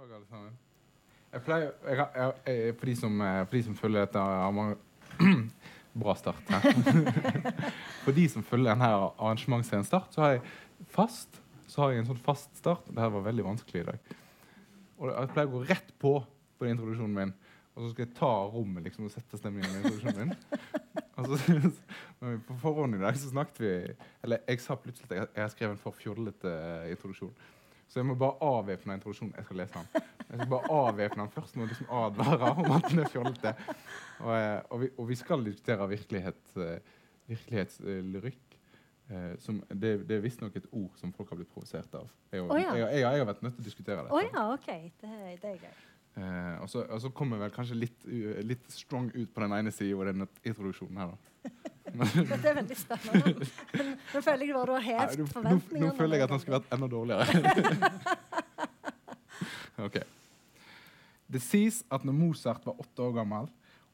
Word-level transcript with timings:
dag, 0.00 0.14
alle 0.16 0.26
sammen. 0.26 0.52
Jeg 1.30 1.42
pleier, 1.44 1.72
jeg, 1.84 1.96
jeg, 1.98 2.32
jeg, 2.46 2.74
for, 2.78 2.88
de 2.88 2.94
som, 2.96 3.20
eh, 3.20 3.40
for 3.44 3.56
de 3.56 3.62
som 3.66 3.76
følger 3.76 4.06
dette 4.06 4.22
mange, 4.56 4.78
Bra 6.00 6.14
start. 6.14 6.46
Her. 6.46 6.62
for 8.04 8.14
de 8.14 8.24
som 8.30 8.44
følger 8.46 8.70
denne 8.70 8.88
arrangementsserien 8.94 9.84
Start, 9.84 10.14
så 10.14 10.22
har 10.22 10.36
jeg 10.36 10.42
fast 10.94 11.40
så 11.70 11.82
har 11.82 11.92
jeg 11.92 12.02
en 12.02 12.08
sånn 12.08 12.22
fast 12.22 12.50
start. 12.58 12.86
Dette 12.88 13.10
var 13.14 13.26
veldig 13.26 13.44
vanskelig 13.46 13.82
i 13.82 13.86
dag. 13.90 14.14
Og 14.98 15.10
Jeg 15.10 15.32
pleier 15.34 15.50
å 15.50 15.52
gå 15.52 15.60
rett 15.68 15.92
på 16.02 16.14
på 16.60 16.68
introduksjonen 16.68 17.14
min, 17.16 17.30
og 17.74 17.82
så 17.82 17.90
skal 17.92 18.04
jeg 18.04 18.16
ta 18.18 18.30
rommet 18.52 18.84
liksom, 18.84 19.06
og 19.08 19.12
sette 19.14 19.38
stemningen 19.40 19.70
i 19.70 19.78
introduksjonen 19.80 20.18
min. 20.26 20.34
Og 21.20 21.26
så, 21.28 21.54
men 22.20 22.38
på 22.46 22.54
forhånd 22.62 22.96
i 22.96 23.00
dag 23.00 23.16
så 23.18 23.28
snakket 23.28 23.58
vi 23.60 23.72
Eller 24.24 24.38
jeg 24.48 24.60
sa 24.64 24.72
plutselig 24.80 25.18
at 25.20 25.34
jeg 25.36 25.42
har 25.42 25.50
skrevet 25.52 25.74
en 25.74 25.80
for 25.82 25.96
fjollete 25.96 26.48
eh, 26.48 26.92
introduksjon. 26.94 27.34
Så 27.90 27.98
jeg 27.98 28.06
må 28.06 28.14
bare 28.14 28.38
avvæpne 28.46 28.94
introduksjonen. 28.94 29.34
Jeg 29.36 29.48
skal 29.48 29.58
lese 29.58 29.74
den. 29.74 30.04
Jeg 30.30 30.38
skal 30.38 30.50
bare 30.52 30.70
avvæpne 30.70 31.24
den 31.24 31.32
først. 31.34 31.56
Må 31.58 31.66
liksom 31.66 31.90
advare 31.90 32.52
om 32.52 32.70
at 32.76 32.86
den 32.86 33.02
er 33.02 33.10
fjollete. 33.10 33.54
Og, 34.20 34.30
eh, 34.36 34.60
og, 34.70 34.80
vi, 34.80 34.88
og 34.96 35.08
vi 35.08 35.18
skal 35.18 35.44
diskutere 35.44 35.88
virkelighet, 35.88 36.56
eh, 36.56 36.78
virkelighetslyrikk. 37.26 38.56
Eh, 39.10 39.38
som, 39.42 39.58
det, 39.74 40.08
det 40.08 40.16
er 40.16 40.22
visstnok 40.22 40.56
et 40.56 40.68
ord 40.70 40.92
som 41.00 41.10
folk 41.12 41.32
har 41.34 41.40
blitt 41.40 41.50
provosert 41.50 41.94
av. 41.98 42.06
Jeg, 42.30 42.44
oh, 42.46 42.54
ja. 42.60 42.76
jeg, 42.78 42.86
jeg, 42.86 43.00
jeg 43.02 43.24
har 43.24 43.30
vært 43.32 43.42
nødt 43.42 43.56
til 43.58 43.64
å 43.64 43.70
diskutere 43.72 44.04
det. 44.06 44.12
Å 44.14 44.22
ja, 44.22 44.44
OK. 44.54 44.68
Det, 45.02 45.14
det 45.42 45.50
er 45.50 45.64
gøy. 45.64 45.80
Uh, 46.10 46.56
og, 46.62 46.68
så, 46.70 46.84
og 46.90 46.98
så 47.02 47.10
kommer 47.14 47.38
jeg 47.38 47.44
vel 47.46 47.52
kanskje 47.54 47.76
litt, 47.78 48.06
uh, 48.06 48.38
litt 48.46 48.70
strong 48.70 49.10
ut 49.14 49.30
på 49.34 49.42
den 49.42 49.54
ene 49.56 49.70
siden 49.74 49.98
og 49.98 50.06
den 50.10 50.26
introduksjonen 50.46 51.02
her. 51.02 51.12
da. 51.14 51.50
Dette 51.98 52.38
er 52.50 52.56
veldig 52.60 52.76
spennende. 52.78 53.48
Nå 54.14 54.22
føler 54.22 54.46
jeg 54.46 54.56
bare 54.56 54.68
du 54.68 54.74
har 54.76 54.86
Nei, 54.86 54.94
hevet 54.94 55.34
nå, 55.34 55.42
nå, 55.44 55.58
nå 55.82 55.90
føler 55.98 56.16
jeg 56.16 56.26
at 56.26 56.34
den 56.34 56.42
skulle 56.42 56.60
vært 56.60 56.74
enda 56.76 56.88
dårligere. 56.90 57.90
ok. 59.86 60.00
Det 61.30 61.42
sies 61.44 61.82
at 61.92 62.06
når 62.06 62.16
Mozart 62.16 62.64
var 62.66 62.80
åtte 62.82 63.04
år 63.06 63.14
gammel 63.20 63.50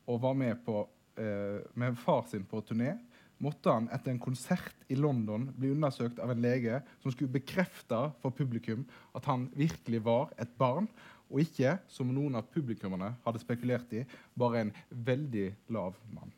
og 0.06 0.23
var 0.23 0.37
med, 0.39 0.62
på, 0.65 0.87
eh, 1.21 1.61
med 1.75 1.98
far 2.01 2.25
sin 2.31 2.47
på 2.48 2.62
turné, 2.65 2.95
måtte 3.43 3.73
han 3.73 3.89
etter 3.93 4.15
en 4.15 4.23
konsert 4.23 4.87
i 4.89 4.97
London 4.97 5.51
bli 5.56 5.75
undersøkt 5.75 6.21
av 6.23 6.33
en 6.33 6.41
lege 6.41 6.81
som 7.03 7.12
skulle 7.12 7.34
bekrefte 7.34 7.99
for 8.23 8.33
publikum 8.33 8.87
at 9.17 9.28
han 9.28 9.51
virkelig 9.56 10.01
var 10.06 10.33
et 10.41 10.53
barn, 10.56 10.89
og 11.27 11.43
ikke, 11.43 11.75
som 11.91 12.12
noen 12.15 12.39
av 12.39 12.47
publikummerne 12.55 13.11
hadde 13.25 13.43
spekulert 13.43 13.93
i, 13.99 14.05
bare 14.39 14.62
en 14.62 14.75
veldig 14.91 15.49
lav 15.75 15.97
mann. 16.15 16.31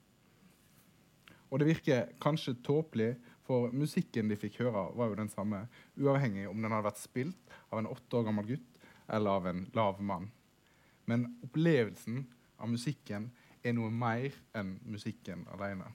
Og 1.49 1.61
det 1.61 1.69
virker 1.71 2.09
kanskje 2.21 2.59
tåpelig, 2.65 3.15
for 3.49 3.73
musikken 3.73 4.29
de 4.29 4.37
fikk 4.37 4.59
høre, 4.61 4.91
var 4.93 5.09
jo 5.09 5.17
den 5.17 5.31
samme, 5.33 5.63
uavhengig 5.97 6.45
om 6.51 6.59
den 6.61 6.75
hadde 6.75 6.85
vært 6.91 7.01
spilt 7.01 7.55
av 7.71 7.81
en 7.81 7.89
åtte 7.89 8.19
år 8.19 8.27
gammel 8.27 8.51
gutt 8.51 8.83
eller 9.09 9.39
av 9.41 9.47
en 9.49 9.63
lav 9.73 10.03
mann. 10.05 10.27
Men 11.09 11.25
opplevelsen 11.47 12.27
av 12.61 12.69
musikken 12.69 13.31
er 13.65 13.73
noe 13.73 13.89
mer 13.89 14.37
enn 14.57 14.77
musikken 14.85 15.47
alene. 15.55 15.89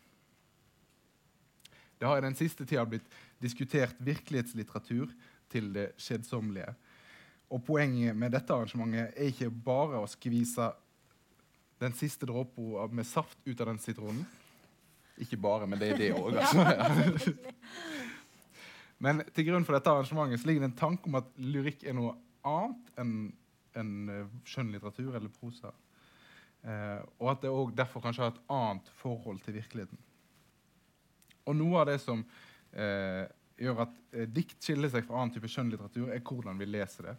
Det 2.01 2.09
har 2.09 2.17
i 2.17 2.25
den 2.25 2.35
siste 2.35 2.65
tida 2.65 2.87
blitt 2.89 3.05
diskutert 3.39 4.01
virkelighetslitteratur 4.03 5.13
til 5.53 5.69
det 5.75 5.91
skjedsommelige. 6.01 6.73
Og 7.53 7.61
poenget 7.67 8.17
med 8.17 8.33
dette 8.33 8.55
arrangementet 8.55 9.13
er 9.13 9.29
ikke 9.29 9.53
bare 9.53 10.01
å 10.01 10.09
skvise 10.09 10.71
den 11.83 11.93
siste 11.93 12.25
dråpa 12.25 12.87
med 12.89 13.07
saft 13.07 13.37
ut 13.45 13.59
av 13.61 13.69
den 13.69 13.81
sitronen. 13.83 14.25
Ikke 15.21 15.37
bare, 15.37 15.67
men 15.69 15.79
det 15.81 15.91
er 15.93 15.99
det 15.99 16.09
òg. 16.17 16.39
Altså. 16.41 17.35
men 19.03 19.21
til 19.35 19.47
grunn 19.49 19.65
for 19.67 19.77
dette 19.77 19.93
arrangementet 19.93 20.41
så 20.41 20.49
ligger 20.49 20.65
det 20.65 20.71
en 20.71 20.79
tanke 20.79 21.09
om 21.09 21.19
at 21.19 21.29
lyrikk 21.37 21.85
er 21.85 21.97
noe 21.97 22.15
annet 22.47 22.99
enn 23.01 23.15
en 23.79 23.93
eh, 24.09 24.33
skjønnlitteratur 24.45 25.15
eller 25.17 25.31
prosa. 25.33 25.71
Eh, 26.63 26.99
og 27.19 27.31
at 27.33 27.43
det 27.43 27.51
òg 27.51 27.73
derfor 27.75 28.03
kanskje 28.03 28.25
har 28.25 28.33
et 28.33 28.43
annet 28.53 28.91
forhold 28.99 29.41
til 29.43 29.57
virkeligheten. 29.57 29.99
Og 31.49 31.57
noe 31.59 31.81
av 31.81 31.89
det 31.89 31.97
som 32.03 32.21
eh, 32.71 33.25
gjør 33.59 33.83
at 33.85 33.97
eh, 34.13 34.29
dikt 34.31 34.61
skiller 34.63 34.91
seg 34.93 35.05
fra 35.07 35.19
annen 35.19 35.33
type 35.35 35.49
skjønnlitteratur, 35.51 36.11
er 36.13 36.23
hvordan 36.23 36.61
vi 36.61 36.69
leser 36.69 37.09
det. 37.11 37.17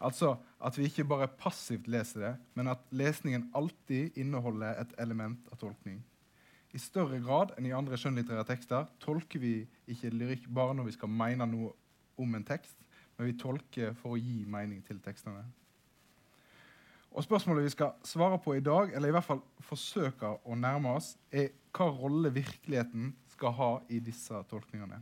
Altså 0.00 0.34
at 0.64 0.78
vi 0.78 0.86
ikke 0.88 1.08
bare 1.08 1.28
passivt 1.40 1.90
leser 1.90 2.24
det, 2.24 2.34
men 2.56 2.70
at 2.72 2.86
lesningen 2.96 3.50
alltid 3.56 4.16
inneholder 4.20 4.80
et 4.80 4.94
element 5.02 5.50
av 5.52 5.60
tolkning. 5.60 5.98
I 6.70 6.78
større 6.78 7.18
grad 7.22 7.56
enn 7.58 7.66
i 7.66 7.74
andre 7.74 7.98
skjønnlitterære 7.98 8.46
tekster 8.46 8.90
tolker 9.02 9.42
vi 9.42 9.54
ikke 9.90 10.12
lyrikk 10.14 10.44
bare 10.54 10.76
når 10.78 10.90
vi 10.90 10.96
skal 10.98 11.10
mene 11.10 11.48
noe 11.50 11.72
om 12.20 12.36
en 12.36 12.46
tekst, 12.46 12.76
men 13.16 13.30
vi 13.30 13.38
tolker 13.40 13.96
for 13.98 14.14
å 14.14 14.20
gi 14.20 14.44
mening 14.46 14.84
til 14.86 15.00
tekstene. 15.02 15.42
Og 17.10 17.24
Spørsmålet 17.26 17.66
vi 17.66 17.72
skal 17.74 17.96
svare 18.06 18.38
på 18.38 18.54
i 18.54 18.62
dag, 18.62 18.92
eller 18.94 19.10
i 19.10 19.14
hvert 19.16 19.26
fall 19.26 19.42
forsøke 19.66 20.30
å 20.46 20.54
nærme 20.54 20.94
oss, 20.94 21.16
er 21.32 21.50
hva 21.74 21.88
rolle 21.90 22.30
virkeligheten 22.34 23.10
skal 23.34 23.56
ha 23.58 23.70
i 23.90 23.98
disse 24.04 24.44
tolkningene. 24.50 25.00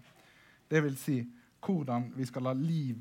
Det 0.69 0.81
vil 0.85 0.97
si 1.01 1.19
hvordan 1.65 2.09
vi 2.17 2.25
skal 2.29 2.49
la 2.49 2.55
liv, 2.57 2.97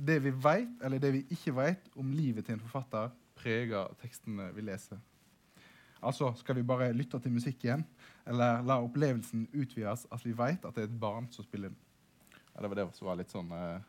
det 0.00 0.22
vi 0.24 0.32
vet, 0.32 0.72
eller 0.80 1.02
det 1.02 1.12
vi 1.18 1.26
ikke 1.36 1.52
vet 1.58 1.90
om 2.00 2.12
livet 2.16 2.46
til 2.46 2.56
en 2.56 2.64
forfatter, 2.64 3.12
prege 3.36 3.84
tekstene 4.00 4.48
vi 4.56 4.64
leser. 4.64 5.00
Altså, 6.02 6.32
Skal 6.40 6.56
vi 6.56 6.62
bare 6.66 6.92
lytte 6.92 7.20
til 7.20 7.32
musikken, 7.32 7.84
eller 8.26 8.62
la 8.64 8.80
opplevelsen 8.80 9.48
utvides 9.52 10.06
at 10.12 10.24
vi 10.24 10.32
vet 10.36 10.64
at 10.64 10.74
det 10.76 10.84
er 10.84 10.88
et 10.88 11.00
barn 11.00 11.28
som 11.30 11.44
spiller 11.44 11.68
den? 11.68 11.78
Ja, 12.54 12.62
det 12.62 12.70
var 12.70 12.80
det 12.80 12.86
som 12.96 13.08
var 13.08 13.18
litt 13.20 13.32
sånn 13.32 13.50
eh, 13.54 13.80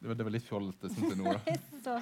det, 0.00 0.08
var, 0.08 0.16
det 0.16 0.26
var 0.26 0.34
litt 0.34 0.46
fjollete, 0.48 0.90
syns 0.90 1.12
jeg 1.12 1.20
nå. 1.20 1.34
da. 1.86 1.98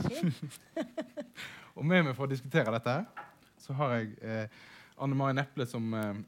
Og 1.79 1.87
med 1.87 2.07
meg 2.07 2.15
for 2.15 2.27
å 2.27 2.31
diskutere 2.31 2.73
dette 2.75 2.95
her, 2.95 3.29
så 3.59 3.75
har 3.79 3.97
jeg 3.97 4.13
eh, 4.23 4.61
Anne 5.03 5.19
Mari 5.19 5.35
Neple, 5.35 5.67
som, 5.67 5.91
eh, 5.95 6.23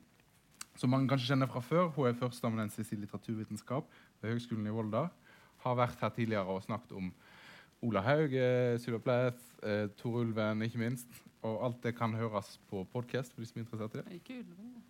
som 0.78 0.90
mange 0.90 1.10
kanskje 1.10 1.32
kjenner 1.32 1.50
fra 1.50 1.62
før. 1.62 1.88
Hun 1.94 2.10
er 2.10 2.18
førsteamanuensis 2.18 2.90
i 2.94 3.00
litteraturvitenskap 3.00 3.90
ved 4.20 4.34
Høgskolen 4.34 4.66
i 4.66 4.74
Volda. 4.74 5.06
Har 5.64 5.78
vært 5.78 6.02
her 6.02 6.14
tidligere 6.16 6.58
og 6.58 6.64
snakket 6.66 6.94
om 6.98 7.10
Ola 7.86 8.02
Haug, 8.04 8.34
eh, 8.34 8.76
Sylva 8.82 9.00
Plath, 9.00 9.42
eh, 9.62 9.86
Tor 9.96 10.20
Ulven, 10.20 10.62
ikke 10.66 10.82
minst. 10.82 11.08
Og 11.46 11.60
alt 11.64 11.82
det 11.82 11.94
kan 11.96 12.14
høres 12.14 12.58
på 12.68 12.84
podkast 12.92 13.32
for 13.32 13.40
de 13.40 13.48
som 13.48 13.60
er 13.60 13.64
interessert 13.64 13.94
i 13.96 14.02
det. 14.02 14.18
Ikke 14.20 14.40
ulven, 14.42 14.72
da. 14.76 14.82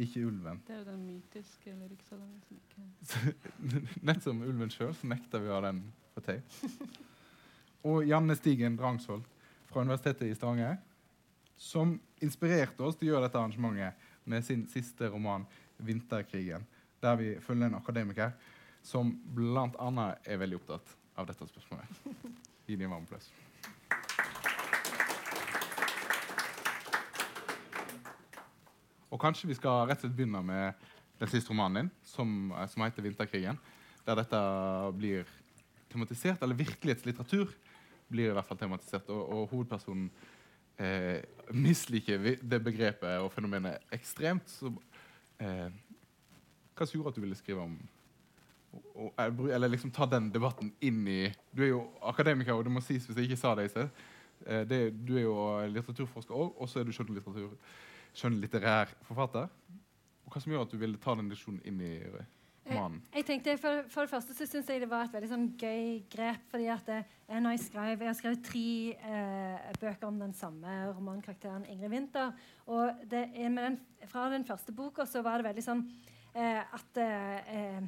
Ikke 0.00 0.22
Ulven. 0.24 0.60
Det 0.66 0.72
er 0.72 0.78
jo 0.78 0.84
den 0.86 1.00
mytiske 1.04 1.72
lyrikksalongen 1.76 2.38
som 2.46 2.56
ikke 2.56 3.80
Nett 4.08 4.22
som 4.24 4.38
ulven 4.40 4.70
sjøl, 4.72 4.94
så 4.96 5.08
nekter 5.10 5.42
vi 5.42 5.50
å 5.50 5.58
ha 5.58 5.64
den 5.66 5.82
på 6.14 6.22
tape. 6.24 6.86
Og 7.90 8.06
Janne 8.08 8.36
Stigen 8.38 8.78
Drangsvold 8.80 9.26
fra 9.68 9.84
Universitetet 9.84 10.30
i 10.30 10.36
Stavanger, 10.36 10.78
som 11.60 11.98
inspirerte 12.24 12.84
oss 12.84 12.96
til 12.96 13.10
å 13.10 13.12
gjøre 13.12 13.28
dette 13.28 13.40
arrangementet 13.40 14.08
med 14.24 14.44
sin 14.44 14.64
siste 14.72 15.08
roman 15.12 15.44
'Vinterkrigen', 15.76 16.64
der 17.00 17.16
vi 17.16 17.34
følger 17.40 17.66
en 17.66 17.80
akademiker 17.80 18.32
som 18.82 19.12
bl.a. 19.34 20.14
er 20.24 20.40
veldig 20.40 20.56
opptatt 20.56 20.96
av 21.16 21.28
dette 21.28 21.48
spørsmålet. 21.48 21.88
Gi 22.66 22.76
dem 22.76 22.88
en 22.88 22.96
varm 22.96 23.04
applaus. 23.04 23.28
Og 29.10 29.20
kanskje 29.20 29.50
vi 29.50 29.58
skal 29.58 29.88
rett 29.88 29.98
og 29.98 30.06
slett 30.06 30.16
begynne 30.16 30.42
med 30.46 30.88
den 31.20 31.30
siste 31.30 31.50
romanen 31.50 31.82
din, 31.82 31.90
som, 32.06 32.52
eh, 32.52 32.66
som 32.66 32.82
heter 32.82 33.02
'Vinterkrigen'. 33.02 33.58
Der 34.06 34.14
dette 34.14 34.40
blir 34.96 35.24
tematisert, 35.90 36.42
eller 36.42 36.54
virkelighetslitteratur 36.54 37.48
blir 38.10 38.30
i 38.30 38.32
hvert 38.32 38.46
fall 38.46 38.58
tematisert. 38.58 39.08
Og, 39.08 39.28
og 39.28 39.48
hovedpersonen 39.48 40.10
eh, 40.78 41.22
misliker 41.52 42.36
det 42.42 42.64
begrepet 42.64 43.20
og 43.20 43.32
fenomenet 43.32 43.78
ekstremt. 43.92 44.48
Så, 44.50 44.72
eh, 45.40 45.68
hva 46.74 46.86
som 46.86 46.98
gjorde 46.98 47.08
at 47.08 47.18
du 47.18 47.20
ville 47.20 47.38
skrive 47.38 47.60
om 47.60 47.78
og, 48.94 49.14
eh, 49.18 49.54
Eller 49.54 49.68
liksom 49.68 49.90
ta 49.90 50.06
den 50.06 50.30
debatten 50.30 50.72
inn 50.80 51.06
i 51.08 51.32
Du 51.56 51.62
er 51.62 51.68
jo 51.68 51.90
akademiker, 52.02 52.52
og 52.52 52.64
det 52.64 52.72
må 52.72 52.80
sies 52.80 53.06
hvis 53.06 53.16
jeg 53.16 53.30
ikke 53.30 53.40
sa 53.40 53.54
det 53.54 53.64
i 53.64 53.68
sted. 53.68 53.88
Eh, 54.46 54.64
du 54.64 55.16
er 55.16 55.22
jo 55.22 55.36
litteraturforsker 55.68 56.34
òg, 56.34 56.54
og 56.56 56.68
så 56.68 56.80
er 56.80 56.84
du 56.84 56.92
skjønnlitteratur 56.92 57.56
skjønnlitterær 58.16 58.92
forfatter. 59.08 59.48
Og 60.26 60.34
hva 60.34 60.42
som 60.42 60.52
gjør 60.52 60.66
at 60.66 60.74
du 60.74 60.78
ville 60.80 61.00
ta 61.02 61.16
den 61.18 61.30
diskusjonen 61.30 61.62
inn 61.66 61.80
i 61.82 61.94
romanen? 62.70 63.00
Jeg 63.14 63.26
tenkte, 63.26 63.56
For, 63.58 63.82
for 63.90 64.06
det 64.06 64.12
første 64.12 64.36
så 64.36 64.46
syns 64.46 64.68
jeg 64.70 64.82
det 64.82 64.90
var 64.90 65.08
et 65.08 65.14
veldig 65.14 65.30
sånn 65.30 65.46
gøy 65.58 66.02
grep. 66.12 66.44
fordi 66.50 66.68
at 66.70 66.88
eh, 66.94 67.38
når 67.40 67.56
Jeg 67.56 67.62
skrev, 67.64 68.04
jeg 68.04 68.10
har 68.10 68.18
skrevet 68.18 68.44
tre 68.46 68.66
eh, 68.94 69.72
bøker 69.80 70.06
om 70.06 70.20
den 70.20 70.34
samme 70.36 70.76
romankarakteren 70.92 71.66
Ingrid 71.66 71.90
Winther. 71.90 72.32
og 72.66 73.02
det, 73.10 73.28
den, 73.34 73.80
Fra 74.06 74.28
den 74.30 74.44
første 74.44 74.72
boka 74.72 75.06
så 75.06 75.22
var 75.22 75.38
det 75.38 75.50
veldig 75.50 75.66
sånn 75.66 75.86
eh, 76.34 76.60
at, 76.62 77.02
eh, 77.02 77.82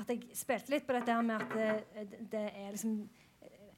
at 0.00 0.14
jeg 0.14 0.22
spilte 0.38 0.72
litt 0.72 0.86
på 0.86 0.96
dette 0.96 1.18
med 1.22 1.42
at 1.42 1.58
eh, 1.58 2.06
det, 2.08 2.24
det 2.32 2.46
er 2.48 2.72
liksom 2.72 3.02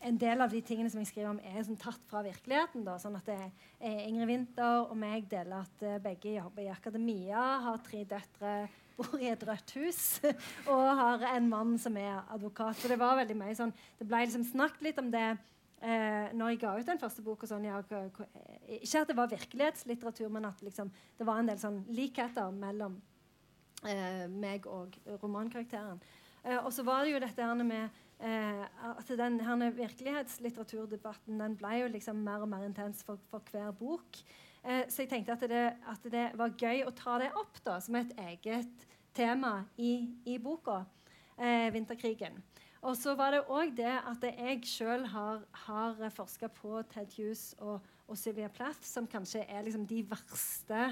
en 0.04 0.18
del 0.20 0.44
av 0.44 0.52
de 0.52 0.60
tingene 0.64 0.90
som 0.92 1.00
jeg 1.00 1.08
skriver 1.10 1.30
om, 1.30 1.40
er 1.40 1.64
sånn 1.64 1.80
tatt 1.80 2.02
fra 2.10 2.20
virkeligheten. 2.26 2.84
Da, 2.86 2.98
sånn 3.00 3.16
at 3.18 3.28
det 3.28 3.38
er 3.40 4.02
Ingrid 4.04 4.28
Winther 4.28 4.84
og 4.84 4.96
meg 5.00 5.28
deler 5.30 5.64
at 5.64 5.84
eh, 5.84 6.00
begge 6.04 6.36
jobber 6.36 6.66
i 6.66 6.72
akademia, 6.72 7.44
har 7.64 7.80
tre 7.86 8.02
døtre, 8.08 8.54
bor 8.98 9.16
i 9.18 9.30
et 9.32 9.42
rødt 9.48 9.74
hus 9.80 10.02
og 10.72 10.84
har 11.00 11.24
en 11.32 11.48
mann 11.50 11.74
som 11.82 11.96
er 11.98 12.20
advokat. 12.34 12.78
Så 12.78 12.90
det 12.92 13.00
var 13.00 13.18
veldig 13.18 13.36
mye 13.40 13.56
sånn 13.58 13.72
Det 13.98 14.06
ble 14.06 14.22
liksom 14.26 14.44
snakket 14.52 14.86
litt 14.86 15.00
om 15.02 15.10
det 15.10 15.26
eh, 15.84 16.28
når 16.36 16.52
jeg 16.52 16.60
ga 16.62 16.74
ut 16.78 16.92
den 16.92 17.00
første 17.02 17.24
boka 17.24 17.48
sånn, 17.50 17.66
eh, 17.66 18.20
Ikke 18.80 19.02
at 19.02 19.10
det 19.10 19.18
var 19.18 19.32
virkelighetslitteratur, 19.32 20.28
men 20.32 20.50
at 20.50 20.62
liksom, 20.62 20.92
det 21.18 21.26
var 21.26 21.40
en 21.40 21.50
del 21.50 21.60
sånn 21.60 21.82
likheter 21.96 22.52
mellom 22.54 23.00
eh, 23.88 24.26
meg 24.30 24.68
og 24.70 24.94
romankarakteren. 25.22 26.00
Eh, 26.44 26.58
og 26.60 26.72
så 26.76 26.84
var 26.86 27.04
det 27.04 27.14
jo 27.14 27.22
dette 27.24 27.48
her 27.48 27.64
med 27.64 28.03
eh, 28.20 28.64
at 28.90 29.12
den 29.18 29.40
her 29.40 29.70
virkelighetslitteraturdebatten 29.76 31.40
den 31.40 31.56
ble 31.60 31.80
jo 31.82 31.92
liksom 31.92 32.22
mer 32.24 32.44
og 32.44 32.50
mer 32.52 32.66
intens 32.66 33.04
for, 33.04 33.20
for 33.30 33.42
hver 33.50 33.70
bok. 33.78 34.20
Eh, 34.64 34.84
så 34.88 35.02
jeg 35.02 35.12
tenkte 35.12 35.36
at 35.36 35.46
det, 35.50 35.64
at 35.92 36.10
det 36.12 36.26
var 36.38 36.56
gøy 36.58 36.84
å 36.86 36.94
ta 36.96 37.18
det 37.22 37.32
opp 37.36 37.60
da, 37.64 37.78
som 37.80 37.96
et 38.00 38.12
eget 38.30 38.86
tema 39.14 39.64
i, 39.76 40.08
i 40.26 40.38
boka. 40.38 40.84
Eh, 41.38 41.70
'Vinterkrigen'. 41.72 42.42
Og 42.84 42.96
så 42.96 43.14
var 43.16 43.32
det 43.32 43.46
òg 43.48 43.72
det 43.76 43.92
at 43.96 44.24
jeg 44.28 44.60
sjøl 44.68 45.06
har, 45.08 45.40
har 45.64 46.10
forska 46.12 46.50
på 46.52 46.82
Ted 46.92 47.14
Hughes 47.16 47.54
og, 47.58 47.80
og 48.06 48.18
Sylvia 48.18 48.48
Plath, 48.52 48.84
som 48.84 49.06
kanskje 49.08 49.40
er 49.48 49.64
liksom 49.64 49.86
de 49.88 50.02
verste 50.04 50.82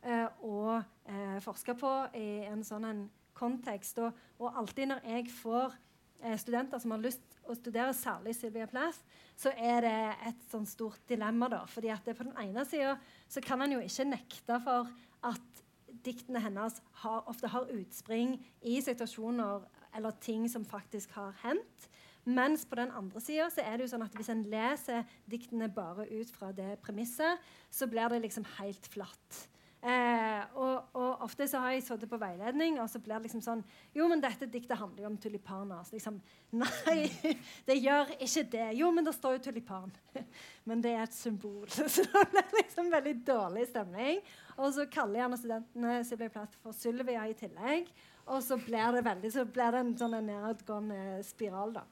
eh, 0.00 0.28
å 0.40 0.78
eh, 0.80 1.36
forske 1.44 1.76
på 1.76 1.92
i 2.16 2.46
en 2.48 2.64
sånn 2.64 2.88
en 2.88 3.02
kontekst. 3.36 4.00
Og, 4.00 4.16
og 4.40 4.56
alltid 4.56 4.88
når 4.88 5.04
jeg 5.10 5.28
får 5.36 5.76
eh, 6.24 6.36
studenter 6.40 6.80
som 6.82 6.94
har 6.94 7.02
lyst 7.04 7.38
å 7.44 7.56
studere 7.56 7.94
særlig 7.96 8.34
Sylvia 8.38 8.66
Plath, 8.70 9.02
så 9.36 9.52
er 9.52 9.84
det 9.84 9.98
et 10.30 10.46
sånn 10.50 10.66
stort 10.68 11.02
dilemma. 11.08 11.50
da, 11.52 11.64
fordi 11.68 11.92
at 11.92 12.04
på 12.04 12.24
den 12.24 12.36
ene 12.40 12.64
sida 12.68 12.96
kan 13.44 13.62
en 13.62 13.76
jo 13.76 13.82
ikke 13.84 14.08
nekte 14.08 14.60
for 14.64 14.90
at 15.24 15.62
diktene 16.04 16.42
hennes 16.42 16.80
har, 17.02 17.22
ofte 17.30 17.48
har 17.48 17.70
utspring 17.72 18.38
i 18.62 18.80
situasjoner 18.82 19.64
eller 19.94 20.16
ting 20.20 20.48
som 20.50 20.64
faktisk 20.64 21.14
har 21.16 21.34
hendt. 21.44 21.88
Mens 22.24 22.64
på 22.64 22.78
den 22.80 22.92
andre 22.96 23.20
sida 23.20 23.50
er 23.60 23.76
det 23.76 23.84
jo 23.84 23.92
sånn 23.92 24.06
at 24.06 24.14
hvis 24.16 24.30
en 24.32 24.46
leser 24.48 25.04
diktene 25.28 25.68
bare 25.68 26.06
ut 26.08 26.30
fra 26.32 26.50
det 26.56 26.78
premisset, 26.84 27.40
så 27.70 27.88
blir 27.90 28.08
det 28.08 28.22
liksom 28.24 28.46
helt 28.56 28.88
flatt. 28.88 29.44
Eh, 29.84 30.44
og, 30.56 30.86
og 30.96 31.24
ofte 31.26 31.44
så 31.44 31.60
har 31.60 31.74
jeg 31.74 31.82
sittet 31.84 32.08
på 32.08 32.16
veiledning, 32.16 32.78
og 32.80 32.86
så 32.88 32.96
blir 33.04 33.18
det 33.18 33.26
liksom 33.26 33.42
sånn 33.44 33.60
Jo, 33.92 34.06
men 34.08 34.22
dette 34.22 34.48
diktet 34.48 34.78
handler 34.80 35.04
jo 35.04 35.10
om 35.10 35.18
tulipaner. 35.20 35.82
Så 35.84 35.98
liksom 35.98 36.16
Nei, 36.62 37.10
det 37.68 37.76
gjør 37.82 38.14
ikke 38.16 38.46
det. 38.54 38.70
Jo, 38.78 38.88
men 38.94 39.04
det 39.04 39.12
står 39.16 39.36
jo 39.36 39.42
tulipan. 39.50 39.92
men 40.68 40.84
det 40.84 40.94
er 40.94 41.04
et 41.04 41.16
symbol. 41.16 41.68
Så 41.74 42.06
det 42.06 42.24
blir 42.32 42.56
liksom 42.62 42.88
veldig 42.94 43.14
dårlig 43.28 43.68
stemning. 43.68 44.24
Og 44.54 44.72
så 44.72 44.88
kaller 44.88 45.20
gjerne 45.20 45.40
studentene 45.42 45.94
som 46.08 46.20
blir 46.20 46.32
plass 46.32 46.56
for 46.62 46.76
Sylvia 46.76 47.28
i 47.28 47.36
tillegg. 47.36 47.92
Og 48.24 48.40
så 48.40 48.56
blir 48.56 48.96
det 48.96 49.04
veldig, 49.04 49.32
så 49.34 49.44
blir 49.44 49.74
det 49.74 49.84
en 49.84 49.94
sånn 50.00 50.16
en 50.16 50.28
nedadgående 50.30 51.20
spiral, 51.26 51.74
da. 51.76 51.84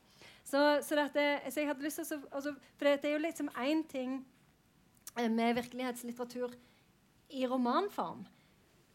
Så, 0.47 0.59
så, 0.81 0.97
dette, 0.97 1.25
så 1.50 1.61
jeg 1.61 1.69
hadde 1.69 1.85
lyst 1.85 2.00
til 2.00 2.17
å 2.17 2.37
altså, 2.39 2.53
For 2.79 2.89
det, 2.89 2.99
det 3.03 3.11
er 3.11 3.19
jo 3.19 3.25
liksom 3.27 3.49
én 3.62 3.83
ting 3.89 4.21
eh, 5.19 5.29
med 5.29 5.59
virkelighetslitteratur 5.61 6.55
i 7.32 7.46
romanform. 7.49 8.25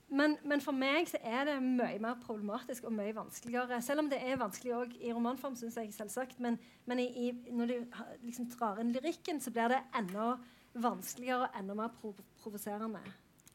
Men, 0.07 0.37
men, 0.47 0.61
for 0.63 0.71
meg 0.71 1.09
så 1.11 1.19
er 1.19 1.49
det 1.49 1.57
mye 1.59 1.97
mer 1.99 2.15
problematisk 2.23 2.85
og 2.87 2.93
mye 2.95 3.15
vanskeligere. 3.15 3.81
Selv 3.83 4.05
om 4.05 4.11
det 4.11 4.21
er 4.23 4.39
vanskelig 4.39 4.75
òg 4.77 4.93
i 5.03 5.11
romanform, 5.11 5.57
synes 5.59 5.75
jeg 5.75 5.91
selvsagt. 5.95 6.39
Men, 6.43 6.55
men 6.87 7.01
i, 7.03 7.07
i, 7.25 7.31
når 7.51 7.73
du 7.73 7.97
liksom 8.23 8.47
drar 8.53 8.79
inn 8.79 8.93
lyrikken, 8.95 9.41
så 9.43 9.51
blir 9.51 9.73
det 9.73 9.81
enda 9.99 10.37
vanskeligere 10.77 11.49
og 11.49 11.59
enda 11.59 11.75
mer 11.75 11.91
prov 11.99 12.15
provoserende. 12.39 13.03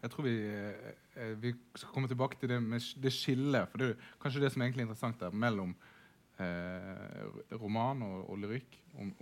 Jeg 0.02 0.10
tror 0.10 0.26
vi, 0.26 0.34
eh, 0.50 1.32
vi, 1.40 1.54
skal 1.78 1.94
komme 1.94 2.10
tilbake 2.10 2.36
til 2.40 2.50
det 2.50 2.60
med 2.62 2.84
det 3.00 3.14
skillet. 3.14 3.70
For 3.70 3.80
det 3.80 3.90
er 3.94 4.06
kanskje 4.20 4.44
det 4.44 4.52
som 4.52 4.60
er 4.60 4.68
egentlig 4.68 4.88
interessant 4.88 5.20
der, 5.22 5.32
mellom 5.32 5.72
eh, 6.42 7.26
roman 7.62 8.02
og, 8.04 8.28
og, 8.28 8.40
lyrikk. 8.44 8.80
Om 8.98 9.12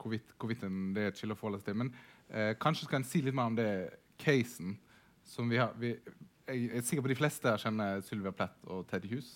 hvorvidt, 0.00 0.34
hvorvidt 0.40 0.66
det 0.96 1.04
er 1.04 1.12
et 1.12 1.20
skille 1.20 1.36
å 1.36 1.38
forholde 1.38 1.60
seg 1.60 1.70
til. 1.70 1.82
Men 1.84 1.94
eh, 2.32 2.54
kanskje 2.58 2.88
skal 2.88 3.04
en 3.04 3.10
si 3.12 3.22
litt 3.22 3.36
mer 3.36 3.52
om 3.52 3.58
det 3.60 3.70
casen 4.18 4.80
som 5.30 5.48
vi 5.50 5.60
har. 5.60 5.74
Vi, 5.78 5.94
jeg 6.50 6.70
er 6.74 6.86
sikker 6.86 7.06
på 7.06 7.12
de 7.12 7.18
fleste 7.18 7.46
her 7.46 7.62
kjenner 7.62 8.02
Sylvia 8.04 8.32
Plett 8.34 8.66
og 8.70 8.86
Teddy 8.90 9.12
Hughes. 9.12 9.30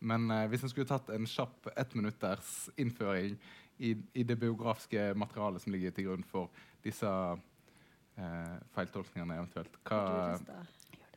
Men 0.00 0.30
eh, 0.30 0.46
hvis 0.50 0.64
en 0.64 0.72
skulle 0.72 0.88
tatt 0.88 1.10
en 1.12 1.28
kjapp 1.28 1.70
ettminutters 1.76 2.70
innføring 2.80 3.36
i, 3.76 3.92
i, 3.92 4.24
det 4.24 4.38
biografiske 4.40 5.10
materialet 5.18 5.62
som 5.62 5.74
ligger 5.74 5.92
til 5.92 6.08
grunn 6.08 6.24
for 6.24 6.48
disse 6.84 7.08
eh, 7.08 8.56
feiltolkningene 8.76 9.36
eventuelt 9.36 9.76
Hva 9.84 10.00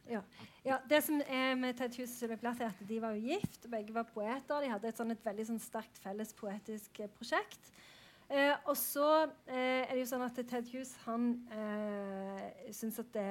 ja. 0.10 0.24
ja. 0.66 0.80
Det 0.90 1.00
som 1.06 1.20
er 1.22 1.54
med 1.60 1.78
Ted 1.78 1.94
Hughes 1.96 2.16
og 2.16 2.18
Sylvia 2.18 2.40
Plath, 2.42 2.64
er 2.66 2.74
at 2.74 2.88
de 2.90 2.98
var 3.02 3.14
jo 3.14 3.30
gift. 3.30 3.68
Begge 3.70 3.94
var 3.94 4.08
poeter. 4.10 4.64
De 4.64 4.72
hadde 4.72 4.90
et, 4.90 4.98
sånt, 4.98 5.14
et 5.14 5.28
veldig 5.28 5.46
sånn, 5.52 5.62
sterkt 5.62 6.02
felles 6.02 6.34
poetisk 6.40 7.04
eh, 7.04 7.12
prosjekt. 7.14 7.72
Eh, 8.30 8.54
og 8.70 8.76
så 8.78 9.08
eh, 9.50 9.86
er 9.88 9.94
det 9.96 10.04
jo 10.04 10.10
sånn 10.12 10.26
at 10.28 10.38
Ted 10.38 10.68
Hughes 10.70 10.92
han 11.08 11.32
eh, 11.50 12.70
syns 12.76 13.00
at 13.02 13.10
det, 13.16 13.30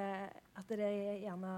at 0.58 0.72
det 0.74 0.88
gjerne 1.22 1.52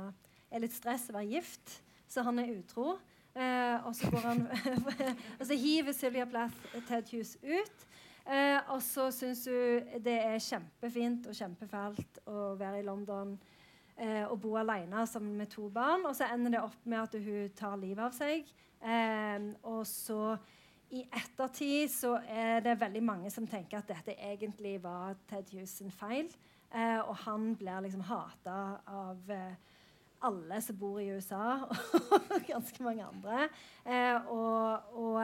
er 0.50 0.60
litt 0.60 0.74
stress 0.76 1.08
å 1.08 1.16
være 1.16 1.38
gift, 1.38 1.78
så 2.10 2.24
han 2.26 2.42
er 2.42 2.52
utro. 2.58 2.98
Eh, 3.32 3.86
og 3.86 3.94
så 3.96 4.10
går 4.12 4.26
han 4.26 4.42
og 5.38 5.46
så 5.46 5.56
hiver 5.56 5.96
Sylvia 5.96 6.26
Plath 6.28 6.76
Ted 6.88 7.08
Hughes 7.12 7.38
ut. 7.40 7.86
Eh, 8.30 8.58
og 8.70 8.82
så 8.84 9.08
syns 9.14 9.46
hun 9.48 9.88
det 10.04 10.18
er 10.20 10.42
kjempefint 10.44 11.30
og 11.30 11.34
kjempefælt 11.34 12.20
å 12.30 12.52
være 12.60 12.82
i 12.82 12.86
London 12.86 13.32
eh, 13.96 14.26
og 14.26 14.36
bo 14.42 14.52
alene 14.60 15.06
sammen 15.08 15.38
med 15.40 15.50
to 15.50 15.70
barn. 15.72 16.04
Og 16.04 16.14
så 16.18 16.28
ender 16.28 16.58
det 16.58 16.64
opp 16.66 16.84
med 16.84 17.00
at 17.00 17.16
hun 17.16 17.54
tar 17.56 17.80
livet 17.80 18.04
av 18.04 18.14
seg. 18.16 18.44
Eh, 18.80 19.48
og 19.64 19.82
så 19.88 20.36
i 20.90 21.04
ettertid 21.06 21.90
så 21.92 22.16
er 22.26 22.62
det 22.64 22.80
veldig 22.80 23.02
mange 23.06 23.30
som 23.30 23.46
tenker 23.46 23.78
at 23.78 23.90
dette 23.90 24.16
egentlig 24.18 24.80
var 24.82 25.14
Ted 25.30 25.52
Hughes 25.52 25.76
sin 25.78 25.92
feil. 25.94 26.30
Eh, 26.70 26.98
og 26.98 27.14
han 27.24 27.52
blir 27.58 27.82
liksom 27.84 28.02
hata 28.06 28.56
av 28.86 29.30
eh, 29.30 29.54
alle 30.26 30.60
som 30.62 30.78
bor 30.78 30.98
i 31.00 31.08
USA, 31.14 31.60
og 31.66 32.42
ganske 32.52 32.84
mange 32.84 33.06
andre. 33.06 33.46
Eh, 33.84 34.30
og, 34.30 34.90
og, 34.98 35.20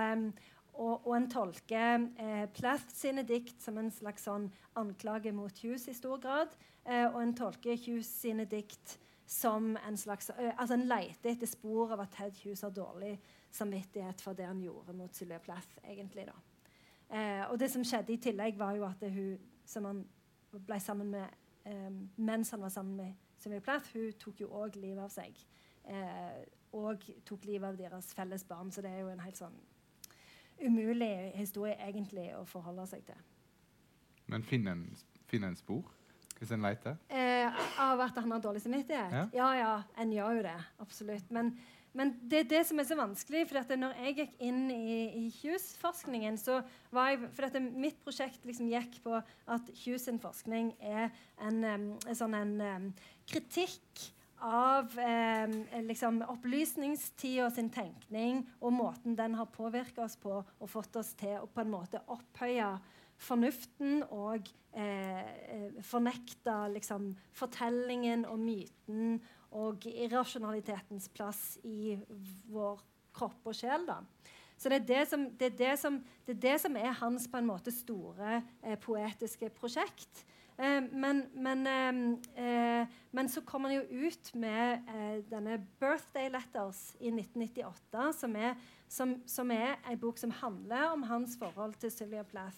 og, 0.75 0.95
og, 1.07 1.13
en 1.17 1.29
tolker 1.31 2.07
eh, 2.23 2.47
Plath 2.55 2.95
sine 2.95 3.27
dikt 3.27 3.59
som 3.63 3.79
en 3.83 3.91
slags 3.95 4.27
sånn 4.27 4.49
anklage 4.79 5.35
mot 5.35 5.63
Hughes 5.63 5.89
i 5.91 5.97
stor 5.97 6.23
grad. 6.23 6.55
Eh, 6.87 7.07
og 7.11 7.21
en 7.23 7.35
tolker 7.37 7.79
Hughes 7.79 8.11
sine 8.23 8.47
dikt 8.51 8.99
som 9.27 9.75
en 9.83 9.97
slags 9.99 10.31
eh, 10.31 10.53
altså 10.55 10.77
En 10.79 10.87
leter 10.87 11.33
etter 11.33 11.51
spor 11.51 11.97
av 11.97 12.05
at 12.05 12.15
Ted 12.15 12.39
Hughes 12.45 12.63
har 12.63 12.75
dårlig 12.75 13.17
samvittighet 13.55 14.21
for 14.21 14.37
det 14.37 14.47
han 14.47 14.61
gjorde 14.61 14.95
mot 14.97 15.15
Sylvia 15.15 15.39
Plath. 15.39 15.79
egentlig 15.85 16.27
da. 16.27 16.37
Eh, 17.17 17.45
og 17.51 17.59
det 17.61 17.71
som 17.71 17.85
skjedde 17.85 18.13
i 18.13 18.21
tillegg, 18.21 18.59
var 18.59 18.77
jo 18.77 18.85
at 18.85 19.03
hun 19.11 19.39
som 19.67 19.85
han 19.85 20.07
ble 20.51 20.81
sammen 20.81 21.11
med 21.11 21.43
mens 22.17 22.51
han 22.51 22.63
var 22.63 22.71
sammen 22.71 22.97
med 22.97 23.15
Sylvia 23.39 23.61
Plath 23.61 23.91
hun 23.93 24.13
tok 24.21 24.41
jo 24.41 24.51
òg 24.55 24.77
livet 24.81 25.03
av 25.03 25.11
seg. 25.11 25.39
Eh, 25.87 26.45
og 26.77 27.05
tok 27.27 27.45
livet 27.47 27.69
av 27.69 27.79
deres 27.79 28.13
felles 28.15 28.45
barn. 28.49 28.71
Så 28.73 28.83
det 28.85 28.93
er 28.93 29.05
jo 29.05 29.11
en 29.13 29.23
helt 29.23 29.39
sånn 29.39 29.57
umulig 30.61 31.33
historie 31.37 31.77
egentlig 31.85 32.31
å 32.37 32.45
forholde 32.49 32.87
seg 32.91 33.05
til. 33.09 33.19
Men 34.33 34.43
finner 34.47 34.77
en, 34.77 34.89
finner 35.29 35.53
en 35.53 35.59
spor 35.59 35.93
hvis 36.37 36.51
en 36.53 36.65
leter? 36.65 36.99
Eh, 37.09 37.61
av 37.81 38.01
at 38.05 38.19
han 38.21 38.35
har 38.35 38.43
dårlig 38.45 38.61
samvittighet? 38.61 39.13
Ja, 39.15 39.29
ja, 39.33 39.53
ja 39.57 40.03
en 40.03 40.13
gjør 40.13 40.41
jo 40.41 40.43
det. 40.45 40.57
Absolutt. 40.85 41.31
Men, 41.33 41.55
men 41.97 42.13
det 42.29 42.43
er 42.43 42.49
det 42.51 42.63
som 42.69 42.81
er 42.81 42.89
så 42.89 42.99
vanskelig. 42.99 43.47
for 43.49 43.61
at 43.63 43.73
Når 43.79 43.95
jeg 44.05 44.17
gikk 44.19 44.35
inn 44.45 44.67
i, 44.71 44.99
i 45.17 45.25
Hughes-forskningen, 45.41 46.37
så 46.39 46.61
var 46.93 47.15
jeg 47.15 47.31
For 47.33 47.49
at 47.49 47.57
mitt 47.63 48.03
prosjekt 48.05 48.45
liksom 48.45 48.69
gikk 48.69 49.01
på 49.05 49.17
at 49.17 49.73
Hughes' 49.83 50.21
forskning 50.21 50.75
er 50.81 51.09
en, 51.41 51.65
um, 51.65 51.89
sånn 52.13 52.37
en 52.37 52.93
kritikk 53.27 54.11
av 54.45 54.99
eh, 55.01 55.49
liksom 55.87 56.21
opplysningstida 56.29 57.49
sin 57.51 57.71
tenkning 57.73 58.43
og 58.61 58.75
måten 58.77 59.17
den 59.17 59.35
har 59.39 59.49
påvirka 59.49 60.05
oss 60.05 60.19
på 60.21 60.35
og 60.43 60.71
fått 60.71 60.99
oss 61.01 61.15
til 61.17 61.39
å 61.41 61.49
på 61.49 61.63
en 61.65 61.73
måte 61.73 62.03
opphøye 62.13 62.75
fornuften 63.17 64.03
og 64.13 64.49
eh, 64.77 65.73
fornekte 65.89 66.57
liksom, 66.75 67.15
fortellingen 67.37 68.27
og 68.29 68.43
myten 68.43 69.17
og 69.57 69.87
irrasjonalitetens 69.89 71.09
plass 71.15 71.57
i 71.65 71.97
vår 72.53 72.83
kropp 73.17 73.49
og 73.49 73.57
sjel. 73.57 73.87
da. 73.89 74.03
Så 74.57 74.73
det 74.73 74.83
er 74.83 74.89
det, 74.89 75.03
som, 75.11 75.27
det, 75.37 75.53
er 75.53 75.59
det, 75.59 75.75
som, 75.81 75.99
det 76.25 76.37
er 76.37 76.43
det 76.47 76.57
som 76.63 76.77
er 76.81 76.97
hans 77.01 77.27
på 77.29 77.41
en 77.41 77.49
måte 77.49 77.73
store 77.75 78.41
eh, 78.63 78.79
poetiske 78.81 79.51
prosjekt. 79.57 80.25
Eh, 80.57 80.81
men, 80.93 81.27
men, 81.37 81.67
eh, 81.69 81.99
eh, 82.41 82.95
men, 83.13 83.29
så 83.29 83.43
kom 83.45 83.69
han 83.69 83.75
jo 83.77 84.07
ut 84.07 84.33
med 84.35 84.89
denne 85.29 85.59
'Birthday 85.81 86.31
Letters' 86.33 86.97
i 87.01 87.13
1998, 87.13 88.13
som 88.17 88.37
er, 88.37 88.57
som, 88.89 89.21
som 89.27 89.51
er 89.51 89.77
en 89.85 90.01
bok 90.01 90.19
som 90.19 90.31
handler 90.31 90.89
om 90.95 91.03
hans 91.03 91.37
forhold 91.37 91.77
til 91.81 91.93
Sylvia 91.93 92.25
Plath. 92.25 92.57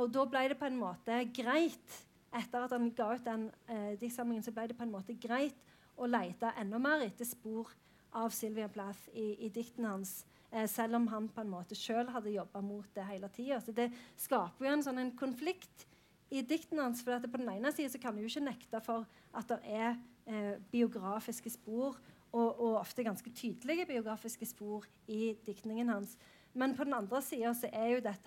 Og 0.00 0.08
da 0.14 0.24
ble 0.24 0.48
det 0.48 0.58
på 0.58 0.66
en 0.66 0.80
måte 0.80 1.20
greit, 1.36 2.00
etter 2.34 2.64
at 2.64 2.72
han 2.72 2.88
ga 2.96 3.12
ut 3.14 3.26
den 3.26 3.50
eh, 3.68 3.92
diktsamlingen, 4.00 4.42
så 4.42 4.52
ble 4.54 4.66
det 4.70 4.78
på 4.78 4.82
en 4.82 4.94
måte 4.96 5.14
greit 5.20 5.60
å 5.96 6.08
lete 6.10 6.52
enda 6.60 6.80
mer 6.82 7.04
etter 7.06 7.28
spor 7.28 7.70
av 8.14 8.30
Sylvia 8.34 8.68
Plath 8.70 9.10
i, 9.12 9.34
i 9.46 9.50
diktene 9.52 9.90
hans. 9.96 10.22
Eh, 10.54 10.68
selv 10.70 11.00
om 11.00 11.08
han 11.10 11.28
på 11.28 11.42
en 11.42 11.50
måte 11.50 11.76
sjøl 11.78 12.10
hadde 12.14 12.34
jobba 12.34 12.62
mot 12.62 12.86
det 12.94 13.06
hele 13.08 13.30
tida. 13.34 13.60
Det 13.66 13.90
skaper 14.20 14.66
jo 14.66 14.72
en 14.74 14.84
sånn 14.86 15.02
en 15.02 15.14
konflikt 15.18 15.86
i 16.34 16.42
diktene 16.46 16.86
hans. 16.86 17.02
For 17.04 17.18
på 17.26 17.40
den 17.40 17.50
ene 17.56 17.72
så 17.74 18.00
kan 18.02 18.16
du 18.16 18.22
ikke 18.22 18.44
nekte 18.44 18.82
for 18.84 19.08
at 19.34 19.50
det 19.50 19.60
er 19.66 19.96
eh, 20.30 20.54
biografiske 20.72 21.52
spor, 21.56 21.98
og, 22.34 22.48
og, 22.58 22.80
ofte 22.80 23.04
ganske 23.06 23.30
tydelige 23.30 23.86
biografiske 23.86 24.46
spor 24.50 24.86
i 25.06 25.36
diktningen 25.46 25.92
hans. 25.92 26.16
Men 26.54 26.74
på 26.74 26.86
den 26.86 26.94
andre 26.94 27.20
sida 27.22 27.52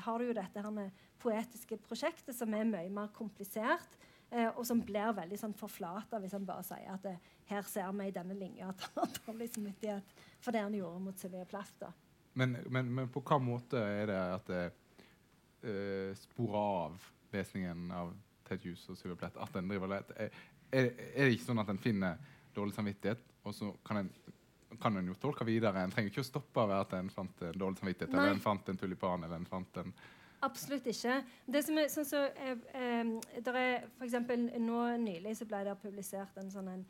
har 0.04 0.20
du 0.20 0.30
jo 0.30 0.36
dette 0.36 0.64
poetiske 1.20 1.80
prosjektet 1.84 2.36
som 2.36 2.54
er 2.56 2.68
mye 2.68 2.92
mer 2.92 3.12
komplisert. 3.16 3.98
Eh, 4.30 4.50
og 4.50 4.66
som 4.68 4.82
blir 4.84 5.14
veldig 5.16 5.38
sånn 5.40 5.56
forflata 5.56 6.20
hvis 6.20 6.34
han 6.36 6.46
bare 6.48 6.66
sier 6.68 6.90
at 6.92 7.06
eh, 7.08 7.30
her 7.48 7.64
ser 7.64 7.94
vi 7.96 8.10
i 8.10 8.16
denne 8.16 8.36
linja 8.36 8.74
at 8.74 8.82
han 8.84 8.98
har 9.00 9.14
dårlig 9.22 9.48
samvittighet 9.54 10.18
for 10.44 10.56
det 10.56 10.64
han 10.66 10.76
gjorde 10.76 11.04
mot 11.06 11.22
Sylvia 11.22 11.48
Plath. 11.48 11.88
Men, 12.38 12.58
men, 12.68 12.92
men, 12.92 13.08
på 13.08 13.22
hvilken 13.22 13.46
måte 13.48 13.80
er 13.80 14.12
det 14.12 14.18
at 14.20 14.52
det 14.52 14.66
uh, 15.64 16.12
sporer 16.20 16.58
av 16.60 17.08
lesningen 17.34 17.88
av 17.96 18.12
Ted 18.46 18.62
Hughes 18.62 18.84
og 18.92 19.00
Sylvia 19.00 19.18
Plath? 19.24 19.40
At 19.42 19.56
den 19.56 19.72
driver 19.72 19.90
lett? 19.96 20.12
Er, 20.20 20.36
er, 20.70 20.92
er, 20.92 21.24
det 21.24 21.32
ikke 21.34 21.48
sånn 21.48 21.64
at 21.64 21.72
en 21.74 21.82
finner 21.82 22.20
dårlig 22.54 22.76
samvittighet, 22.76 23.24
og 23.48 23.56
så 23.56 23.72
kan 23.88 24.04
en 24.04 24.12
kan 24.82 24.98
en 25.00 25.08
jo 25.08 25.16
tolke 25.18 25.46
videre. 25.48 25.82
En 25.82 25.94
trenger 25.94 26.12
ikke 26.12 26.22
å 26.22 26.28
stoppe 26.28 26.66
ved 26.68 26.78
at 26.78 26.94
en 26.98 27.10
fant 27.10 27.44
en 27.48 27.60
dårlig 27.60 27.80
samvittighet, 27.80 28.14
Nei. 28.14 28.20
eller 28.20 28.36
en 28.36 28.44
fant 28.44 28.70
en 28.70 28.78
tulipan, 28.78 29.24
eller 29.24 29.40
en 29.40 29.48
fant 29.50 29.80
en 29.82 29.94
Absolutt 30.46 30.86
ikke. 30.86 31.24
Det 31.50 31.64
som 31.66 31.78
er, 31.82 31.88
sånn 31.90 32.06
så, 32.06 32.24
eh, 32.38 32.60
eh, 32.78 33.14
er 33.40 33.88
for 33.98 34.06
eksempel, 34.06 34.52
Nå 34.62 34.98
nylig 35.02 35.38
så 35.38 35.48
ble 35.50 35.64
det 35.66 35.78
publisert 35.82 36.38
en 36.38 36.52
sånn 36.52 36.68
en, 36.68 36.86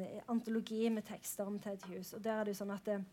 eh, 0.00 0.22
antologi 0.28 0.90
med 0.90 1.04
tekster 1.04 1.46
om 1.46 1.60
Ted 1.60 1.82
Hughes. 1.86 2.12
og 2.14 2.22
der 2.22 2.40
er 2.40 2.44
det 2.44 2.54
jo 2.54 2.64
sånn 2.64 2.74
at 2.74 2.84
det, 2.84 3.04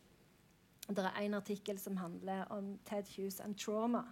det 0.88 1.06
er 1.06 1.22
en 1.22 1.34
artikkel 1.34 1.80
som 1.80 1.98
handler 1.98 2.52
om 2.52 2.80
Ted 2.86 3.06
Hughes 3.16 3.40
and 3.40 3.58
trauma. 3.58 4.04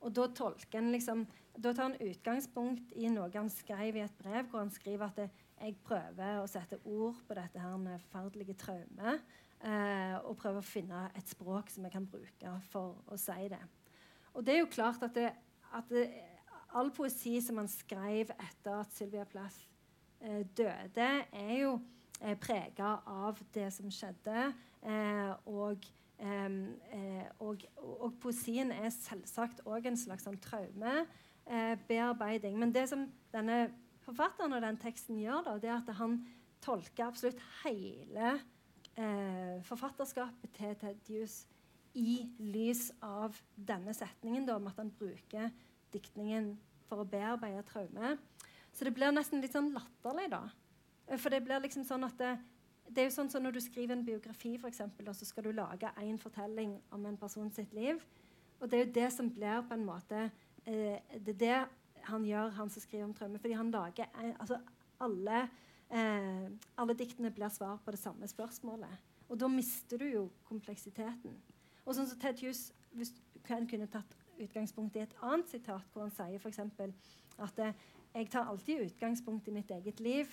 Og 0.00 0.12
da 0.14 0.26
tolker 0.28 0.80
liksom, 0.92 1.26
da 1.58 1.72
tar 1.72 1.90
han 1.90 1.98
utgangspunkt 2.00 2.92
i 2.96 3.08
noe 3.08 3.30
han 3.34 3.50
skrev 3.50 3.96
i 3.96 4.04
et 4.04 4.18
brev, 4.18 4.46
hvor 4.50 4.60
han 4.60 4.70
skriver 4.70 5.06
at 5.06 5.16
det, 5.16 5.30
jeg 5.60 5.76
prøver 5.82 6.42
å 6.42 6.46
sette 6.46 6.78
ord 6.84 7.14
på 7.26 7.34
dette 7.34 7.58
her 7.58 7.76
med 7.76 8.00
forferdelige 8.00 8.54
traumet. 8.54 9.22
Eh, 9.64 10.16
og 10.28 10.36
prøver 10.36 10.60
å 10.60 10.66
finne 10.66 11.10
et 11.16 11.28
språk 11.32 11.70
som 11.72 11.86
jeg 11.86 11.92
kan 11.92 12.06
bruke 12.06 12.52
for 12.70 13.00
å 13.08 13.16
si 13.16 13.48
det. 13.48 13.62
Og 14.36 14.44
det 14.44 14.52
er 14.54 14.58
jo 14.60 14.68
klart 14.70 15.02
at, 15.02 15.14
det, 15.16 15.32
at 15.74 15.84
det, 15.88 16.12
all 16.76 16.90
poesi 16.92 17.40
som 17.40 17.56
han 17.62 17.68
skrev 17.72 18.30
etter 18.36 18.80
at 18.82 18.92
Sylvia 18.92 19.24
Plath 19.28 19.60
eh, 20.20 20.44
døde, 20.56 21.24
er 21.32 21.58
jo 21.62 21.80
eh, 22.20 22.36
prega 22.40 22.96
av 23.08 23.40
det 23.54 23.72
som 23.72 23.90
skjedde. 23.92 24.54
Eh, 24.84 25.32
og, 25.48 25.78
eh, 26.20 26.50
og, 27.40 27.56
og, 27.80 28.12
poesien 28.20 28.72
er 28.74 28.90
selvsagt 28.92 29.60
òg 29.64 29.86
en 29.88 29.96
slags 30.00 30.24
sånn 30.28 30.40
traumebearbeiding. 30.44 32.58
Men 32.60 32.74
det 32.76 32.88
som 32.92 33.00
denne 33.32 33.70
forfatteren 34.04 34.52
og 34.56 34.62
den 34.62 34.78
teksten 34.82 35.16
gjør, 35.22 35.40
da, 35.48 35.52
det 35.62 35.70
er 35.72 35.80
at 35.80 35.90
han 35.98 36.12
tolker 36.64 37.04
absolutt 37.08 37.40
hele 37.64 38.26
eh, 38.98 39.56
forfatterskapet 39.64 40.50
til 40.56 40.76
Ted 40.80 40.96
i 41.96 42.26
lys 42.38 42.90
av 43.04 43.36
denne 43.56 43.94
setningen 43.96 44.44
da, 44.46 44.58
om 44.58 44.68
at 44.68 44.76
han 44.80 44.92
bruker 44.92 45.48
diktningen 45.94 46.52
for 46.86 47.02
å 47.02 47.08
bearbeide 47.08 47.64
traume. 47.68 48.16
Så 48.76 48.84
det 48.84 48.92
blir 48.94 49.14
nesten 49.14 49.40
litt 49.40 49.56
sånn 49.56 49.72
latterlig, 49.72 50.28
da. 50.34 50.42
For 51.16 51.32
det 51.32 51.40
blir 51.46 51.62
liksom 51.64 51.86
sånn 51.88 52.04
at 52.04 52.18
det, 52.20 52.34
det 52.90 53.02
er 53.02 53.08
jo 53.08 53.14
sånn 53.14 53.30
som 53.30 53.44
Når 53.46 53.56
du 53.56 53.60
skriver 53.62 53.96
en 53.96 54.04
biografi, 54.04 54.56
for 54.60 54.68
eksempel, 54.68 55.08
så 55.14 55.26
skal 55.28 55.46
du 55.46 55.54
lage 55.56 55.90
én 56.02 56.18
fortelling 56.20 56.76
om 56.92 57.06
en 57.08 57.18
person 57.18 57.48
sitt 57.54 57.72
liv. 57.74 58.02
Og 58.60 58.68
det 58.68 58.78
er 58.78 58.84
jo 58.84 58.94
det 58.98 59.08
som 59.14 59.30
blir 59.32 59.64
på 59.68 59.76
en 59.76 59.86
måte 59.86 60.28
eh, 60.64 61.00
Det 61.16 61.36
er 61.36 61.40
det 61.40 61.58
han 62.06 62.24
gjør, 62.24 62.52
han 62.54 62.70
som 62.70 62.82
skriver 62.84 63.08
om 63.08 63.14
traume. 63.16 63.40
Fordi 63.40 63.56
han 63.56 63.72
lager 63.72 64.12
en, 64.20 64.36
altså 64.36 64.60
alle, 65.02 65.46
eh, 65.88 66.46
alle 66.76 66.98
diktene 66.98 67.32
blir 67.34 67.50
svar 67.50 67.80
på 67.84 67.94
det 67.94 68.02
samme 68.02 68.28
spørsmålet. 68.28 69.02
Og 69.28 69.40
da 69.40 69.48
mister 69.50 69.98
du 69.98 70.06
jo 70.06 70.28
kompleksiteten. 70.46 71.34
Og 71.86 71.94
sånn 71.94 72.08
som 72.10 72.18
Ted 72.18 72.42
Hughes 72.42 72.68
hvis 72.96 73.12
du 73.14 73.20
kunne 73.46 73.86
tatt 73.90 74.16
utgangspunkt 74.42 74.96
i 74.98 75.04
et 75.04 75.14
annet 75.22 75.48
sitat, 75.48 75.86
hvor 75.92 76.06
han 76.06 76.12
sier 76.14 76.40
f.eks. 76.40 76.58
at 77.38 77.62
eh, 77.62 77.86
jeg 78.16 78.30
tar 78.32 78.50
alltid 78.50 78.86
utgangspunkt 78.88 79.48
i 79.48 79.54
mitt 79.54 79.70
eget 79.70 80.00
liv 80.00 80.32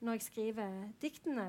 når 0.00 0.18
jeg 0.18 0.26
skriver 0.28 0.88
diktene. 1.02 1.48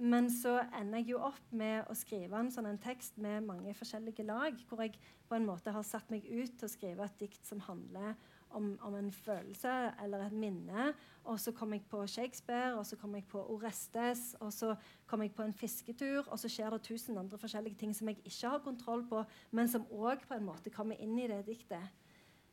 Men 0.00 0.30
så 0.32 0.54
ender 0.78 1.02
jeg 1.02 1.10
jo 1.10 1.18
opp 1.28 1.50
med 1.52 1.84
å 1.92 1.94
skrive 1.98 2.38
en 2.40 2.48
sånn 2.52 2.70
en 2.70 2.78
tekst 2.80 3.18
med 3.20 3.44
mange 3.44 3.74
forskjellige 3.76 4.24
lag, 4.24 4.56
hvor 4.70 4.80
jeg 4.80 4.94
på 5.28 5.36
en 5.36 5.44
måte 5.44 5.74
har 5.74 5.84
satt 5.84 6.08
meg 6.12 6.24
ut 6.24 6.54
til 6.56 6.66
å 6.66 6.72
skrive 6.72 7.04
et 7.04 7.18
dikt 7.20 7.44
som 7.44 7.60
handler 7.66 8.14
om, 8.56 8.72
om, 8.80 8.96
en 8.96 9.10
følelse 9.12 9.74
eller 10.00 10.24
et 10.24 10.38
minne. 10.40 10.88
Og 11.28 11.36
så 11.42 11.52
kom 11.52 11.76
jeg 11.76 11.84
på 11.90 12.00
Shakespeare, 12.08 12.72
og 12.78 12.88
så 12.88 12.96
kom 12.96 13.14
jeg 13.18 13.28
på 13.28 13.44
Orestes, 13.52 14.34
og 14.40 14.54
så 14.56 14.72
kom 15.10 15.26
jeg 15.26 15.34
på 15.36 15.44
en 15.44 15.54
fisketur, 15.54 16.24
og 16.24 16.40
så 16.40 16.48
skjer 16.48 16.72
det 16.72 16.82
tusen 16.88 17.20
andre 17.20 17.38
forskjellige 17.38 17.82
ting 17.84 17.92
som 17.96 18.08
jeg 18.08 18.22
ikke 18.24 18.56
har 18.56 18.64
kontroll 18.64 19.04
på, 19.10 19.22
men 19.52 19.68
som 19.68 19.84
òg 19.92 20.24
på 20.24 20.38
en 20.38 20.48
måte 20.48 20.72
kommer 20.72 20.96
inn 20.96 21.18
i 21.20 21.28
det 21.28 21.44
diktet. 21.52 21.92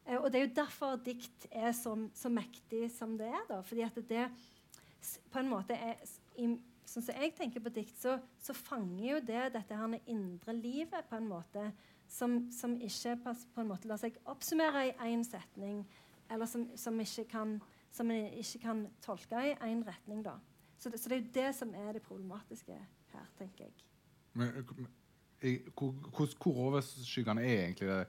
Eh, 0.04 0.20
og 0.20 0.28
det 0.34 0.42
er 0.42 0.50
jo 0.50 0.56
derfor 0.60 1.00
dikt 1.00 1.48
er 1.52 1.72
så, 1.72 1.96
så 2.12 2.28
mektig 2.28 2.90
som 2.92 3.16
det 3.20 3.32
er. 3.32 3.44
da, 3.48 3.64
fordi 3.64 3.88
at 3.88 4.04
det 4.12 4.28
på 5.32 5.40
en 5.40 5.56
måte 5.56 5.80
er 5.80 5.96
i, 6.36 6.52
Sånn 6.88 7.04
som 7.04 7.18
jeg 7.20 7.34
tenker 7.36 7.64
på 7.64 7.72
dikt, 7.76 7.98
så, 8.00 8.16
så 8.40 8.56
fanger 8.56 9.06
jo 9.10 9.22
det 9.28 9.42
dette 9.58 9.76
her 9.76 9.96
indre 10.08 10.56
livet 10.56 11.10
på 11.10 11.18
en 11.18 11.28
måte 11.28 11.66
som, 12.08 12.46
som 12.56 12.78
ikke 12.80 13.18
på 13.26 13.62
en 13.62 13.68
måte 13.68 13.90
lar 13.90 14.00
seg 14.00 14.16
oppsummere 14.32 14.86
i 14.88 14.94
én 15.10 15.26
setning, 15.28 15.82
eller 16.32 16.48
som, 16.48 16.64
som, 16.80 17.00
ikke 17.04 17.28
kan, 17.32 17.58
som 17.92 18.12
en 18.12 18.30
ikke 18.40 18.62
kan 18.64 18.86
tolke 19.04 19.44
i 19.50 19.58
én 19.68 19.84
retning. 19.88 20.24
da. 20.24 20.38
Så 20.78 20.90
det, 20.90 21.02
så 21.02 21.10
det, 21.10 21.18
er 21.18 21.26
jo 21.26 21.34
det 21.36 21.50
som 21.58 21.76
er 21.76 21.92
det 21.98 22.06
problematiske 22.06 22.80
her, 23.12 23.28
tenker 23.38 23.68
jeg. 23.68 23.76
Men, 24.38 24.64
hvor, 25.76 25.92
hvor, 25.92 26.30
hvor 26.44 26.62
overskyggende 26.70 27.44
er 27.44 27.66
egentlig 27.66 27.90
det 27.90 28.00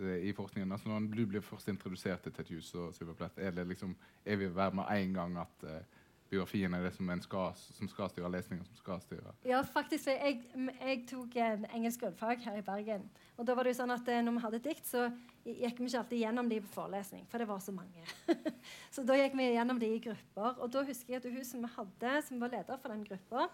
eh, 0.00 0.28
i 0.28 0.32
forskningen? 0.32 0.72
Altså 0.72 0.88
Når 0.88 1.14
du 1.14 1.26
blir 1.26 1.40
først 1.40 1.68
introdusert 1.68 2.22
til 2.22 2.32
Tetjus 2.32 2.74
og 2.74 2.94
Silverplett, 2.94 3.38
er 3.38 3.50
det 3.50 3.66
liksom, 3.66 3.96
er 4.24 4.36
vi 4.36 4.46
hver 4.46 4.72
med 4.72 4.84
en 4.90 5.14
gang 5.14 5.38
at 5.38 5.66
uh, 5.68 6.00
biografien 6.32 6.72
er 6.74 6.86
det 6.86 6.94
som, 6.96 7.10
skal, 7.20 7.52
som 7.76 7.90
skal 7.90 8.08
styre 8.12 8.30
lesningen? 8.32 8.64
som 8.70 8.78
skal 8.78 9.02
styre? 9.04 9.34
Ja, 9.44 9.60
faktisk. 9.66 10.08
Jeg, 10.08 10.40
jeg 10.80 11.02
tok 11.10 11.36
en 11.44 11.66
engelsk 11.74 12.00
grunnfag 12.04 12.40
her 12.46 12.56
i 12.56 12.64
Bergen. 12.64 13.04
Og 13.36 13.46
da 13.48 13.56
var 13.56 13.66
det 13.66 13.74
jo 13.74 13.80
sånn 13.82 13.92
at 13.92 14.08
eh, 14.08 14.22
når 14.24 14.38
vi 14.38 14.44
hadde 14.46 14.62
dikt, 14.64 14.88
så 14.88 15.04
gikk 15.44 15.82
vi 15.82 15.90
ikke 15.90 16.00
alltid 16.00 16.22
gjennom 16.22 16.48
de 16.48 16.62
på 16.64 16.72
forelesning, 16.72 17.26
for 17.28 17.42
det 17.42 17.48
var 17.50 17.60
så 17.64 17.74
mange. 17.76 18.06
så 18.94 19.04
da 19.08 19.18
gikk 19.18 19.36
vi 19.38 19.52
gjennom 19.52 19.80
de 19.82 19.92
i 19.92 20.02
grupper. 20.08 20.58
Og 20.64 20.72
da 20.72 20.84
husker 20.88 21.16
jeg 21.16 21.22
at 21.22 21.30
hun 21.36 21.46
som 21.46 21.64
vi 21.64 21.72
hadde, 21.76 22.16
som 22.28 22.42
var 22.42 22.54
leder 22.56 22.80
for 22.80 22.94
den 22.94 23.06
gruppa, 23.08 23.48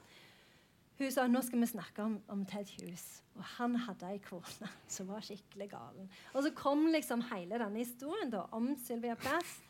hun 0.99 1.15
sa 1.15 1.29
nå 1.31 1.41
skal 1.47 1.63
vi 1.63 1.71
snakke 1.71 2.03
om, 2.03 2.19
om 2.31 2.41
Ted 2.47 2.71
Hughes. 2.75 3.07
Og 3.39 3.45
han 3.57 3.77
hadde 3.87 4.09
ei 4.11 4.19
kone 4.23 4.71
som 4.95 5.11
var 5.11 5.27
skikkelig 5.27 5.71
galen. 5.75 6.11
Og 6.35 6.47
så 6.47 6.55
kom 6.59 6.89
liksom 6.95 7.27
hele 7.33 7.59
denne 7.59 7.83
historien 7.83 8.31
da, 8.35 8.47
om 8.55 8.73
Sylvia 8.83 9.19
Plath 9.19 9.68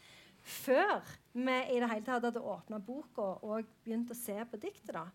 før 0.48 1.04
vi 1.36 1.56
i 1.74 1.78
det 1.78 1.88
hele 1.90 2.04
tatt 2.06 2.26
hadde 2.26 2.42
åpna 2.42 2.80
boka 2.82 3.34
og 3.46 3.68
begynt 3.84 4.10
å 4.12 4.18
se 4.18 4.36
på 4.48 4.60
diktet. 4.60 4.94
da. 4.96 5.06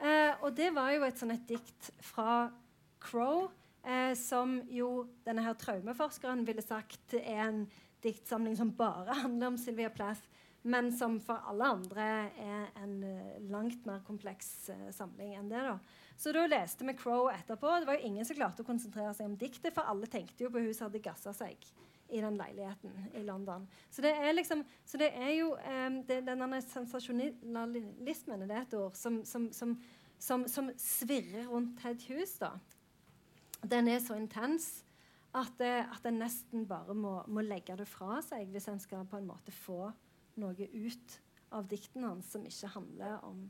Eh, 0.00 0.32
og 0.40 0.54
det 0.56 0.70
var 0.72 0.92
jo 0.94 1.04
et 1.04 1.20
sånn 1.20 1.34
et 1.34 1.46
dikt 1.48 1.90
fra 2.04 2.48
Crow, 3.00 3.50
eh, 3.84 4.14
som 4.16 4.60
jo 4.72 5.06
denne 5.26 5.44
her 5.44 5.56
traumeforskeren 5.60 6.44
ville 6.48 6.64
sagt 6.64 7.14
er 7.20 7.44
en 7.48 7.64
diktsamling 8.04 8.56
som 8.56 8.72
bare 8.76 9.16
handler 9.24 9.52
om 9.52 9.58
Sylvia 9.60 9.92
Plath, 9.92 10.24
men 10.62 10.90
som 10.92 11.16
for 11.24 11.40
alle 11.48 11.68
andre 11.72 12.06
er 12.36 12.66
en 12.82 12.98
uh, 13.00 13.36
langt 13.48 13.86
mer 13.88 14.02
kompleks 14.04 14.68
eh, 14.68 14.90
samling 14.92 15.32
enn 15.38 15.48
det. 15.48 15.60
da. 15.64 15.78
Så 16.20 16.34
da 16.36 16.42
leste 16.44 16.84
vi 16.84 16.92
Crow 17.00 17.30
etterpå. 17.32 17.78
Det 17.80 17.88
var 17.88 17.96
jo 17.96 18.10
ingen 18.10 18.28
som 18.28 18.36
klarte 18.36 18.60
å 18.60 18.68
konsentrere 18.68 19.14
seg 19.16 19.30
om 19.30 19.38
diktet, 19.40 19.72
for 19.72 19.88
alle 19.88 20.08
tenkte 20.12 20.44
jo 20.44 20.52
på 20.52 20.60
hun 20.60 20.74
som 20.76 20.90
hadde 20.90 21.00
gassa 21.04 21.32
seg 21.36 21.64
i 22.10 22.20
den 22.22 22.36
leiligheten 22.38 22.90
i 23.14 23.22
London. 23.22 23.68
Så 23.90 24.02
det 24.02 24.12
er 24.16 24.32
liksom 24.32 24.64
så 24.84 24.98
det 25.00 25.10
er 25.14 25.32
jo 25.36 25.54
um, 25.54 26.00
det, 26.08 26.20
denne 26.26 26.60
sensasjonalismen 26.64 28.44
det 28.46 28.56
er 28.56 28.66
et 28.66 28.76
ord 28.78 28.98
som, 28.98 29.20
som, 29.24 29.48
som, 29.52 29.76
som, 30.48 30.70
svirrer 30.76 31.48
rundt 31.48 31.78
Ted 31.82 32.02
Hughes. 32.08 32.38
da. 32.38 32.50
Den 33.62 33.88
er 33.88 33.98
så 33.98 34.16
intens 34.18 34.84
at, 35.34 35.60
at 35.60 36.06
en 36.06 36.18
nesten 36.22 36.66
bare 36.66 36.94
må, 36.94 37.20
må, 37.28 37.40
legge 37.46 37.76
det 37.78 37.88
fra 37.88 38.20
seg 38.24 38.50
hvis 38.50 38.68
en 38.68 38.80
skal 38.82 39.06
på 39.06 39.20
en 39.20 39.28
måte 39.28 39.54
få 39.54 39.92
noe 40.40 40.66
ut 40.72 41.20
av 41.54 41.66
diktene 41.70 42.08
hans 42.12 42.30
som 42.32 42.46
ikke 42.46 42.70
handler 42.74 43.24
om 43.26 43.44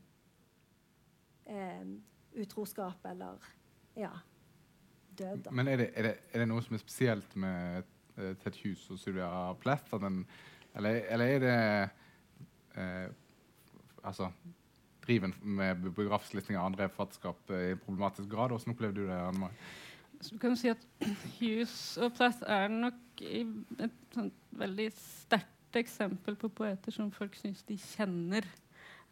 eh, 1.49 1.87
utroskap 2.41 3.05
eller 3.11 3.41
ja, 3.99 4.13
død. 5.19 5.45
Da. 5.45 5.55
Men 5.55 5.69
er 5.69 5.77
det, 5.77 5.89
er, 5.95 6.03
det, 6.09 6.15
er 6.33 6.43
det, 6.43 6.49
noe 6.51 6.65
som 6.65 6.77
er 6.77 6.83
spesielt 6.83 7.37
med 7.41 7.89
Eh, 8.21 8.37
Ted 8.43 8.57
Hughes 8.63 8.87
og 8.93 9.01
Sylvia 9.01 9.29
Plath? 9.61 9.95
Eller, 10.77 11.03
eller, 11.11 11.27
er 11.27 11.39
det 11.45 11.55
eh, 12.77 13.07
altså 14.05 14.31
driven 15.07 15.35
med 15.43 15.91
biografisk 15.97 16.35
listing 16.35 16.59
av 16.59 16.71
andre 16.71 16.89
forfatterskap 16.89 17.55
i 17.57 17.75
problematisk 17.85 18.29
grad? 18.31 18.53
Hvordan 18.53 18.75
opplevde 18.75 19.01
du 19.01 19.07
det? 19.09 19.17
Anne 19.19 19.47
Marie? 19.47 19.71
Så 20.21 20.35
du 20.35 20.41
kan 20.43 20.57
si 20.57 20.69
at 20.69 20.83
Hughes 21.39 21.97
og 21.99 22.13
Plath 22.19 22.45
er 22.47 22.69
nok 22.69 23.23
et 23.25 24.19
veldig 24.61 24.91
sterkt 24.97 25.79
eksempel 25.81 26.37
på 26.37 26.51
poeter 26.53 26.93
som 26.93 27.13
folk 27.15 27.37
syns 27.39 27.63
de 27.69 27.79
kjenner 27.81 28.45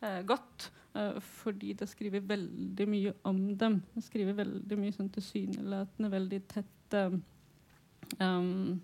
eh, 0.02 0.20
godt. 0.26 0.70
eh, 0.94 1.20
fordi 1.20 1.72
det 1.72 1.88
skriver 1.88 2.20
veldig 2.20 2.88
mye 2.88 3.14
om 3.28 3.40
dem. 3.56 3.80
Det 3.94 4.04
skriver 4.04 4.36
veldig 4.36 4.78
mye 4.80 4.92
sånn 4.96 5.10
tilsynelatende 5.14 6.12
veldig 6.12 6.40
tett 6.50 6.96
eh, 6.98 7.18
um, 8.20 8.80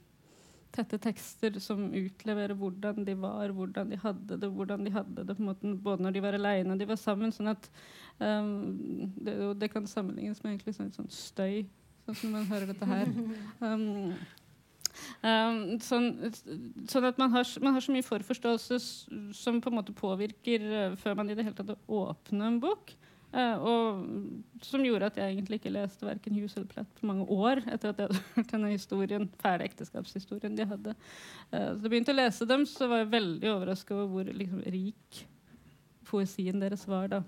tette 0.74 0.98
tekster 1.02 1.56
som 1.62 1.86
utleverer 1.94 2.56
hvordan 2.58 3.04
de 3.06 3.14
var, 3.20 3.52
hvordan 3.54 3.92
de 3.92 3.98
hadde 4.02 4.38
det, 4.40 4.50
hvordan 4.50 4.86
de 4.86 4.92
hadde 4.94 5.24
det 5.26 5.36
på 5.36 5.42
en 5.42 5.50
måte, 5.50 5.74
både 5.86 6.04
når 6.04 6.16
de 6.16 6.22
var 6.24 6.38
alene 6.38 6.74
og 6.74 6.80
de 6.82 6.88
var 6.90 7.00
sammen. 7.00 7.32
sånn 7.34 7.52
at 7.54 7.68
um, 8.18 9.10
det, 9.16 9.36
det 9.60 9.70
kan 9.72 9.86
sammenlignes 9.90 10.42
med 10.44 10.54
egentlig 10.54 10.76
sånn, 10.76 10.92
sånn 10.94 11.10
støy, 11.12 11.64
sånn 12.06 12.18
som 12.20 12.34
man 12.36 12.48
hører 12.50 12.72
dette 12.72 12.88
her. 12.90 13.12
Um, 13.60 14.12
um, 15.30 15.62
sånn, 15.84 16.10
sånn 16.90 17.08
at 17.10 17.22
man 17.22 17.34
har, 17.34 17.48
man 17.64 17.78
har 17.78 17.86
så 17.86 17.94
mye 17.94 18.06
forforståelse 18.06 18.80
som 19.36 19.62
på 19.62 19.72
en 19.72 19.80
måte 19.80 19.96
påvirker 19.96 20.68
uh, 20.70 21.00
før 21.00 21.20
man 21.20 21.30
i 21.30 21.38
det 21.38 21.46
hele 21.46 21.58
tatt 21.58 21.76
åpner 21.86 22.50
en 22.50 22.62
bok. 22.62 22.96
Eh, 23.34 23.62
og 23.66 24.62
som 24.62 24.84
gjorde 24.86 25.08
at 25.10 25.16
jeg 25.18 25.32
egentlig 25.32 25.58
ikke 25.58 25.72
leste 25.74 26.06
verken 26.06 26.36
Hughes 26.36 26.54
eller 26.54 26.68
Platt 26.70 26.90
på 27.00 27.08
mange 27.08 27.24
år 27.34 27.64
etter 27.66 27.90
at 27.90 27.98
jeg 27.98 28.06
hadde 28.06 28.24
hørt 28.36 28.52
denne 28.52 28.70
historien, 28.70 29.28
fæle 29.42 29.66
ekteskapshistorien 29.66 30.58
de 30.58 30.66
hadde. 30.70 30.94
Eh, 31.50 31.70
så 31.72 31.80
jeg 31.80 31.90
begynte 31.90 32.14
å 32.14 32.18
lese 32.20 32.46
dem, 32.46 32.66
så 32.70 32.86
var 32.90 33.02
jeg 33.02 33.14
veldig 33.16 33.50
overraska 33.56 33.96
over 33.96 34.12
hvor 34.12 34.36
liksom, 34.42 34.60
rik 34.74 35.24
poesien 36.06 36.62
deres 36.62 36.84
var. 36.86 37.08
da. 37.10 37.24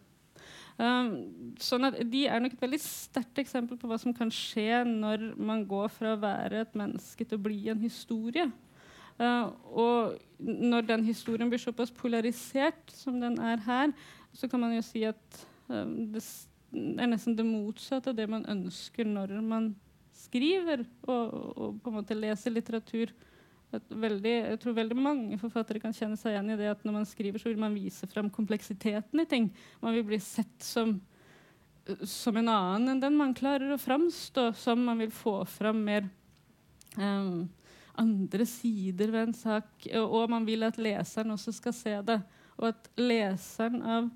Um, 0.77 1.55
sånn 1.57 1.89
at 1.89 1.97
De 2.13 2.27
er 2.29 2.43
nok 2.45 2.53
et 2.53 2.63
veldig 2.67 2.79
sterkt 2.85 3.41
eksempel 3.41 3.79
på 3.81 3.89
hva 3.89 3.97
som 3.99 4.13
kan 4.15 4.29
skje 4.33 4.83
når 4.85 5.31
man 5.41 5.63
går 5.67 5.89
fra 5.95 6.13
å 6.13 6.21
være 6.21 6.67
et 6.67 6.77
menneske 6.77 7.25
til 7.25 7.41
å 7.41 7.45
bli 7.47 7.63
en 7.73 7.81
historie. 7.81 8.45
Uh, 9.17 9.49
og 9.73 10.19
når 10.39 10.87
den 10.93 11.07
historien 11.09 11.49
blir 11.51 11.63
såpass 11.63 11.91
polarisert 11.97 12.93
som 12.93 13.17
den 13.23 13.41
er 13.41 13.65
her, 13.65 13.95
så 14.37 14.47
kan 14.53 14.61
man 14.61 14.77
jo 14.77 14.85
si 14.85 15.07
at 15.09 15.47
det 15.67 16.23
er 17.03 17.11
nesten 17.11 17.37
det 17.39 17.47
motsatte 17.47 18.13
av 18.13 18.19
det 18.19 18.27
man 18.31 18.47
ønsker 18.51 19.09
når 19.09 19.35
man 19.45 19.73
skriver 20.17 20.85
og, 21.07 21.35
og 21.57 21.81
på 21.83 21.91
en 21.91 21.99
måte 21.99 22.17
leser 22.17 22.55
litteratur. 22.55 23.13
At 23.75 23.91
veldig, 23.91 24.35
jeg 24.53 24.61
tror 24.63 24.77
veldig 24.77 24.97
mange 24.99 25.39
forfattere 25.41 25.83
kan 25.83 25.95
kjenne 25.95 26.19
seg 26.19 26.35
igjen 26.35 26.55
i 26.55 26.59
det 26.61 26.71
at 26.71 26.85
når 26.87 27.01
man 27.01 27.09
skriver, 27.09 27.43
så 27.43 27.51
vil 27.51 27.61
man 27.61 27.75
vise 27.77 28.07
fram 28.09 28.31
kompleksiteten 28.33 29.23
i 29.23 29.29
ting. 29.29 29.51
Man 29.83 29.97
vil 29.97 30.07
bli 30.07 30.21
sett 30.23 30.55
som, 30.63 30.97
som 32.07 32.39
en 32.39 32.53
annen 32.53 32.95
enn 32.95 33.03
den 33.03 33.19
man 33.19 33.35
klarer 33.37 33.75
å 33.75 33.81
framstå 33.81 34.53
som. 34.57 34.87
Man 34.87 35.03
vil 35.03 35.13
få 35.15 35.41
fram 35.51 35.83
mer 35.89 36.07
um, 36.95 37.49
andre 37.99 38.47
sider 38.49 39.11
ved 39.13 39.31
en 39.31 39.37
sak, 39.37 39.69
og, 39.91 40.07
og 40.21 40.31
man 40.33 40.47
vil 40.47 40.67
at 40.69 40.79
leseren 40.81 41.35
også 41.35 41.55
skal 41.59 41.77
se 41.77 41.97
det. 42.07 42.21
Og 42.57 42.71
at 42.71 42.89
leseren 43.01 43.83
av 43.83 44.09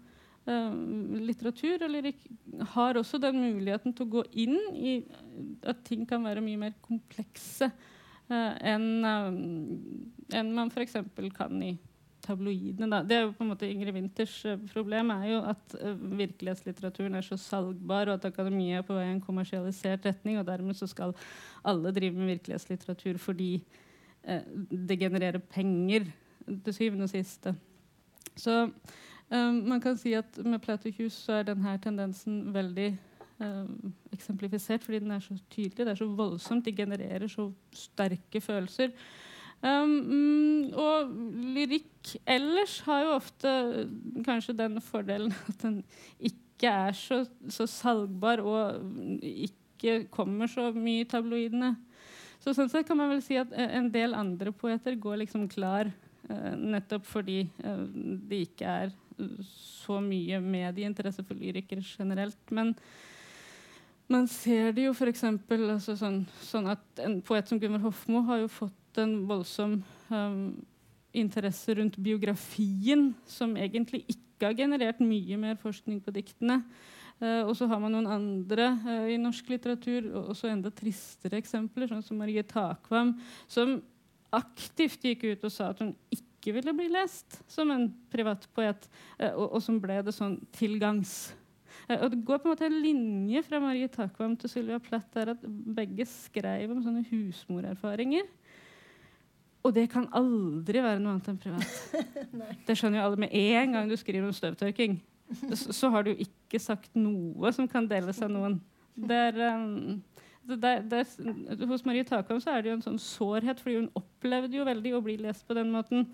litteratur 0.48 1.84
og 1.84 1.92
lyrikk 1.92 2.24
har 2.72 2.98
også 2.98 3.20
den 3.22 3.38
muligheten 3.42 3.92
til 3.94 4.06
å 4.06 4.12
gå 4.16 4.24
inn 4.40 4.56
i 4.74 4.94
at 5.68 5.82
ting 5.86 6.06
kan 6.08 6.24
være 6.24 6.42
mye 6.44 6.58
mer 6.58 6.72
komplekse 6.82 7.68
eh, 7.68 8.72
enn 8.72 9.04
um, 9.04 9.38
enn 10.34 10.52
man 10.56 10.72
f.eks. 10.72 10.96
kan 11.36 11.62
i 11.62 11.74
tabloidene. 12.24 12.88
Da. 12.90 13.02
Det 13.06 13.16
er 13.16 13.24
jo 13.24 13.34
på 13.36 13.44
en 13.44 13.52
måte 13.52 13.68
Ingrid 13.68 13.94
Winthers 13.96 14.34
eh, 14.48 14.58
problem 14.72 15.12
er 15.14 15.26
jo 15.30 15.42
at 15.50 15.76
eh, 15.80 16.02
virkelighetslitteraturen 16.20 17.18
er 17.18 17.26
så 17.26 17.38
salgbar, 17.40 18.10
og 18.10 18.18
at 18.18 18.28
akademia 18.30 18.80
er 18.80 18.86
på 18.86 18.96
vei 18.96 19.06
i 19.08 19.12
en 19.14 19.22
kommersialisert 19.24 20.08
retning, 20.08 20.40
og 20.40 20.48
dermed 20.48 20.78
så 20.78 20.88
skal 20.90 21.14
alle 21.66 21.94
drive 21.96 22.18
med 22.18 22.34
virkelighetslitteratur 22.34 23.20
fordi 23.22 23.52
eh, 24.24 24.44
det 24.70 25.00
genererer 25.00 25.40
penger 25.40 26.10
til 26.64 26.76
syvende 26.76 27.08
og 27.08 27.12
siste. 27.12 27.54
Så 28.38 28.66
eh, 29.30 29.52
man 29.52 29.80
kan 29.80 29.96
si 29.98 30.14
at 30.18 30.38
med 30.44 30.60
Platyhus 30.62 31.16
så 31.26 31.40
er 31.40 31.48
denne 31.50 31.76
tendensen 31.82 32.42
veldig 32.54 32.92
um, 33.40 33.92
eksemplifisert 34.14 34.84
fordi 34.84 35.02
den 35.04 35.14
er 35.14 35.24
så 35.24 35.36
tydelig, 35.50 35.84
det 35.84 35.88
er 35.94 36.00
så 36.00 36.08
voldsomt, 36.08 36.64
de 36.64 36.76
genererer 36.76 37.28
så 37.30 37.50
sterke 37.74 38.42
følelser. 38.44 38.94
Um, 39.60 39.90
mm, 40.08 40.72
og 40.80 41.10
lyrikk 41.52 42.14
ellers 42.24 42.78
har 42.86 43.02
jo 43.04 43.16
ofte 43.18 43.50
kanskje 44.24 44.56
den 44.56 44.80
fordelen 44.80 45.34
at 45.50 45.64
den 45.64 45.82
ikke 46.16 46.70
er 46.70 46.96
så, 46.96 47.24
så 47.48 47.66
salgbar 47.68 48.40
og 48.44 48.80
ikke 49.20 50.06
kommer 50.12 50.48
så 50.48 50.70
mye 50.76 51.04
i 51.04 51.08
tabloidene. 51.08 51.74
Så 52.40 52.54
sånn 52.56 52.70
sett 52.72 52.88
kan 52.88 52.96
man 52.96 53.10
vel 53.12 53.20
si 53.24 53.36
at 53.36 53.52
eh, 53.52 53.76
en 53.76 53.90
del 53.92 54.16
andre 54.16 54.52
poeter 54.56 54.96
går 54.96 55.20
liksom 55.22 55.44
klar 55.52 55.90
uh, 56.30 56.54
nettopp 56.56 57.04
fordi 57.08 57.42
uh, 57.64 57.84
de 58.30 58.44
ikke 58.46 58.64
er 58.64 58.88
eh, 58.88 59.09
så 59.46 60.00
mye 60.02 60.40
medieinteresse 60.42 61.24
for 61.26 61.38
lyrikere 61.38 61.84
generelt. 61.84 62.40
Men 62.50 62.74
man 64.10 64.26
ser 64.30 64.72
det 64.74 64.88
jo 64.88 64.94
f.eks. 64.94 65.24
Altså 65.24 65.96
sånn, 65.98 66.24
sånn 66.42 66.70
at 66.72 67.02
en 67.04 67.20
poet 67.26 67.50
som 67.50 67.60
Gunvor 67.62 67.84
Hofmo 67.88 68.24
har 68.26 68.42
jo 68.42 68.50
fått 68.50 69.00
en 69.00 69.20
voldsom 69.28 69.80
um, 70.10 70.40
interesse 71.16 71.74
rundt 71.78 71.98
biografien, 72.02 73.10
som 73.26 73.54
egentlig 73.58 74.04
ikke 74.10 74.50
har 74.50 74.58
generert 74.58 75.02
mye 75.04 75.38
mer 75.38 75.60
forskning 75.60 76.00
på 76.02 76.14
diktene. 76.16 76.62
Uh, 77.20 77.44
og 77.44 77.54
så 77.58 77.68
har 77.70 77.80
man 77.82 77.94
noen 77.94 78.08
andre 78.10 78.70
uh, 78.82 79.06
i 79.12 79.20
norsk 79.20 79.52
litteratur, 79.52 80.10
og 80.14 80.32
også 80.34 80.50
enda 80.50 80.72
tristere 80.74 81.38
eksempler, 81.38 81.90
sånn 81.90 82.04
som 82.06 82.18
Marie 82.18 82.42
Takvam, 82.48 83.14
som 83.50 83.78
aktivt 84.34 85.04
gikk 85.04 85.26
ut 85.26 85.46
og 85.46 85.52
sa 85.54 85.70
at 85.72 85.82
hun 85.82 85.94
ikke 86.10 86.29
ville 86.48 86.72
bli 86.76 86.88
lest 86.92 87.40
som 87.50 87.70
en 87.74 87.90
privatpoet, 88.12 88.88
eh, 89.18 89.34
og, 89.34 89.58
og 89.58 89.62
som 89.64 89.80
ble 89.82 90.00
det 90.06 90.14
sånn 90.16 90.38
tilgangs. 90.56 91.34
Eh, 91.86 91.98
og 91.98 92.10
det 92.12 92.22
går 92.24 92.40
på 92.40 92.48
en 92.48 92.54
måte 92.54 92.68
en 92.68 92.80
linje 92.82 93.42
fra 93.46 93.60
Marie 93.62 93.90
Takvam 93.92 94.36
til 94.40 94.52
Sylvia 94.52 94.80
Plath 94.82 95.12
der 95.16 95.34
at 95.34 95.44
begge 95.76 96.06
skrev 96.08 96.72
om 96.72 96.82
sånne 96.84 97.04
husmorerfaringer. 97.10 98.28
Og 99.60 99.74
det 99.76 99.90
kan 99.92 100.08
aldri 100.16 100.80
være 100.80 101.02
noe 101.02 101.18
annet 101.18 101.28
enn 101.28 101.40
privat. 101.40 102.04
det 102.66 102.76
skjønner 102.78 103.02
jo 103.02 103.06
alle 103.10 103.20
med 103.26 103.34
en 103.36 103.76
gang 103.76 103.90
du 103.90 103.96
skriver 104.00 104.30
om 104.30 104.36
støvtørking. 104.36 104.96
Så, 105.52 105.74
så 105.76 105.90
har 105.92 106.04
du 106.04 106.14
jo 106.14 106.24
ikke 106.24 106.58
sagt 106.62 106.96
noe 106.98 107.52
som 107.54 107.68
kan 107.70 107.86
deles 107.90 108.18
av 108.24 108.32
noen. 108.32 108.56
Det 108.96 109.18
er, 109.28 109.36
um, 109.54 110.00
det, 110.56 110.74
det, 110.90 111.04
hos 111.68 111.84
Marie 111.86 112.06
Takvam 112.06 112.40
så 112.42 112.54
er 112.54 112.62
det 112.62 112.70
jo 112.70 112.76
en 112.78 112.84
sånn 112.84 113.00
sårhet, 113.02 113.60
fordi 113.62 113.80
hun 113.80 113.90
opplevde 113.98 114.58
jo 114.58 114.66
veldig 114.68 114.94
å 114.96 115.02
bli 115.04 115.16
lest 115.20 115.46
på 115.48 115.56
den 115.58 115.72
måten. 115.74 116.08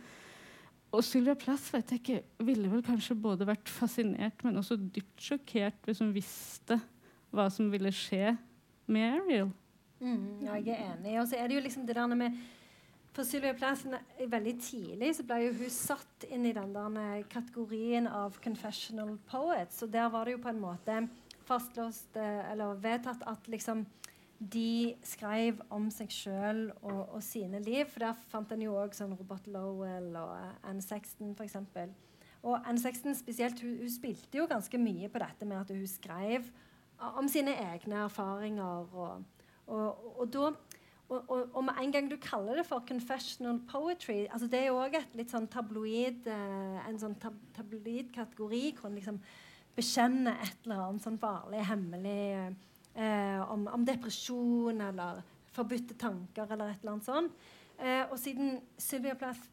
Og 0.95 1.05
Sylvia 1.05 1.37
Plass 1.39 1.69
vet 1.75 1.93
jeg 1.93 2.03
ikke, 2.03 2.21
ville 2.47 2.71
vel 2.73 2.85
kanskje 2.87 3.19
både 3.19 3.49
vært 3.49 3.71
fascinert, 3.71 4.45
men 4.47 4.61
også 4.61 4.79
dypt 4.79 5.23
sjokkert 5.23 5.89
hvis 5.89 6.03
hun 6.05 6.15
visste 6.15 6.79
hva 7.35 7.49
som 7.53 7.71
ville 7.73 7.93
skje 7.93 8.37
med 8.93 9.19
Ariel. 9.19 9.51
Mm, 10.01 10.45
ja, 10.45 10.59
jeg 10.61 10.77
er 10.77 10.93
enig. 10.93 11.17
Og 11.21 11.27
så 11.29 11.41
er 11.41 11.49
det 11.49 11.59
jo 11.59 11.65
liksom 11.65 11.87
det 11.89 11.97
der 11.97 12.15
med 12.15 12.39
For 13.17 13.25
Sylvia 13.25 13.55
Plass 13.57 13.87
veldig 14.29 14.53
tidlig 14.61 15.15
så 15.17 15.25
ble 15.25 15.39
jo 15.47 15.53
hun 15.57 15.71
satt 15.73 16.27
inn 16.29 16.45
i 16.45 16.53
den 16.53 16.75
der 16.77 17.23
kategorien 17.33 18.05
av 18.09 18.37
confessional 18.45 19.15
poets. 19.31 19.81
Og 19.87 19.93
der 19.93 20.11
var 20.13 20.29
det 20.29 20.37
jo 20.37 20.43
på 20.45 20.53
en 20.53 20.61
måte 20.61 20.99
fastlåst 21.47 22.19
eh, 22.21 22.43
eller 22.53 22.77
vedtatt 22.83 23.25
at 23.27 23.49
liksom 23.49 23.87
de 24.39 24.95
skrev 25.07 25.61
om 25.73 25.89
seg 25.93 26.11
sjøl 26.13 26.67
og, 26.83 27.01
og 27.17 27.23
sine 27.25 27.61
liv. 27.65 27.87
For 27.93 28.05
der 28.05 28.19
fant 28.31 28.53
en 28.53 28.65
jo 28.67 28.77
òg 28.77 28.97
sånn 28.97 29.17
Robert 29.17 29.49
Lowell 29.51 30.13
og 30.21 30.35
eh, 30.37 30.53
Anne 30.69 30.85
Sexton 30.85 31.33
f.eks. 31.37 31.57
Og 32.47 32.59
Anne 32.61 32.81
Sexton 32.81 33.17
spesielt, 33.17 33.63
hun, 33.65 33.79
hun 33.81 33.93
spilte 33.93 34.39
jo 34.39 34.49
ganske 34.51 34.79
mye 34.79 35.09
på 35.11 35.23
dette 35.23 35.49
med 35.49 35.63
at 35.63 35.73
hun 35.73 35.87
skrev 35.91 36.51
om 37.17 37.29
sine 37.29 37.57
egne 37.73 38.05
erfaringer. 38.07 38.93
og 38.93 39.25
og, 39.67 40.21
og, 40.21 40.29
da, 40.31 40.51
og, 41.09 41.65
med 41.65 41.79
en 41.83 41.93
gang 41.93 42.11
du 42.11 42.17
kaller 42.23 42.61
det 42.61 42.67
for 42.69 42.85
confessional 42.87 43.59
poetry 43.67 44.29
altså 44.31 44.47
Det 44.47 44.61
er 44.61 44.69
jo 44.69 44.79
òg 44.79 44.95
sånn 45.27 45.49
tabloid 45.51 46.29
eh, 46.31 46.77
en 46.87 47.01
sånn 47.03 47.17
tab 47.19 47.35
tabloidkategori 47.57 48.63
hvor 48.79 48.91
en 48.91 48.99
liksom 49.01 49.19
bekjenner 49.77 50.39
et 50.45 50.63
eller 50.65 50.85
annet 50.87 51.05
sånn 51.05 51.19
farlig, 51.21 51.65
hemmelig 51.67 52.55
eh, 52.97 53.43
om, 53.53 53.67
om 53.73 53.85
depresjon 53.87 54.81
eller 54.89 55.23
forbudte 55.57 55.97
tanker 56.01 56.51
eller 56.51 56.73
et 56.73 56.83
eller 56.83 56.97
annet 56.97 57.09
sånt. 57.09 57.47
Eh, 57.79 58.03
og 58.09 58.19
siden 58.21 58.59
Sylvia 58.81 59.17
Plath 59.19 59.53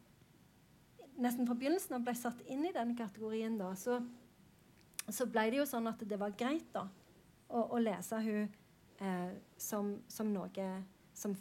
nesten 1.20 1.46
fra 1.46 1.56
begynnelsen 1.58 1.96
av 1.98 2.04
ble 2.04 2.14
satt 2.18 2.40
inn 2.50 2.64
i 2.66 2.74
den 2.74 2.94
kategorien, 2.98 3.56
da, 3.60 3.70
så, 3.78 4.00
så 5.06 5.28
ble 5.30 5.46
det 5.52 5.60
jo 5.60 5.68
sånn 5.68 5.86
at 5.90 6.02
det 6.08 6.18
var 6.20 6.34
greit 6.38 6.66
da, 6.74 6.88
å, 7.48 7.68
å 7.76 7.80
lese 7.82 8.18
hun 8.24 8.48
eh, 8.98 9.34
som, 9.60 9.94
som 10.10 10.32
noe 10.34 10.70
som 11.14 11.36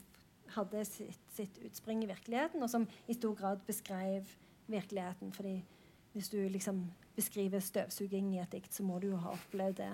hadde 0.53 0.83
sitt, 0.85 1.21
sitt 1.33 1.57
utspring 1.65 2.03
i 2.03 2.09
virkeligheten, 2.09 2.61
og 2.61 2.69
som 2.69 2.85
i 3.09 3.15
stor 3.17 3.33
grad 3.39 3.63
beskrev 3.65 4.27
virkeligheten. 4.69 5.31
fordi 5.33 5.63
hvis 6.13 6.29
du 6.29 6.37
liksom 6.49 6.83
beskriver 7.15 7.61
støvsuging 7.63 8.33
i 8.35 8.41
et 8.41 8.51
dikt, 8.55 8.73
så 8.73 8.83
må 8.85 8.99
du 9.01 9.09
jo 9.11 9.19
ha 9.21 9.33
opplevd 9.35 9.79
det 9.81 9.91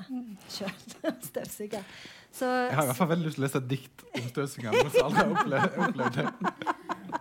sjøl. 0.51 0.73
Støvsuger. 1.29 1.83
Så, 2.31 2.45
Jeg 2.45 2.75
har 2.77 2.83
i 2.83 2.91
hvert 2.91 2.99
fall 2.99 3.11
veldig 3.13 3.27
lyst 3.27 3.39
til 3.39 3.43
å 3.43 3.47
lese 3.47 3.61
et 3.63 3.69
dikt 3.69 4.05
om 4.09 4.29
støvsugeren, 4.33 4.79
men 4.79 4.93
så 4.93 5.05
har 5.15 5.33
opplevd, 5.35 5.79
opplevd 5.87 6.19
det. 6.19 6.27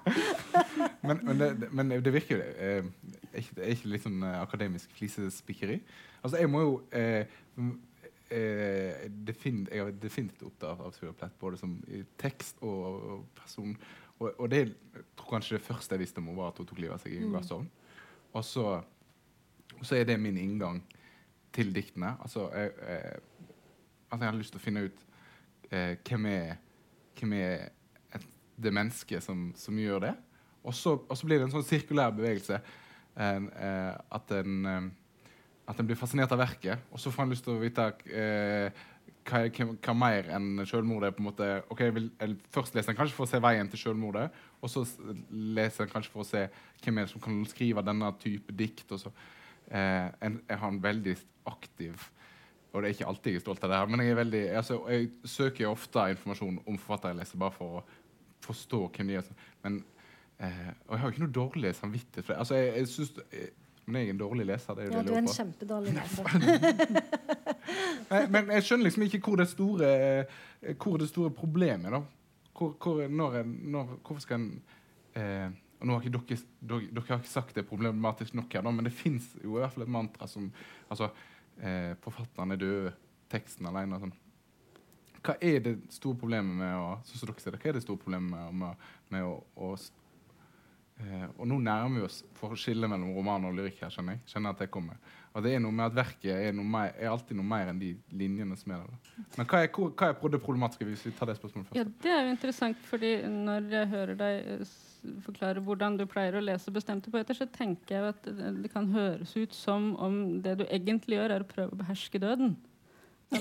men, 1.08 1.22
men, 1.22 1.40
det, 1.42 1.70
men 1.72 1.96
det 2.04 2.12
virker 2.14 2.38
jo 2.38 2.44
eh, 2.44 2.90
er 3.32 3.42
ikke, 3.42 3.60
er 3.62 3.74
ikke 3.74 3.92
litt 3.92 4.06
sånn 4.06 4.24
eh, 4.26 4.40
akademisk 4.40 4.92
flisespikkeri. 4.96 5.78
Altså, 6.22 6.40
jeg 6.42 6.50
må 6.50 6.62
jo 6.64 6.74
eh, 6.96 7.38
eh, 8.34 9.06
defin, 9.28 9.64
Jeg 9.70 9.84
har 9.84 9.96
definitivt 10.02 10.46
opptatt 10.48 10.82
av 10.84 10.92
Sylvia 10.96 11.16
Plett, 11.16 11.38
både 11.40 11.60
som 11.60 11.78
i 11.88 12.02
tekst 12.20 12.62
og, 12.62 12.84
og 13.14 13.24
person. 13.38 13.74
Og, 14.18 14.30
og, 14.34 14.46
det 14.50 14.62
jeg 14.64 15.04
tror 15.16 15.34
kanskje 15.36 15.58
det 15.58 15.66
første 15.66 15.94
jeg 15.94 16.04
visste 16.04 16.22
om 16.22 16.30
henne, 16.30 16.40
var 16.40 16.52
at 16.52 16.62
hun 16.62 16.68
tok 16.68 16.80
livet 16.82 16.96
av 16.96 17.04
seg 17.04 17.14
i 17.14 17.22
en 17.22 17.34
gassovn. 17.36 17.68
Og 18.36 18.44
så, 18.44 18.66
så 19.86 19.98
er 19.98 20.08
det 20.08 20.18
min 20.20 20.38
inngang 20.38 20.80
til 21.54 21.74
diktene. 21.74 22.14
Altså, 22.22 22.48
jeg, 22.54 22.72
jeg, 22.88 23.18
altså 24.10 24.24
jeg 24.24 24.30
hadde 24.30 24.42
lyst 24.42 24.54
til 24.54 24.60
å 24.60 24.64
finne 24.64 24.86
ut 24.88 25.04
eh, 25.70 25.94
hvem 26.08 26.30
er, 26.32 26.54
hvem 27.18 27.34
er 27.38 27.68
et, 28.16 28.28
det 28.56 28.74
mennesket 28.74 29.24
som, 29.24 29.50
som, 29.56 29.78
gjør 29.78 30.08
det. 30.08 30.14
Og 30.64 30.74
så, 30.74 30.96
blir 31.24 31.38
det 31.38 31.48
en 31.48 31.56
sånn 31.58 31.66
sirkulær 31.66 32.16
bevegelse. 32.16 32.60
En, 33.18 33.50
eh, 33.58 33.92
at 34.14 34.34
en 34.38 34.72
eh, 34.72 34.88
at 35.68 35.80
en 35.80 35.88
blir 35.88 35.98
fascinert 36.00 36.32
av 36.32 36.40
verket, 36.40 36.86
og 36.92 37.00
så 37.00 37.12
får 37.12 37.26
en 37.26 37.34
lyst 37.34 37.44
til 37.44 37.58
å 37.58 37.60
vite 37.60 37.84
eh, 38.08 38.84
hva, 39.28 39.42
hva, 39.84 39.94
mer 39.96 40.30
enn 40.32 40.62
selvmordet 40.68 41.12
på 41.12 41.20
en 41.20 41.26
måte, 41.28 41.48
ok, 41.68 41.82
jeg 41.84 41.96
vil, 41.98 42.06
jeg 42.20 42.36
Først 42.54 42.76
leser 42.76 42.94
en 42.94 42.98
kanskje 43.02 43.16
for 43.16 43.26
å 43.26 43.30
se 43.30 43.40
veien 43.44 43.68
til 43.68 43.82
selvmordet, 43.82 44.28
og 44.62 44.72
så 44.72 44.86
leser 45.28 45.84
en 45.84 45.92
kanskje 45.92 46.14
for 46.14 46.24
å 46.24 46.28
se 46.28 46.46
hvem 46.84 47.00
er 47.00 47.08
det 47.08 47.12
som 47.12 47.24
kan 47.24 47.42
skrive 47.50 47.84
denne 47.84 48.08
type 48.22 48.54
dikt. 48.56 48.86
og 48.96 49.02
så 49.02 49.12
eh, 49.70 50.08
en, 50.24 50.40
Jeg 50.48 50.58
har 50.58 50.72
en 50.72 50.82
veldig 50.82 51.14
aktiv 51.46 52.08
Og 52.72 52.82
det 52.82 52.88
er 52.88 52.96
ikke 52.96 53.06
alltid 53.08 53.32
jeg 53.32 53.40
er 53.40 53.44
stolt 53.46 53.62
av 53.64 53.70
det, 53.70 53.78
her, 53.78 53.86
men 53.92 54.00
jeg, 54.04 54.10
er 54.12 54.18
veldig, 54.18 54.42
altså, 54.60 54.80
jeg 54.92 55.08
søker 55.24 55.70
ofte 55.70 56.10
informasjon 56.12 56.58
om 56.66 56.76
forfattere 56.78 57.14
jeg 57.14 57.20
leser, 57.22 57.40
bare 57.40 57.56
for 57.56 57.78
å 57.78 57.84
forstå 58.44 58.80
hvem 58.92 59.08
de 59.08 59.16
er. 59.18 59.30
Men, 59.64 59.78
eh, 60.36 60.68
og 60.86 60.92
jeg 60.92 61.00
har 61.00 61.08
jo 61.08 61.14
ikke 61.14 61.24
noe 61.24 61.36
dårlig 61.38 61.72
samvittighet 61.78 62.26
for 62.26 62.34
det. 62.34 62.38
Altså, 62.44 62.58
jeg, 62.60 62.74
jeg 62.76 62.90
synes, 62.92 63.14
jeg, 63.32 63.48
men 63.88 64.02
jeg 64.02 64.10
er 64.10 64.12
en 64.12 64.20
dårlig 64.20 64.46
leser. 64.46 64.74
Det 64.76 64.84
er 64.84 64.92
ja, 64.92 65.02
du 65.02 65.12
er 65.14 65.22
en 65.22 65.32
kjempedårlig 65.32 65.94
leser. 65.96 66.24
Men 68.32 68.50
jeg 68.52 68.64
skjønner 68.64 68.88
liksom 68.88 69.04
ikke 69.06 69.20
hvor 69.24 69.40
det 69.40 69.48
store, 69.48 69.88
hvor 70.82 71.00
det 71.00 71.08
store 71.08 71.30
problemet 71.34 71.92
er. 71.92 72.04
Hvor, 72.58 72.74
hvor, 72.82 73.00
når, 73.08 73.42
når, 73.46 73.94
hvorfor 74.02 74.20
skal 74.24 74.40
en 74.40 74.50
eh, 75.16 75.48
og 75.78 75.86
nå 75.86 75.94
har 75.94 76.04
ikke 76.04 76.14
dere, 76.16 76.38
dere, 76.60 76.86
dere, 76.90 77.04
har 77.08 77.20
ikke 77.22 77.30
sagt 77.30 77.54
det 77.54 77.62
er 77.62 77.68
problematisk 77.68 78.34
nok 78.34 78.54
her, 78.54 78.66
men 78.66 78.88
det 78.88 78.94
fins 78.94 79.30
jo 79.42 79.56
i 79.56 79.60
hvert 79.62 79.74
fall 79.74 79.86
et 79.86 79.92
mantra 79.94 80.26
som 80.30 80.48
altså, 80.90 81.12
eh, 81.60 81.92
Forfatteren 82.02 82.54
er 82.54 82.62
død, 82.62 82.88
teksten 83.30 83.68
alene. 83.70 84.00
Sånn. 84.02 84.16
Hva 85.22 85.36
er 85.44 85.62
det 85.62 85.76
store 85.94 86.18
problemet 86.18 86.58
med 86.58 86.74
å, 86.74 86.90
sånn 87.06 87.22
som 87.22 87.30
dere 87.30 87.44
ser 87.44 87.54
det, 87.54 87.62
hva 87.62 87.70
er 87.70 87.78
det 87.78 87.84
store 87.86 88.02
problemet 88.02 88.34
med, 88.34 88.60
med, 88.64 88.90
med 89.14 89.28
å, 89.28 89.38
å 89.54 89.72
Eh, 90.98 91.26
og 91.38 91.46
nå 91.46 91.60
nærmer 91.62 92.00
vi 92.00 92.06
oss 92.08 92.18
for 92.34 92.54
å 92.54 92.58
skille 92.58 92.88
mellom 92.90 93.12
roman 93.14 93.46
og 93.46 93.54
lyrikk 93.54 93.84
her, 93.84 93.92
skjønner 93.94 94.16
jeg. 94.16 94.24
Skjønner 94.32 94.54
at 94.54 94.62
det 94.64 94.70
kommer. 94.74 94.98
Og 95.36 95.44
det 95.44 95.52
er 95.54 95.60
noe 95.62 95.74
med 95.74 95.84
at 95.86 95.94
verket 95.94 96.32
er, 96.34 96.56
mer, 96.58 96.90
er 96.98 97.12
alltid 97.12 97.38
noe 97.38 97.46
mer 97.46 97.70
enn 97.70 97.78
de 97.78 97.92
linjene 98.18 98.56
som 98.58 98.74
er 98.74 98.82
der. 98.82 99.12
Men 99.36 99.46
hva 99.52 99.60
er, 99.62 99.70
hva 99.70 100.08
er 100.10 100.32
det 100.34 100.40
problematiske, 100.42 100.88
hvis 100.88 101.04
vi 101.06 101.14
tar 101.14 101.30
det 101.30 101.36
spørsmålet 101.38 101.70
først? 101.70 101.78
Ja, 101.78 101.86
Det 102.02 102.14
er 102.14 102.24
jo 102.26 102.32
interessant, 102.34 102.80
fordi 102.90 103.12
når 103.30 103.70
jeg 103.76 103.90
hører 103.92 104.18
deg 104.18 104.50
eh, 105.04 105.18
forklare 105.26 105.62
hvordan 105.64 105.98
du 105.98 106.06
pleier 106.10 106.38
å 106.38 106.44
lese 106.44 106.72
bestemte 106.74 107.12
poeter, 107.12 107.36
så 107.36 107.48
tenker 107.50 107.96
jeg 107.96 108.14
at 108.14 108.30
det 108.62 108.72
kan 108.72 108.88
høres 108.92 109.36
ut 109.36 109.54
som 109.54 109.92
om 109.96 110.40
det 110.44 110.58
du 110.60 110.66
egentlig 110.68 111.20
gjør, 111.20 111.36
er 111.36 111.44
å 111.44 111.52
prøve 111.52 111.76
å 111.76 111.80
beherske 111.82 112.22
døden. 112.22 112.56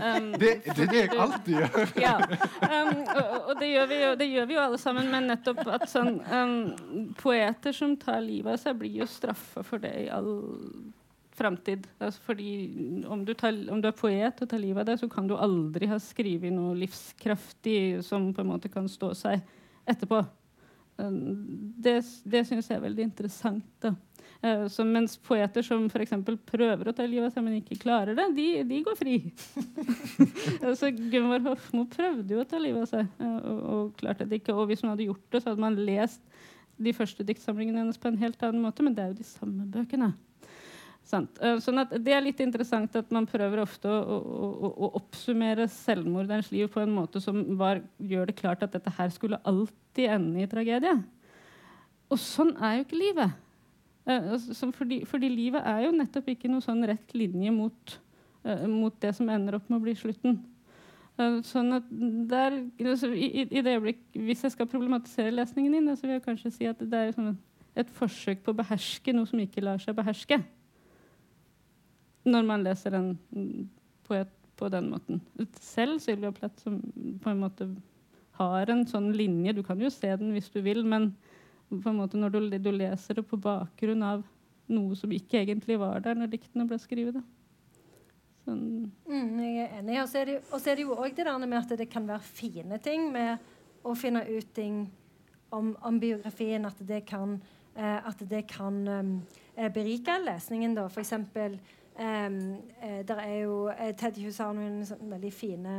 Um, 0.00 0.32
det, 0.32 0.62
det, 0.64 0.84
er 0.84 0.88
det 0.90 0.98
jeg 0.98 1.18
alltid 1.18 1.54
gjør. 1.54 1.92
ja. 2.04 2.14
Um, 2.60 2.98
og, 3.08 3.34
og 3.50 3.52
det, 3.60 3.68
gjør 3.70 3.92
jo, 3.94 4.10
det, 4.20 4.26
gjør 4.28 4.48
vi 4.48 4.56
jo, 4.56 4.62
alle 4.62 4.80
sammen, 4.80 5.10
men 5.12 5.28
nettopp 5.30 5.60
at 5.72 5.86
sånn 5.90 6.18
um, 6.28 7.12
Poeter 7.20 7.74
som 7.76 7.94
tar 8.00 8.20
livet 8.24 8.54
av 8.54 8.60
seg, 8.60 8.78
blir 8.80 9.00
jo 9.00 9.08
straffa 9.08 9.64
for 9.66 9.82
det 9.82 9.92
i 10.02 10.08
all 10.12 10.28
framtid. 11.40 11.86
Altså 11.98 12.20
fordi 12.26 12.50
om 13.08 13.24
du, 13.24 13.32
tar, 13.34 13.56
om 13.72 13.80
du, 13.80 13.88
er 13.88 13.96
poet 13.96 14.42
og 14.42 14.50
tar 14.50 14.60
livet 14.60 14.84
av 14.84 14.92
deg, 14.92 15.00
så 15.00 15.08
kan 15.12 15.28
du 15.28 15.36
aldri 15.38 15.88
ha 15.90 15.98
skrevet 16.02 16.52
noe 16.54 16.76
livskraftig 16.78 18.02
som 18.06 18.30
på 18.36 18.44
en 18.44 18.52
måte 18.52 18.72
kan 18.72 18.88
stå 18.90 19.12
seg 19.16 19.40
etterpå. 19.88 20.20
Det 21.80 21.98
det 22.30 22.44
syns 22.48 22.70
jeg 22.70 22.78
er 22.78 22.84
veldig 22.84 23.04
interessant. 23.08 23.66
da. 23.82 23.94
Uh, 24.40 24.66
så 24.72 24.84
mens 24.88 25.18
poeter 25.20 25.64
som 25.64 25.84
f.eks. 25.90 26.14
prøver 26.48 26.88
å 26.88 26.94
ta 26.96 27.04
livet 27.04 27.28
av 27.28 27.34
seg, 27.34 27.44
men 27.44 27.58
ikke 27.58 27.80
klarer 27.82 28.16
det, 28.16 28.28
de, 28.36 28.46
de 28.68 28.78
går 28.86 28.96
fri. 28.96 29.16
så 30.80 30.92
Gunvor 30.96 31.44
Hofmo 31.50 31.84
prøvde 31.92 32.36
jo 32.36 32.40
å 32.40 32.48
ta 32.48 32.60
livet 32.62 32.86
av 32.86 32.92
seg, 32.94 33.12
og, 33.26 33.60
og, 33.60 33.92
klarte 34.00 34.28
det 34.28 34.40
ikke. 34.40 34.56
Og 34.56 34.70
hvis 34.70 34.84
hun 34.84 34.94
hadde 34.94 35.08
gjort 35.10 35.26
det, 35.28 35.42
så 35.42 35.52
hadde 35.52 35.66
man 35.66 35.76
lest 35.76 36.24
de 36.80 36.94
første 36.96 37.26
diktsamlingene 37.28 37.82
hennes 37.82 38.00
på 38.00 38.08
en 38.08 38.20
helt 38.22 38.40
annen 38.46 38.64
måte, 38.64 38.84
men 38.84 38.96
det 38.96 39.04
er 39.04 39.12
jo 39.12 39.20
de 39.20 39.28
samme 39.28 39.68
bøkene. 39.68 40.14
Uh, 41.10 41.58
sånn 41.62 41.82
at 41.82 41.92
Det 42.02 42.12
er 42.14 42.22
litt 42.22 42.40
interessant 42.42 42.94
at 42.98 43.10
man 43.14 43.26
prøver 43.28 43.62
ofte 43.62 43.90
å, 43.90 44.18
å, 44.18 44.70
å, 44.70 44.90
oppsummere 45.00 45.66
selvmorderens 45.72 46.50
liv 46.54 46.70
på 46.72 46.82
en 46.82 46.92
måte 46.94 47.22
som 47.22 47.40
var, 47.58 47.82
gjør 47.98 48.30
det 48.30 48.36
klart 48.38 48.62
at 48.66 48.74
dette 48.76 48.92
her 48.98 49.10
skulle 49.14 49.40
alltid 49.48 50.12
ende 50.16 50.44
i 50.44 50.50
tragedie. 50.50 50.96
Og 52.10 52.20
sånn 52.20 52.52
er 52.58 52.78
jo 52.78 52.86
ikke 52.86 53.00
livet. 53.00 53.34
Uh, 54.08 54.70
fordi, 54.76 55.02
fordi, 55.08 55.32
livet 55.32 55.66
er 55.66 55.84
jo 55.86 55.96
nettopp 55.96 56.30
ikke 56.32 56.50
noe 56.50 56.64
sånn 56.64 56.86
rett 56.88 57.14
linje 57.16 57.52
mot, 57.54 57.98
uh, 58.46 58.64
mot 58.70 58.96
det 59.02 59.12
som 59.18 59.28
ender 59.30 59.58
opp 59.58 59.68
med 59.70 59.80
å 59.80 59.84
bli 59.88 59.98
slutten. 59.98 60.40
Sånn 61.44 61.74
at 61.76 61.88
der, 62.30 62.54
altså, 62.80 63.10
i, 63.12 63.42
i, 63.42 63.60
det 63.60 63.74
øyeblikk, 63.74 63.98
Hvis 64.14 64.44
jeg 64.46 64.54
skal 64.54 64.68
problematisere 64.70 65.34
lesningen 65.34 65.74
din, 65.76 65.90
så 65.92 66.06
vil 66.06 66.14
jeg 66.14 66.22
kanskje 66.24 66.52
si 66.54 66.68
at 66.70 66.80
det 66.80 66.96
er 66.96 67.12
sånn 67.12 67.34
et 67.76 67.90
forsøk 67.92 68.40
på 68.44 68.54
å 68.54 68.56
beherske 68.56 69.12
noe 69.12 69.28
som 69.28 69.42
ikke 69.42 69.60
lar 69.60 69.82
seg 69.82 69.98
beherske. 69.98 70.40
Når 72.28 72.44
man 72.44 72.64
leser 72.66 72.96
en 72.96 73.14
poet 74.04 74.32
på 74.60 74.68
den 74.68 74.90
måten. 74.92 75.20
Selv 75.60 76.00
Sylvia 76.04 76.32
Plath, 76.32 76.62
som 76.62 76.80
på 77.22 77.32
en 77.32 77.40
måte 77.40 77.68
har 78.40 78.72
en 78.72 78.86
sånn 78.88 79.10
linje 79.16 79.54
Du 79.56 79.62
kan 79.64 79.80
jo 79.80 79.90
se 79.92 80.10
den 80.20 80.34
hvis 80.36 80.50
du 80.52 80.60
vil, 80.64 80.82
men 80.84 81.10
på 81.70 81.92
en 81.92 82.00
måte 82.00 82.18
når 82.20 82.34
du, 82.34 82.40
du, 82.58 82.70
leser 82.74 83.20
det 83.20 83.26
på 83.30 83.38
bakgrunn 83.40 84.02
av 84.02 84.24
noe 84.70 84.96
som 84.98 85.12
ikke 85.14 85.42
egentlig 85.42 85.78
var 85.80 86.02
der 86.02 86.18
når 86.18 86.32
diktene 86.32 86.66
ble 86.68 86.78
skrevet. 86.82 87.20
Sånn. 88.46 88.90
Mm, 89.06 89.38
jeg 89.44 89.64
er 89.64 89.76
enig. 89.78 89.98
Og 90.02 90.08
så 90.10 90.22
er, 90.22 90.32
det, 90.32 90.84
jo 90.84 90.96
òg 90.96 91.14
det 91.14 91.26
der 91.28 91.46
med 91.46 91.58
at 91.60 91.74
det 91.78 91.88
kan 91.90 92.08
være 92.08 92.26
fine 92.26 92.80
ting 92.82 93.08
med 93.14 93.38
å 93.86 93.94
finne 93.98 94.24
ut 94.26 94.50
ting 94.54 94.82
om, 95.54 95.72
om 95.86 96.00
biografien. 96.02 96.66
At 96.66 96.82
det 96.86 97.04
kan, 97.08 97.38
eh, 97.74 97.98
at 97.98 98.22
det 98.30 98.44
kan 98.50 98.80
um, 98.88 99.12
berike 99.74 100.18
lesningen, 100.24 100.74
da. 100.78 100.88
For 100.90 101.04
eksempel 101.04 101.58
eh, 102.00 103.02
der 103.06 103.20
er 103.22 103.36
jo 103.42 103.68
eh, 103.68 103.92
Ted 103.96 104.18
Hughes 104.20 104.40
har 104.40 104.54
noen 104.56 104.80
sånn 104.88 105.12
veldig 105.12 105.32
fine 105.34 105.76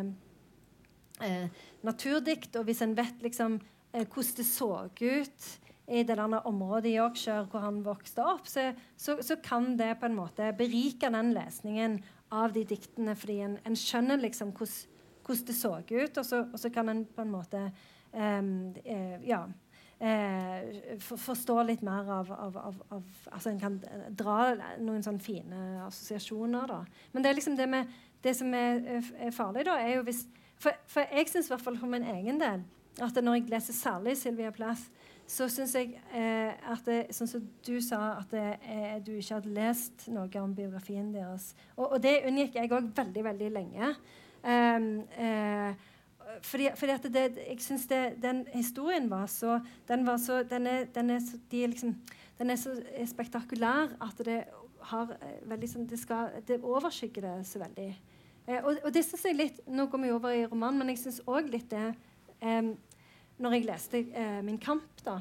eh, 1.22 1.50
naturdikt, 1.88 2.56
og 2.60 2.68
hvis 2.68 2.84
en 2.86 2.96
vet 2.98 3.24
liksom 3.26 3.58
eh, 3.94 4.06
hvordan 4.06 4.38
det 4.38 4.48
så 4.48 4.72
ut 4.86 5.50
i 5.92 6.04
det 6.08 6.18
området 6.20 6.92
i 6.92 6.96
Yorkshire 6.96 7.48
hvor 7.52 7.66
han 7.66 7.82
vokste 7.84 8.24
opp, 8.24 8.48
så, 8.48 8.70
så, 8.96 9.18
så, 9.22 9.36
kan 9.44 9.76
det 9.78 9.98
på 10.00 10.08
en 10.08 10.16
måte 10.16 10.54
berike 10.58 11.10
den 11.12 11.34
lesningen 11.36 12.00
av 12.32 12.54
de 12.56 12.64
diktene, 12.64 13.16
fordi 13.18 13.42
en, 13.44 13.58
en 13.68 13.76
skjønner 13.76 14.22
liksom 14.22 14.54
hvordan 14.56 15.48
det 15.48 15.56
så 15.56 15.74
ut, 15.80 16.18
og 16.18 16.26
så, 16.26 16.46
og 16.46 16.60
så, 16.60 16.70
kan 16.74 16.90
en 16.90 17.04
på 17.06 17.24
en 17.24 17.34
måte 17.34 17.60
um, 18.12 18.72
ja, 19.24 19.46
uh, 20.02 20.98
for, 21.00 21.22
forstå 21.30 21.58
litt 21.70 21.86
mer 21.86 22.10
av, 22.20 22.32
av, 22.34 22.58
av, 22.58 22.84
av, 22.98 23.24
Altså 23.32 23.54
en 23.54 23.62
kan 23.62 23.80
dra 24.18 24.38
noen 24.82 25.06
sånne 25.06 25.24
fine 25.24 25.64
assosiasjoner, 25.88 26.68
da. 26.68 26.84
Men 27.14 27.24
det 27.24 27.32
er 27.32 27.40
liksom 27.40 27.58
det, 27.60 27.70
med, 27.70 27.98
det 28.26 28.36
som 28.38 28.54
er, 28.58 28.84
er, 29.16 29.34
farlig, 29.36 29.66
da, 29.70 29.80
er 29.80 30.00
jo 30.00 30.06
hvis 30.10 30.26
For, 30.62 30.78
for 30.86 31.10
jeg 31.10 31.26
syns 31.32 31.48
i 31.50 31.56
hvert 31.56 31.64
fall 31.66 31.80
for 31.80 31.90
min 31.90 32.06
egen 32.06 32.38
del 32.38 32.62
at 33.00 33.16
når 33.24 33.40
jeg 33.40 33.50
leser 33.50 33.74
særlig 33.74 34.18
Sylvia 34.20 34.52
Plath, 34.52 34.90
så 35.28 35.48
syns 35.50 35.76
jeg 35.76 35.94
eh, 36.14 36.52
at 36.72 36.84
det, 36.86 36.98
Sånn 37.16 37.30
som 37.30 37.46
du 37.66 37.76
sa, 37.84 38.18
at 38.20 38.34
det, 38.34 38.48
eh, 38.68 38.98
du 39.04 39.14
ikke 39.16 39.38
hadde 39.38 39.54
lest 39.56 40.08
noe 40.12 40.42
om 40.42 40.56
biografien 40.56 41.14
deres. 41.14 41.54
Og, 41.78 41.86
og 41.94 42.02
det 42.04 42.18
unngikk 42.28 42.58
jeg 42.60 42.72
òg 42.72 42.92
veldig, 42.98 43.24
veldig 43.30 43.52
lenge. 43.56 43.94
Um, 44.42 44.90
eh, 45.16 45.88
fordi, 46.42 46.70
fordi, 46.76 46.92
at 46.92 47.08
det, 47.14 47.26
jeg 47.38 47.62
syns 47.64 47.88
den 48.22 48.46
historien 48.54 49.10
var 49.10 49.26
så 49.32 49.60
Den, 49.88 50.06
var 50.06 50.18
så, 50.18 50.44
den, 50.44 50.68
er, 50.68 50.86
den, 50.96 51.10
er, 51.10 51.20
så, 51.20 51.40
de 51.52 51.68
liksom, 51.68 51.96
den 52.40 52.50
er 52.50 52.56
så 52.56 52.76
spektakulær 53.08 53.96
at 54.02 54.26
det 54.26 54.44
har 54.92 55.12
eh, 55.22 55.42
veldig 55.50 55.70
sånn 55.70 55.90
det, 55.90 56.00
skal, 56.00 56.32
det 56.48 56.62
overskygger 56.64 57.28
det 57.28 57.36
så 57.48 57.60
veldig. 57.62 57.90
Eh, 58.48 58.64
og, 58.64 58.80
og 58.84 58.94
det 58.94 59.04
synes 59.06 59.26
jeg 59.26 59.38
litt 59.38 59.60
Nå 59.68 59.86
går 59.92 60.02
vi 60.06 60.16
over 60.16 60.34
i 60.34 60.48
romanen, 60.48 60.80
men 60.82 60.94
jeg 60.94 61.04
syns 61.04 61.22
òg 61.30 61.52
litt 61.54 61.70
det 61.70 61.92
eh, 62.42 62.72
når 63.42 63.58
jeg 63.58 63.68
leste 63.68 64.02
eh, 64.14 64.42
Min 64.46 64.58
kamp, 64.62 64.90
da 65.06 65.20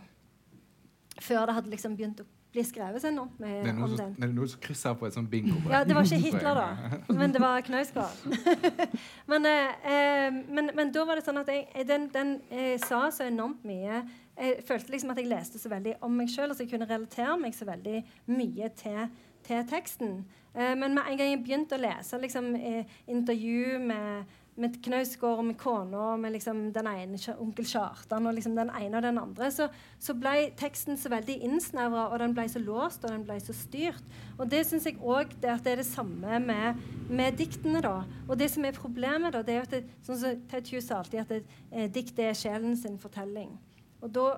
før 1.21 1.47
det 1.47 1.57
hadde 1.57 1.73
liksom 1.73 1.97
begynt 1.99 2.23
å 2.23 2.29
bli 2.53 2.65
skrevet 2.67 3.03
så 3.03 3.09
enormt 3.13 3.39
med 3.41 3.61
Det 3.65 3.71
er 3.71 3.77
noe 3.79 3.87
om 3.87 3.97
den. 3.97 4.15
det 4.19 4.25
er 4.27 4.33
noe 4.35 4.49
som 4.51 4.61
krysser 4.61 4.95
på 4.99 5.07
et 5.07 5.15
sånt 5.15 5.31
bingo. 5.31 5.55
Ja, 5.71 5.85
det 5.87 5.95
var 5.95 6.03
ikke 6.09 6.19
Hitler, 6.25 6.59
da. 6.59 6.69
Men 7.21 7.33
det 7.35 7.41
var 7.43 7.61
Knausgård. 7.67 8.25
men, 9.31 9.47
eh, 9.47 9.87
eh, 9.93 10.33
men, 10.49 10.71
men 10.75 10.91
da 10.95 11.05
var 11.07 11.21
det 11.21 11.25
sånn 11.29 11.39
at 11.43 11.49
jeg, 11.53 11.69
jeg- 11.75 11.87
den, 11.89 12.09
den 12.15 12.35
jeg 12.51 12.81
sa 12.83 13.05
så 13.15 13.29
enormt 13.31 13.63
mye. 13.65 14.03
Jeg 14.41 14.65
følte 14.67 14.91
liksom 14.95 15.11
at 15.13 15.19
jeg 15.21 15.29
leste 15.31 15.59
så 15.61 15.69
veldig 15.71 15.95
om 16.03 16.15
meg 16.17 16.31
sjøl, 16.33 16.49
altså 16.51 16.65
jeg 16.65 16.73
kunne 16.73 16.89
relatere 16.91 17.37
meg 17.41 17.55
så 17.55 17.67
veldig 17.69 18.03
mye 18.33 18.71
til, 18.79 19.01
til 19.47 19.65
teksten. 19.71 20.21
Eh, 20.55 20.75
men 20.75 20.95
med 20.97 21.07
en 21.07 21.19
gang 21.21 21.31
jeg 21.35 21.43
begynte 21.45 21.77
å 21.79 21.83
lese 21.83 22.19
liksom, 22.19 22.55
eh, 22.57 22.85
intervju 23.15 23.79
med, 23.85 24.25
med 24.61 24.77
Knausgård 24.85 25.43
med 25.45 25.57
kona 25.61 26.17
med 26.21 26.35
liksom, 26.35 26.67
den 26.75 26.89
ene 26.91 27.19
onkel 27.41 27.67
Kjartan 27.69 28.29
og 28.29 28.37
liksom, 28.37 28.57
den 28.59 28.73
ene 28.77 28.99
og 28.99 29.05
den 29.07 29.21
andre, 29.21 29.49
så, 29.55 29.69
så 30.03 30.15
ble 30.19 30.51
teksten 30.61 30.99
så 31.01 31.13
veldig 31.13 31.39
innsnevra, 31.49 32.09
og 32.11 32.21
den 32.23 32.35
ble 32.37 32.47
så 32.51 32.63
låst 32.63 33.07
og 33.07 33.15
den 33.15 33.25
ble 33.29 33.39
så 33.43 33.57
styrt. 33.57 34.05
Og 34.39 34.51
det 34.53 34.63
syns 34.69 34.89
jeg 34.89 35.01
òg 35.01 35.33
det, 35.41 35.57
det 35.65 35.75
er 35.75 35.83
det 35.83 35.89
samme 35.89 36.41
med, 36.45 36.81
med 37.09 37.41
diktene. 37.41 37.83
da. 37.85 38.05
Og 38.29 38.37
det 38.41 38.51
som 38.53 38.67
er 38.69 38.77
problemet, 38.77 39.33
da, 39.35 39.43
det 39.47 39.57
er 39.57 39.61
jo 39.61 39.67
at 39.69 39.77
det, 39.79 39.99
sånn 40.07 40.23
som 40.23 40.47
Ted 40.53 40.71
Hughes 40.71 40.89
sa 40.91 41.01
alltid, 41.01 41.21
at 41.25 41.35
det, 41.35 41.61
eh, 41.73 41.91
dikt 41.93 42.21
er 42.21 42.37
sjelen 42.37 42.77
sin 42.79 43.01
fortelling. 43.01 43.55
Og 44.01 44.13
da 44.13 44.29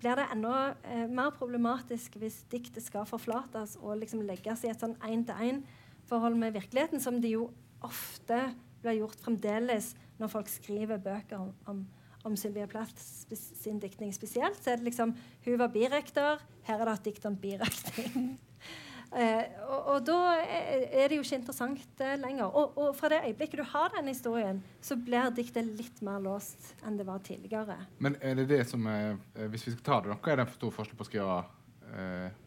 blir 0.00 0.16
det 0.16 0.30
enda 0.32 0.54
eh, 0.84 1.06
mer 1.08 1.32
problematisk 1.36 2.16
hvis 2.20 2.42
diktet 2.52 2.84
skal 2.84 3.08
forflates 3.08 3.76
og 3.80 3.98
liksom 4.00 4.24
legges 4.28 4.64
i 4.64 4.72
et 4.72 4.80
sånn 4.80 4.96
én-til-én-forhold 5.04 6.38
med 6.40 6.56
virkeligheten, 6.56 7.02
som 7.02 7.20
det 7.20 7.34
jo 7.34 7.50
ofte 7.84 8.50
blir 8.82 9.00
gjort 9.00 9.22
fremdeles 9.24 9.94
når 10.20 10.32
folk 10.32 10.50
skriver 10.52 11.00
bøker 11.02 11.40
om, 11.40 11.50
om, 11.70 11.82
om 12.28 12.36
Sylvia 12.36 12.68
Plath 12.70 12.96
sin 13.34 13.80
diktning 13.82 14.12
spesielt. 14.14 14.60
Så 14.60 14.72
er 14.72 14.80
det 14.80 14.90
liksom 14.90 15.14
Hun 15.44 15.58
var 15.58 15.72
birektor, 15.72 16.40
her 16.68 16.80
er 16.80 16.90
det 16.90 16.98
et 16.98 17.10
dikt 17.10 17.28
om 17.30 17.36
birekting. 17.40 18.30
Eh, 19.10 19.42
og, 19.66 19.78
og 19.90 20.04
da 20.06 20.16
er 20.38 21.10
det 21.10 21.16
jo 21.16 21.24
ikke 21.24 21.40
interessant 21.40 22.02
eh, 22.04 22.12
lenger. 22.20 22.44
Og, 22.46 22.76
og 22.78 22.92
fra 22.94 23.08
det 23.10 23.24
øyeblikket 23.26 23.58
du 23.58 23.64
har 23.66 23.90
den 23.96 24.06
historien, 24.12 24.60
så 24.78 24.94
blir 24.94 25.32
diktet 25.34 25.66
litt 25.80 25.98
mer 26.06 26.22
låst 26.22 26.76
enn 26.86 26.98
det 27.00 27.08
var 27.08 27.18
tidligere. 27.26 27.74
Men 27.98 28.14
er 28.22 28.38
det 28.38 28.46
det 28.52 28.60
som 28.70 28.86
er, 28.86 29.16
eh, 29.34 29.48
Hvis 29.50 29.66
vi 29.66 29.74
skal 29.74 29.86
ta 29.88 29.98
det, 30.04 30.14
hva 30.14 30.30
er 30.30 30.44
den 30.44 30.50
for 30.52 30.60
stor 30.60 30.76
forskjell 30.78 31.00
på 31.00 31.06
å 31.06 31.10
skrive 31.10 31.40
eh, 31.90 32.38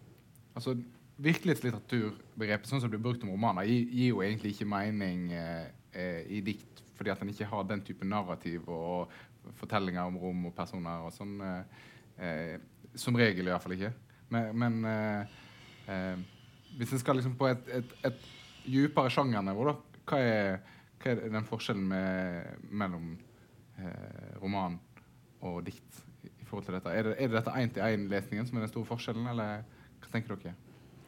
Altså, 0.55 0.77
Virkelighetslitteraturbegrepet 1.23 2.69
sånn 2.69 2.81
som 2.81 2.89
det 2.89 2.95
blir 2.95 3.11
brukt 3.11 3.27
om 3.27 3.35
romaner, 3.35 3.67
gir, 3.67 3.83
gir 3.91 4.13
jo 4.13 4.23
egentlig 4.23 4.55
ikke 4.55 4.69
mening 4.69 5.27
eh, 5.35 5.67
eh, 5.93 6.21
i 6.29 6.41
dikt, 6.45 6.83
fordi 6.97 7.13
at 7.13 7.21
den 7.21 7.31
ikke 7.33 7.49
har 7.49 7.63
den 7.69 7.81
type 7.85 8.05
narrativ 8.05 8.67
og 8.71 9.11
fortellinger 9.59 10.07
om 10.07 10.19
rom 10.21 10.45
og 10.49 10.55
personer 10.55 11.07
og 11.07 11.13
sånn. 11.15 11.39
Eh, 11.43 11.89
eh, 12.17 12.59
som 12.95 13.15
regel, 13.17 13.47
i 13.47 13.53
hvert 13.53 13.63
fall 13.63 13.75
ikke. 13.77 13.91
Men, 14.33 14.49
men 14.59 14.79
eh, 14.85 15.35
eh, 15.89 16.23
hvis 16.77 16.93
en 16.93 17.01
skal 17.01 17.17
liksom 17.19 17.35
på 17.39 17.49
et, 17.49 17.69
et, 17.79 17.95
et 18.09 18.27
djupere 18.69 19.11
sjangernivå, 19.13 19.69
da, 19.69 19.75
hva 20.09 20.19
er, 20.21 20.59
hva 21.01 21.13
er 21.13 21.23
den 21.33 21.47
forskjellen 21.47 21.85
med, 21.89 22.65
mellom 22.71 23.13
roman 24.39 24.75
og 25.41 25.63
dikt 25.65 26.03
i 26.23 26.45
forhold 26.45 26.67
til 26.67 26.75
dette? 26.77 26.91
Er 26.93 27.07
det, 27.07 27.13
er 27.17 27.31
det 27.31 27.39
dette 27.39 27.55
én-til-én-lesningen 27.57 28.45
som 28.47 28.59
er 28.59 28.67
den 28.67 28.71
store 28.71 28.87
forskjellen, 28.87 29.25
eller 29.31 29.65
hva 29.97 30.11
tenker 30.13 30.37
dere? 30.37 30.53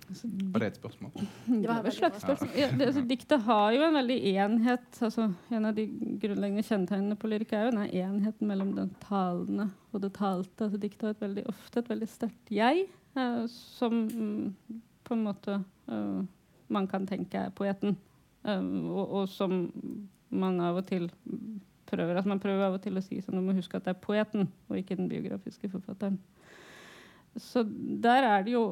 Altså, 0.05 0.29
Var 0.53 0.61
det 0.61 0.67
et 0.67 0.77
spørsmål? 0.79 1.11
Det 1.61 1.67
var 1.67 1.87
et 1.87 1.93
slags 1.93 2.21
spørsmål. 2.21 2.51
Ja, 2.59 2.69
det, 2.71 2.87
altså, 2.87 3.01
diktet 3.09 3.41
har 3.47 3.71
jo 3.73 3.81
en 3.87 3.97
veldig 3.97 4.17
enhet. 4.35 4.99
Altså, 5.01 5.27
en 5.51 5.65
av 5.65 5.75
de 5.77 5.85
grunnleggende 6.21 6.65
kjennetegnene 6.67 7.17
på 7.19 7.31
lyrikk 7.31 7.55
er 7.55 7.65
jo 7.65 7.73
denne 7.73 7.87
enheten 7.89 8.49
mellom 8.49 8.73
den 8.77 8.93
talende 9.03 9.69
og 9.91 10.03
det 10.03 10.13
talte. 10.17 10.67
Altså, 10.67 10.81
diktet 10.81 11.07
har 11.07 11.17
et 11.17 11.25
veldig, 11.25 11.45
ofte 11.51 11.81
et 11.81 11.91
veldig 11.93 12.09
sterkt 12.11 12.53
jeg, 12.53 12.87
eh, 13.17 13.43
som 13.51 14.03
mm, 14.05 14.81
på 15.05 15.17
en 15.17 15.25
måte 15.25 15.59
eh, 15.89 16.19
man 16.75 16.89
kan 16.91 17.07
tenke 17.09 17.47
er 17.47 17.55
poeten. 17.55 17.97
Eh, 18.45 18.67
og, 18.91 19.05
og 19.21 19.29
som 19.31 19.63
man 20.35 20.59
av 20.61 20.81
og 20.81 20.89
til 20.89 21.09
prøver 21.85 22.17
altså 22.17 22.31
Man 22.31 22.41
prøver 22.41 22.65
av 22.65 22.77
og 22.77 22.81
til 22.83 22.97
å 22.97 23.03
si 23.03 23.19
sånn, 23.21 23.37
du 23.37 23.45
må 23.45 23.53
huske 23.57 23.77
at 23.77 23.85
det 23.85 23.93
er 23.93 24.01
poeten, 24.01 24.49
og 24.69 24.79
ikke 24.79 24.97
den 24.97 25.09
biografiske 25.11 25.69
forfatteren. 25.69 26.17
Så 27.37 27.61
der 27.65 28.25
er 28.25 28.45
det 28.45 28.55
jo 28.55 28.65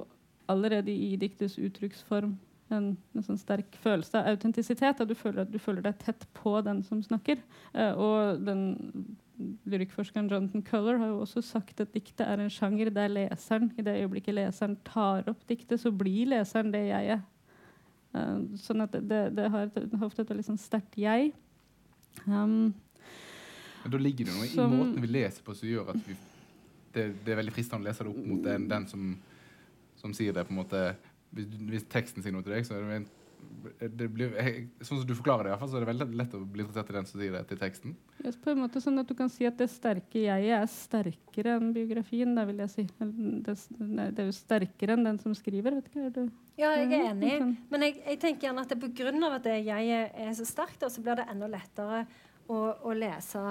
allerede 0.54 0.94
i 0.94 1.16
diktets 1.20 1.60
uttrykksform 1.62 2.38
en, 2.74 2.94
en 3.13 3.26
sånn 3.26 3.39
sterk 3.39 3.76
følelse 3.84 4.20
av 4.20 4.32
autentisitet. 4.34 5.02
At 5.02 5.10
du 5.10 5.16
føler, 5.18 5.44
at 5.44 5.52
du 5.52 5.60
føler 5.62 5.84
deg 5.86 6.00
tett 6.02 6.26
på 6.38 6.56
den 6.66 6.82
som 6.86 7.02
snakker. 7.04 7.42
Eh, 7.74 7.92
og 8.00 8.42
den 8.46 8.63
lyrikkforskeren 9.68 10.30
Jonathan 10.32 10.63
Culler 10.66 11.00
har 11.02 11.12
jo 11.12 11.22
også 11.26 11.44
sagt 11.46 11.82
at 11.84 11.94
diktet 11.96 12.26
er 12.26 12.42
en 12.42 12.52
sjanger 12.54 12.92
der 12.94 13.12
leseren, 13.12 13.72
i 13.78 13.86
det 13.86 13.98
øyeblikket 14.04 14.38
leseren 14.38 14.78
tar 14.88 15.28
opp 15.30 15.42
diktet, 15.50 15.82
så 15.82 15.92
blir 15.92 16.30
leseren 16.36 16.72
det 16.74 16.86
jeg 16.88 17.16
er. 17.18 17.24
Eh, 18.13 18.39
sånn 18.62 18.86
at 18.86 18.96
det, 19.02 19.24
det, 19.38 19.50
har, 19.54 19.72
ofte 20.06 20.24
et 20.24 20.34
veldig 20.34 20.48
sånn 20.52 20.62
sterkt 20.62 20.98
jeg. 21.02 21.34
Um, 22.28 22.74
da 23.89 24.00
ligger 24.00 24.30
det 24.30 24.36
noe 24.36 24.48
Som- 24.48 24.74
i 24.74 24.78
måten 24.78 25.02
vi 25.02 25.10
leser 25.12 25.44
på 25.44 25.56
som 25.58 25.68
gjør 25.68 25.89
at 25.96 26.08
vi, 26.08 26.16
det, 26.94 27.08
det 27.26 27.34
er 27.34 27.39
veldig 27.42 27.54
fristende 27.56 27.84
å 27.84 27.88
lese 27.89 28.06
det 28.06 28.12
opp 28.13 28.28
mot 28.30 28.44
den, 28.46 28.68
den 28.70 28.86
som, 28.88 29.08
som 30.04 30.13
sier 30.16 30.36
det. 30.36 30.46
på 30.48 30.54
en 30.56 30.62
måte 30.62 30.86
Hvis, 31.34 31.48
hvis 31.66 31.86
teksten 31.89 32.22
sier 32.22 32.36
noe 32.36 32.44
til 32.46 32.54
deg, 32.54 32.66
så 32.68 32.76
er 32.78 32.84
det, 32.86 32.98
en, 33.02 33.06
det 33.98 34.06
blir, 34.13 34.36
jeg, 34.38 34.68
Sånn 34.86 35.00
som 35.02 35.08
du 35.10 35.16
forklarer 35.18 35.48
det, 35.48 35.50
i 35.50 35.54
hvert 35.56 35.62
fall, 35.63 35.70
så 35.72 35.80
er 35.80 35.84
det 35.84 35.89
veldig 35.89 36.18
lett 36.20 36.36
å 36.38 36.42
bli 36.46 36.62
interessert 36.62 36.92
i 36.92 36.96
den 37.00 37.08
som 37.10 37.20
sier 37.24 37.34
det 37.34 37.42
til 37.50 37.58
teksten. 37.60 37.96
Yes, 38.24 38.38
på 38.39 38.52
en 38.54 38.62
måte 38.62 38.80
sånn 38.84 39.02
at 39.02 39.10
du 39.10 39.16
kan 39.18 39.32
si 39.34 39.48
at 39.50 39.58
det 39.58 39.66
sterke 39.74 40.22
jeget 40.22 40.54
er 40.60 40.70
sterkere 40.70 41.56
enn 41.58 41.74
biografien. 41.76 42.36
Da 42.38 42.46
vil 42.48 42.62
jeg 42.62 42.70
si. 42.76 42.86
Det, 43.02 43.56
det 43.58 44.22
er 44.22 44.30
jo 44.30 44.36
sterkere 44.38 44.96
enn 44.96 45.08
den 45.10 45.20
som 45.26 45.34
skriver. 45.36 45.76
vet 45.80 45.89
ikke, 45.89 46.06
er 46.06 46.13
du? 46.20 46.24
Ja, 46.62 46.70
jeg 46.78 46.92
er 46.94 47.10
Mhm, 47.10 47.18
enig. 47.18 47.34
sånn. 47.42 47.58
Men 47.74 47.82
jeg, 47.88 47.98
jeg 48.06 48.20
tenker 48.22 48.48
gjerne 48.48 48.62
at 48.68 48.70
det 48.76 48.80
på 48.86 48.92
grunn 49.02 49.24
av 49.26 49.39
at 49.39 49.44
det 49.50 49.58
jeg 49.66 49.89
er 50.13 50.34
så 50.38 50.46
sterkt, 50.46 50.86
så 50.86 51.02
blir 51.02 51.18
det 51.18 51.26
enda 51.34 51.50
lettere 51.50 52.06
å, 52.48 52.62
å 52.86 52.94
lese 52.94 53.42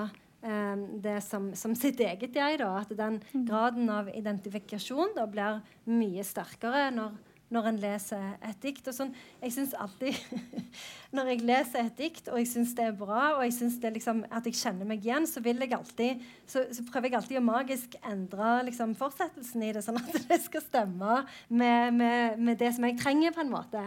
det 0.43 1.21
som, 1.23 1.53
som 1.55 1.75
sitt 1.79 2.01
eget 2.03 2.35
jeg. 2.35 2.59
Da. 2.59 2.71
At 2.83 2.91
den 2.99 3.21
graden 3.47 3.91
av 3.93 4.11
identifikasjon 4.11 5.15
da 5.17 5.27
blir 5.31 5.61
mye 5.87 6.25
sterkere 6.27 6.89
når, 6.95 7.15
når 7.53 7.69
en 7.69 7.79
leser 7.83 8.23
et 8.49 8.59
dikt. 8.63 8.87
Og 8.89 8.97
sånn, 8.97 9.13
jeg 9.43 9.55
synes 9.55 9.77
alltid 9.79 10.17
Når 11.17 11.29
jeg 11.29 11.43
leser 11.45 11.83
et 11.85 11.99
dikt, 11.99 12.31
og 12.33 12.39
jeg 12.41 12.49
syns 12.49 12.71
det 12.79 12.87
er 12.87 12.95
bra, 12.97 13.35
og 13.37 13.43
jeg 13.45 13.53
synes 13.59 13.75
det 13.83 13.91
liksom, 13.99 14.23
at 14.33 14.47
jeg 14.49 14.57
kjenner 14.57 14.89
meg 14.89 15.05
igjen, 15.05 15.27
så, 15.29 15.43
vil 15.45 15.61
jeg 15.61 15.75
alltid, 15.77 16.23
så, 16.49 16.63
så 16.73 16.85
prøver 16.89 17.11
jeg 17.11 17.19
alltid 17.19 17.41
å 17.41 17.45
magisk 17.45 17.99
endre 18.09 18.55
liksom, 18.71 18.95
fortsettelsen 18.97 19.67
i 19.67 19.75
det, 19.77 19.83
sånn 19.85 20.01
at 20.01 20.17
det 20.31 20.41
skal 20.47 20.65
stemme 20.65 21.19
med, 21.53 21.93
med, 21.99 22.41
med 22.41 22.61
det 22.63 22.73
som 22.73 22.89
jeg 22.89 22.97
trenger, 23.03 23.37
på 23.37 23.45
en 23.45 23.53
måte. 23.53 23.85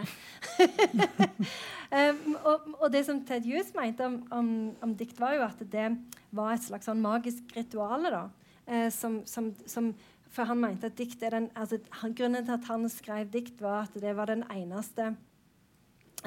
um, 1.98 2.36
og, 2.36 2.70
og 2.78 2.88
det 2.94 3.02
som 3.10 3.18
Ted 3.26 3.48
Hughes 3.48 3.74
mente 3.74 4.06
om, 4.06 4.20
om, 4.30 4.50
om 4.86 4.94
dikt, 4.94 5.18
var 5.18 5.34
jo 5.34 5.46
at 5.48 5.66
det 5.74 5.90
var 6.30 6.54
et 6.54 6.68
slags 6.68 6.86
sånn 6.86 7.02
magisk 7.02 7.56
ritual. 7.58 8.06
da, 8.06 8.28
eh, 8.66 8.88
som, 8.94 9.22
som, 9.26 9.50
som 9.66 9.90
for 10.36 10.48
han 10.50 10.60
mente 10.60 10.90
at 10.90 10.98
dikt 10.98 11.22
er 11.24 11.38
den, 11.38 11.48
altså, 11.56 11.80
Grunnen 12.16 12.44
til 12.44 12.56
at 12.58 12.68
han 12.68 12.84
skrev 12.92 13.30
dikt, 13.32 13.62
var 13.64 13.86
at 13.86 13.96
det 14.02 14.12
var 14.18 14.28
den 14.28 14.44
eneste 14.52 15.14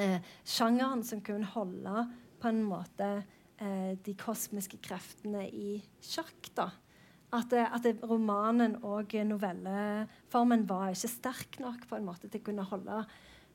eh, 0.01 0.19
sjangeren 0.47 1.03
som 1.05 1.21
kunne 1.25 1.49
holde 1.53 2.07
på 2.41 2.49
en 2.49 2.63
måte 2.65 3.09
eh, 3.61 3.93
de 4.01 4.15
kosmiske 4.17 4.79
kreftene 4.81 5.45
i 5.49 5.79
sjakk. 6.01 6.51
da. 6.57 6.71
At, 7.35 7.53
eh, 7.53 7.69
at 7.69 7.85
romanen 8.09 8.79
og 8.81 9.13
novelleformen 9.13 10.65
var 10.69 10.95
ikke 10.95 11.11
sterk 11.11 11.59
nok 11.61 11.85
på 11.89 11.99
en 11.99 12.07
måte 12.07 12.29
til 12.29 12.41
å 12.41 12.47
kunne 12.47 12.65
holde 12.71 13.03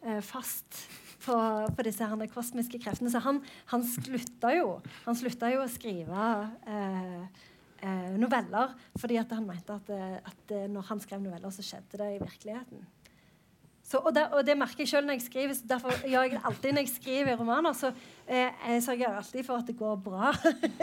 eh, 0.05 0.21
fast 0.23 0.85
på, 1.25 1.35
på 1.75 1.87
disse 1.87 2.07
her 2.07 2.31
kosmiske 2.31 2.79
kreftene. 2.79 3.11
Så 3.11 3.25
han, 3.25 3.43
han 3.73 3.83
slutta 3.89 4.55
jo 4.55 4.79
Han 5.09 5.19
slutta 5.19 5.51
jo 5.51 5.65
å 5.65 5.73
skrive 5.73 6.29
eh, 6.71 7.43
eh, 7.85 8.11
noveller 8.21 8.75
fordi 8.99 9.19
at 9.21 9.33
han 9.37 9.47
mente 9.47 9.77
at, 9.77 9.95
eh, 9.95 10.19
at 10.19 10.55
eh, 10.57 10.67
når 10.73 10.89
han 10.91 11.01
skrev 11.03 11.23
noveller, 11.23 11.55
så 11.55 11.65
skjedde 11.65 12.01
det 12.01 12.11
i 12.15 12.21
virkeligheten. 12.23 12.85
Så, 13.85 14.01
og, 14.01 14.15
det, 14.17 14.25
og 14.33 14.47
det 14.47 14.57
merker 14.57 14.81
jeg 14.81 14.89
selv 14.95 15.07
når 15.07 15.19
jeg 15.19 15.27
skriver. 15.27 15.59
Derfor 15.69 15.99
gjør 16.09 16.23
jeg 16.25 16.37
det 16.39 16.45
alltid 16.49 16.73
når 16.73 16.87
jeg 16.87 16.95
skriver 16.95 17.37
romaner. 17.37 17.77
Så 17.77 17.91
jeg 18.29 18.83
sørger 18.85 19.17
alltid 19.17 19.47
for 19.47 19.61
at 19.61 19.69
det 19.69 19.77
går 19.79 19.97
bra. 20.05 20.33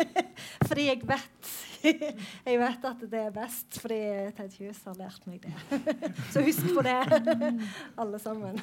fordi 0.67 0.88
jeg 0.88 1.01
vet 1.08 1.54
jeg 2.49 2.60
vet 2.62 2.86
at 2.88 3.06
det 3.10 3.21
er 3.21 3.34
best, 3.34 3.80
fordi 3.82 3.99
Ted 4.38 4.58
Hughes 4.60 4.82
har 4.86 4.97
lært 4.99 5.25
meg 5.30 5.41
det. 5.43 5.54
så 6.34 6.43
husk 6.45 6.67
på 6.75 6.84
det, 6.86 6.97
alle 8.01 8.19
sammen. 8.21 8.60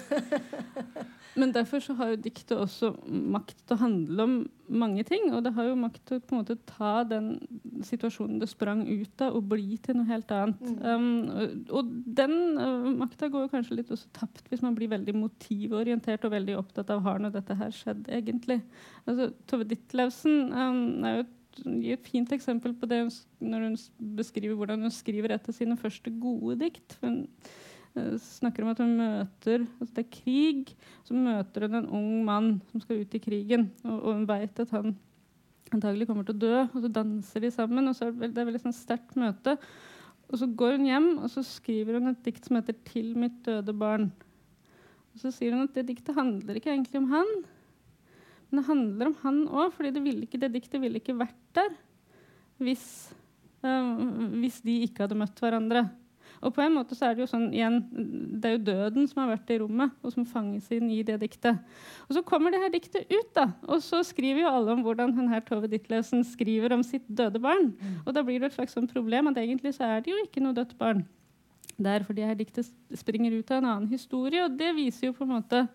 Men 1.38 1.54
derfor 1.54 1.82
så 1.82 1.96
har 1.98 2.12
jo 2.12 2.22
diktet 2.22 2.56
også 2.58 2.92
makt 3.06 3.58
til 3.64 3.76
å 3.76 3.82
handle 3.82 4.28
om 4.28 4.38
mange 4.68 5.04
ting. 5.06 5.30
Og 5.32 5.42
det 5.44 5.54
har 5.56 5.68
jo 5.68 5.78
makt 5.78 6.02
til 6.08 6.18
å 6.18 6.24
på 6.24 6.34
en 6.34 6.42
måte 6.42 6.58
ta 6.68 7.02
den 7.08 7.30
situasjonen 7.86 8.40
det 8.42 8.50
sprang 8.50 8.84
ut 8.86 9.24
av, 9.24 9.36
og 9.38 9.48
bli 9.52 9.78
til 9.82 9.98
noe 9.98 10.08
helt 10.10 10.32
annet. 10.34 10.62
Mm. 10.62 10.78
Um, 10.82 11.06
og, 11.32 11.74
og 11.80 11.92
den 12.18 12.36
uh, 12.58 12.90
makta 12.98 13.30
går 13.32 13.46
jo 13.46 13.52
kanskje 13.54 13.80
litt 13.80 13.92
også 13.94 14.10
tapt 14.16 14.50
hvis 14.50 14.64
man 14.64 14.76
blir 14.78 14.90
veldig 14.92 15.14
motivorientert 15.16 16.26
og 16.26 16.34
veldig 16.34 16.58
opptatt 16.58 16.90
av 16.94 17.04
har 17.06 17.22
nå 17.22 17.32
dette 17.34 17.56
her 17.58 17.74
skjedd 17.74 18.10
egentlig. 18.12 18.60
Altså, 19.06 19.32
Tove 19.50 19.66
Ditlevsen 19.68 20.52
um, 20.52 21.04
er 21.04 21.18
jo 21.18 21.26
et 21.26 21.34
et 21.66 22.06
fint 22.06 22.30
eksempel 22.30 22.74
på 22.78 22.86
det 22.86 23.00
når 23.42 23.64
hun 23.64 23.76
beskriver 24.18 24.54
hvordan 24.54 24.84
hun 24.86 24.94
skriver 24.94 25.32
et 25.34 25.48
av 25.48 25.56
sine 25.56 25.76
første 25.78 26.12
gode 26.20 26.58
dikt. 26.60 26.94
Hun 27.02 27.24
uh, 27.96 28.14
snakker 28.22 28.62
om 28.62 28.72
at 28.72 28.82
hun 28.82 28.96
møter 29.00 29.64
altså 29.80 29.94
Det 29.96 30.04
er 30.04 30.16
krig. 30.20 30.74
Så 31.02 31.16
møter 31.18 31.66
hun 31.66 31.80
en 31.80 31.90
ung 31.98 32.24
mann 32.26 32.50
som 32.70 32.84
skal 32.84 33.02
ut 33.02 33.14
i 33.14 33.22
krigen, 33.22 33.70
og, 33.84 33.96
og 33.96 34.14
hun 34.20 34.28
veit 34.28 34.60
at 34.62 34.70
han 34.76 34.94
antagelig 35.74 36.08
kommer 36.08 36.24
til 36.24 36.36
å 36.36 36.42
dø. 36.46 36.54
Og 36.68 36.80
så 36.84 36.92
danser 36.92 37.44
de 37.44 37.52
sammen, 37.54 37.90
og 37.90 37.96
så 37.96 38.08
er 38.08 38.16
det, 38.22 38.36
er 38.36 38.48
veldig 38.48 38.64
sånn 38.68 38.76
sterkt 38.76 39.18
møte. 39.18 39.58
Og 40.28 40.40
så 40.40 40.48
går 40.60 40.76
hun 40.76 40.88
hjem 40.88 41.12
og 41.22 41.28
så 41.32 41.42
skriver 41.46 41.98
hun 41.98 42.12
et 42.12 42.24
dikt 42.24 42.44
som 42.44 42.58
heter 42.58 42.76
'Til 42.84 43.14
mitt 43.16 43.40
døde 43.46 43.72
barn'. 43.72 44.10
Og 45.14 45.22
så 45.22 45.32
sier 45.32 45.56
hun 45.56 45.64
at 45.64 45.74
det 45.74 45.88
diktet 45.88 46.14
handler 46.14 46.54
ikke 46.54 46.70
egentlig 46.70 47.00
om 47.00 47.08
han, 47.10 47.30
men 48.48 48.60
det 48.60 48.68
handler 48.68 49.10
om 49.10 49.16
han 49.22 49.38
òg, 49.46 49.72
fordi 49.76 49.92
det, 49.92 50.02
ikke, 50.24 50.40
det, 50.40 50.52
diktet 50.54 50.80
ville 50.80 51.00
ikke 51.00 51.16
vært 51.18 51.40
der 51.56 51.74
hvis, 52.62 52.84
øh, 53.62 54.04
hvis 54.40 54.60
de 54.64 54.82
ikke 54.86 55.04
hadde 55.04 55.18
møtt 55.18 55.40
hverandre. 55.42 55.84
Og 56.44 56.54
på 56.54 56.62
en 56.62 56.74
måte 56.76 56.94
så 56.94 57.08
er 57.08 57.16
det 57.16 57.24
jo 57.24 57.30
sånn 57.30 57.48
igjen, 57.50 57.80
det 58.38 58.46
er 58.46 58.54
jo 58.54 58.64
døden 58.68 59.08
som 59.10 59.22
har 59.24 59.32
vært 59.32 59.50
i 59.50 59.58
rommet, 59.62 59.94
og 60.06 60.14
som 60.14 60.26
fanges 60.28 60.68
inn 60.74 60.90
i 60.94 61.00
det 61.06 61.18
diktet. 61.22 61.58
Og 62.06 62.14
så 62.14 62.22
kommer 62.26 62.54
det 62.54 62.60
her 62.62 62.72
diktet 62.72 63.10
ut, 63.10 63.30
da, 63.34 63.48
og 63.66 63.82
så 63.84 64.04
skriver 64.06 64.44
jo 64.44 64.52
alle 64.52 64.76
om 64.76 64.84
hvordan 64.86 65.14
hun 65.16 65.30
her 65.32 65.42
Tove 65.46 65.70
Ditlevsen 65.70 66.22
skriver 66.26 66.76
om 66.76 66.84
sitt 66.86 67.06
døde 67.08 67.42
barn. 67.42 67.72
Mm. 67.74 67.96
Og 68.04 68.14
da 68.14 68.22
blir 68.26 68.38
det 68.40 68.52
et 68.52 68.58
slags 68.58 68.78
sånn 68.78 68.90
problem 68.90 69.32
at 69.32 69.40
egentlig 69.42 69.74
så 69.76 69.88
er 69.88 70.04
det 70.04 70.14
jo 70.14 70.20
ikke 70.22 70.44
noe 70.44 70.56
dødt 70.56 70.76
barn 70.78 71.02
Det 71.74 71.90
er 71.90 72.06
fordi 72.06 72.26
her 72.26 72.38
diktet 72.38 72.70
springer 72.98 73.34
ut 73.34 73.50
av 73.50 73.60
en 73.60 73.70
annen 73.72 73.90
historie. 73.90 74.46
Og 74.46 74.54
det 74.58 74.72
viser 74.78 75.10
jo 75.10 75.16
på 75.18 75.26
en 75.26 75.36
måte 75.36 75.66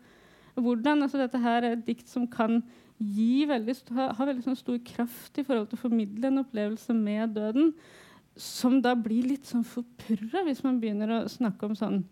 hvordan 0.55 1.05
altså 1.05 1.21
Dette 1.21 1.41
her 1.41 1.63
er 1.63 1.75
et 1.77 1.85
dikt 1.87 2.09
som 2.09 2.27
kan 2.29 2.61
gi 3.01 3.43
veldig, 3.49 3.75
ha, 3.97 4.11
ha 4.15 4.27
veldig 4.29 4.45
sånn 4.45 4.59
stor 4.59 4.79
kraft 4.85 5.39
i 5.39 5.45
forhold 5.45 5.71
til 5.71 5.79
å 5.79 5.83
formidle 5.83 6.29
en 6.29 6.43
opplevelse 6.43 6.95
med 6.95 7.35
døden 7.37 7.73
som 8.39 8.79
da 8.81 8.95
blir 8.97 9.27
litt 9.29 9.45
sånn 9.49 9.65
forpurra 9.67 10.43
hvis 10.47 10.63
man 10.65 10.79
begynner 10.81 11.11
å 11.13 11.21
snakke 11.29 11.67
om 11.67 11.77
sånn 11.77 12.03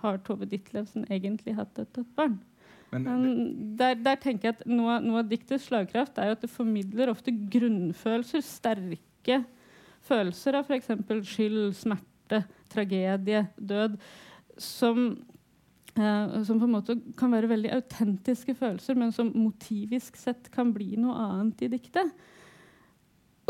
Har 0.00 0.20
Tove 0.24 0.48
Ditlevsen 0.48 1.06
egentlig 1.12 1.54
hatt 1.56 1.78
et 1.80 1.92
dødt 1.96 2.12
barn? 2.16 2.38
Men, 2.90 3.06
um, 3.06 3.76
der, 3.78 3.94
der, 3.94 4.18
tenker 4.18 4.50
jeg 4.50 4.56
at 4.58 4.66
Noe, 4.66 4.98
noe, 5.04 5.22
av 5.22 5.30
diktets 5.30 5.68
slagkraft 5.68 6.18
er 6.18 6.30
jo 6.30 6.36
at 6.36 6.44
det 6.44 6.50
formidler 6.50 7.12
ofte 7.12 7.32
grunnfølelser, 7.52 8.42
sterke 8.44 9.42
følelser 10.08 10.58
av 10.58 10.66
f.eks. 10.66 10.90
skyld, 11.30 11.76
smerte, 11.78 12.42
tragedie, 12.72 13.44
død, 13.56 13.94
som, 14.60 15.12
som 16.46 16.60
på 16.60 16.66
en 16.66 16.74
måte 16.74 16.96
kan 17.18 17.32
være 17.32 17.50
veldig 17.50 17.72
autentiske 17.76 18.54
følelser, 18.58 18.98
men 18.98 19.12
som 19.14 19.32
motivisk 19.34 20.18
sett 20.20 20.50
kan 20.54 20.72
bli 20.74 20.94
noe 21.00 21.16
annet 21.24 21.66
i 21.66 21.70
diktet. 21.72 22.12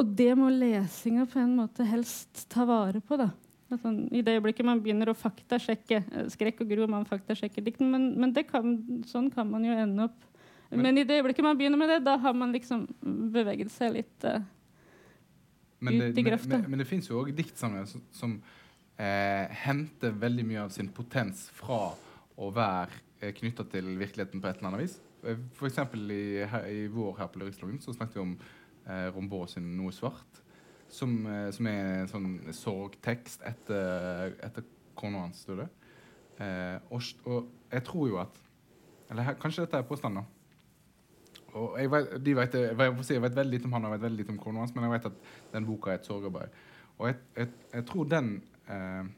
Og 0.00 0.14
det 0.16 0.32
må 0.38 0.48
lesinga 0.52 1.26
på 1.28 1.40
en 1.42 1.54
måte 1.58 1.84
helst 1.88 2.46
ta 2.52 2.64
vare 2.68 3.02
på. 3.04 3.18
da. 3.20 3.28
Sånn, 3.78 4.08
I 4.10 4.22
det 4.26 4.38
øyeblikket 4.38 4.66
man 4.66 4.80
begynner 4.82 5.12
å 5.12 5.18
faktasjekke 5.18 6.00
eh, 6.00 6.30
skrekk 6.32 6.64
og 6.64 6.72
gru, 6.72 6.86
man 6.90 7.06
faktasjekker 7.06 7.62
dikten, 7.62 7.90
men, 7.92 8.08
men 8.18 8.34
kan, 8.48 8.78
sånn 9.06 9.28
kan 9.34 9.50
man 9.50 9.66
jo 9.66 9.76
ende 9.76 10.08
opp. 10.08 10.24
Men, 10.70 10.82
men, 10.86 10.98
i 11.02 11.04
det 11.06 11.20
øyeblikket 11.20 11.46
man 11.46 11.58
begynner 11.58 11.78
med 11.78 11.90
det, 11.92 12.00
da 12.06 12.16
har 12.22 12.34
man 12.34 12.54
liksom 12.54 12.86
beveget 13.34 13.70
seg 13.74 13.94
litt 13.98 14.26
uh, 14.26 14.42
ut 15.82 15.90
det, 15.90 16.10
i 16.14 16.26
grøfta. 16.26 16.56
Men, 16.56 16.68
men, 16.70 16.82
det 16.82 16.88
fins 16.90 17.10
jo 17.10 17.18
òg 17.22 17.32
diktsamlinger 17.34 17.88
som, 17.90 18.04
som 18.14 18.36
eh, 18.98 19.50
henter 19.64 20.14
veldig 20.18 20.46
mye 20.46 20.64
av 20.66 20.74
sin 20.74 20.90
potens 20.94 21.48
fra 21.58 21.90
å 22.40 22.50
være 22.54 23.00
eh, 23.20 23.32
knytta 23.36 23.66
til 23.70 23.92
virkeligheten 24.00 24.42
på 24.42 24.48
et 24.50 24.60
eller 24.60 24.72
annet 24.72 24.84
vis. 24.84 24.96
Eh, 25.24 25.40
eksempel 25.68 26.10
i, 26.14 26.24
i 26.72 26.86
vår 26.92 27.18
her 27.20 27.30
på 27.32 27.42
Lyriksloggen 27.42 27.80
så 27.84 27.94
snakket 27.96 28.18
vi 28.18 28.24
om 28.24 28.34
eh, 28.86 29.08
Rombaud 29.14 29.52
sin 29.52 29.68
'Noe 29.76 29.92
svart', 29.92 30.42
som, 30.88 31.14
eh, 31.26 31.50
som, 31.54 31.66
er 31.66 32.02
en 32.02 32.10
sånn 32.10 32.30
sorgtekst 32.56 33.44
etter, 33.46 34.36
etter 34.40 34.66
kona 34.98 35.26
hans 35.26 35.44
døde. 35.48 35.68
Eh, 36.40 36.76
og, 36.90 37.02
og, 37.28 37.50
jeg 37.70 37.84
tror 37.84 38.08
jo 38.08 38.22
at 38.22 38.46
Eller 39.10 39.26
her, 39.26 39.34
kanskje 39.42 39.64
dette 39.64 39.76
er 39.76 39.82
påstanden, 39.82 40.22
og 41.58 41.78
jeg 41.80 41.90
vet, 41.90 42.12
de 42.22 42.34
vet, 42.36 42.52
jeg, 42.54 42.76
jeg 43.10 43.22
vet 43.22 43.36
veldig 43.36 43.56
lite 43.56 43.66
om 43.66 43.72
han 43.74 43.88
og 43.88 43.94
vet 43.96 44.04
veldig 44.04 44.22
lite 44.22 44.30
om 44.30 44.38
kona 44.38 44.62
hans, 44.62 44.74
men 44.74 44.86
jeg 44.86 44.92
vet 44.92 45.08
at 45.10 45.16
den 45.54 45.66
boka 45.66 45.90
er 45.90 45.98
et 45.98 46.06
sorgarbeid. 46.06 46.58
Og 46.98 47.08
jeg, 47.08 47.16
jeg, 47.36 47.48
jeg, 47.72 47.86
tror 47.88 48.06
den 48.10 48.28
eh, 48.70 49.08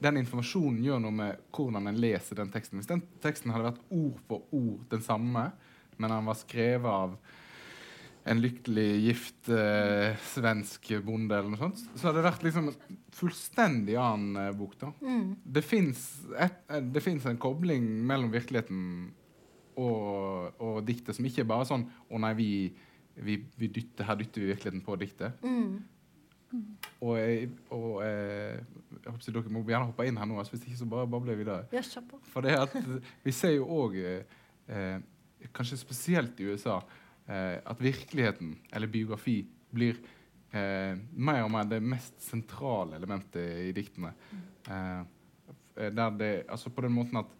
den 0.00 0.20
informasjonen 0.22 0.80
gjør 0.84 1.02
noe 1.04 1.14
med 1.14 1.44
hvordan 1.54 1.90
en 1.90 2.00
leser 2.00 2.40
den 2.40 2.50
teksten. 2.52 2.80
Hvis 2.80 2.88
den 2.90 3.04
teksten 3.22 3.52
hadde 3.52 3.68
vært 3.68 3.84
ord 3.92 4.18
for 4.28 4.56
ord 4.56 4.82
den 4.92 5.04
samme, 5.04 5.50
men 6.00 6.14
han 6.14 6.28
var 6.28 6.38
skrevet 6.40 6.88
av 6.90 7.14
en 8.30 8.40
lykkelig 8.40 8.88
gift 9.00 9.48
eh, 9.54 10.16
svensk 10.32 10.90
bonde, 11.04 11.36
eller 11.36 11.54
noe 11.54 11.60
sånt, 11.60 11.80
så 11.94 12.08
hadde 12.08 12.20
det 12.20 12.26
vært 12.26 12.44
liksom 12.44 12.68
en 12.68 12.98
fullstendig 13.16 13.96
annen 14.00 14.42
eh, 14.42 14.52
bok. 14.56 14.76
da. 14.80 14.90
Mm. 15.00 15.38
Det 15.44 15.64
fins 15.64 17.26
en 17.30 17.40
kobling 17.40 17.86
mellom 18.06 18.32
virkeligheten 18.32 18.82
og, 19.80 20.60
og, 20.60 20.82
diktet 20.84 21.16
som 21.16 21.24
ikke 21.24 21.44
er 21.44 21.48
bare 21.48 21.64
sånn 21.68 21.86
Å 22.10 22.18
nei, 22.20 22.32
vi, 22.36 22.50
vi, 23.24 23.38
vi 23.56 23.70
dytter, 23.72 24.04
her 24.08 24.18
dytter 24.20 24.42
vi 24.42 24.50
virkeligheten 24.52 24.84
på 24.84 24.98
diktet. 25.00 25.40
Mm. 25.46 25.80
Mm. 26.50 26.66
Og, 26.98 27.12
jeg, 27.18 27.48
og 27.70 28.00
jeg, 28.02 28.62
jeg 28.90 29.12
håper 29.12 29.34
Dere 29.36 29.54
må 29.54 29.62
gjerne 29.68 29.86
hoppe 29.86 30.06
inn 30.08 30.18
her 30.18 30.26
nå, 30.26 30.38
altså, 30.40 30.56
hvis 30.56 30.66
ikke 30.66 30.80
så 30.80 30.88
bare 30.90 31.10
babler 31.10 31.38
vi 31.38 31.44
videre. 31.44 31.66
Ja, 31.74 31.82
For 32.32 32.46
det 32.46 32.56
at 32.58 32.74
vi 33.24 33.34
ser 33.34 33.54
jo 33.54 33.68
òg, 33.70 33.98
eh, 34.00 34.96
kanskje 35.54 35.78
spesielt 35.80 36.40
i 36.42 36.50
USA, 36.50 36.80
eh, 37.30 37.60
at 37.62 37.82
virkeligheten, 37.82 38.56
eller 38.72 38.90
biografi, 38.90 39.38
blir 39.70 40.00
eh, 40.50 40.98
mer 41.14 41.44
og 41.44 41.52
mer 41.54 41.70
det 41.70 41.80
mest 41.82 42.18
sentrale 42.24 42.98
elementet 42.98 43.68
i 43.68 43.72
diktene. 43.76 44.12
Eh, 44.66 45.02
der 45.80 46.16
det, 46.18 46.32
altså 46.48 46.70
på 46.70 46.82
den 46.84 46.92
måten 46.92 47.22
at 47.22 47.30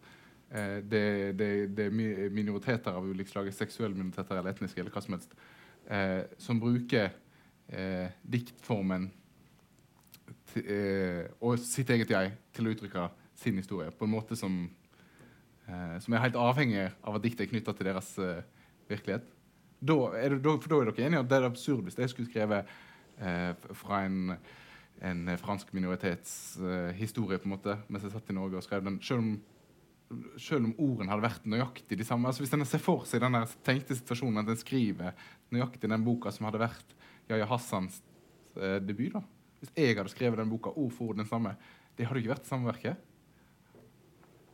eh, 0.49 0.79
det, 0.83 1.03
det, 1.39 1.49
det, 1.77 1.89
er 1.91 2.31
minoriteter 2.33 2.95
av 2.95 3.05
ulike 3.05 3.29
slag, 3.29 3.51
seksuelle 3.53 3.97
minoriteter 3.97 4.39
eller 4.39 4.55
etniske, 4.55 4.79
eller 4.81 4.95
hva 4.95 5.03
som 5.03 5.17
helst, 5.17 5.35
eh, 5.91 6.23
som 6.41 6.59
bruker 6.63 7.11
eh, 7.71 8.13
diktformen 8.21 9.09
og 11.39 11.53
sitt 11.63 11.87
eget 11.93 12.09
jeg 12.11 12.31
til 12.51 12.67
å 12.67 12.71
uttrykke 12.73 13.05
sin 13.39 13.55
historie 13.55 13.87
på 13.95 14.03
en 14.03 14.11
måte 14.11 14.35
som, 14.35 14.65
som 15.63 16.15
er 16.17 16.23
helt 16.25 16.35
avhengig 16.35 16.89
av 16.91 17.15
at 17.15 17.23
diktet 17.23 17.45
er 17.45 17.51
knytta 17.53 17.71
til 17.77 17.87
deres 17.87 18.09
virkelighet 18.91 19.29
da 19.81 19.97
er, 20.13 20.37
det, 20.37 20.57
for 20.61 20.69
da 20.69 20.79
er 20.79 20.91
dere 20.91 21.07
enige 21.07 21.23
at 21.23 21.29
det 21.29 21.37
er 21.39 21.47
absurd 21.47 21.85
hvis 21.85 21.97
jeg 21.97 22.11
skulle 22.11 22.29
skrevet 22.29 22.69
eh, 23.17 23.53
fra 23.77 24.03
en, 24.05 24.35
en 25.01 25.31
fransk 25.41 25.71
minoritets 25.73 26.59
eh, 26.61 27.01
på 27.01 27.39
en 27.47 27.55
måte, 27.55 27.77
mens 27.87 28.05
jeg 28.05 28.13
satt 28.13 28.29
i 28.29 28.37
Norge 28.37 28.59
og 28.59 28.65
skrev 28.65 28.85
den. 28.85 28.99
Selv 29.01 29.23
om, 29.23 29.31
selv 30.37 30.69
om 30.69 30.75
ordene 30.77 31.09
hadde 31.09 31.25
vært 31.25 31.49
nøyaktig 31.49 31.97
de 31.97 32.05
samme. 32.05 32.29
altså 32.29 32.43
Hvis 32.43 32.53
en 32.53 32.65
ser 32.65 32.83
for 32.83 33.07
seg 33.09 33.23
den 33.23 33.39
tenkte 33.65 33.97
situasjonen 33.97 34.43
at 34.43 34.53
en 34.53 34.61
skriver 34.61 35.17
nøyaktig 35.49 35.89
den 35.89 36.05
boka 36.05 36.33
som 36.33 36.45
hadde 36.49 36.61
vært 36.61 36.93
Yahya 37.31 37.47
Hassans 37.49 38.01
eh, 38.57 38.79
debut 38.83 39.13
da. 39.15 39.23
Hvis 39.61 39.73
jeg 39.77 39.95
hadde 39.97 40.11
skrevet 40.13 40.41
den 40.41 40.49
boka 40.49 40.73
ord 40.73 40.91
for 40.95 41.11
ord 41.11 41.21
den 41.21 41.29
samme, 41.29 41.55
det 41.97 42.07
hadde 42.07 42.21
ikke 42.21 42.33
vært 42.33 42.45
det 42.45 42.49
samme 42.49 42.69
verket. 42.69 43.09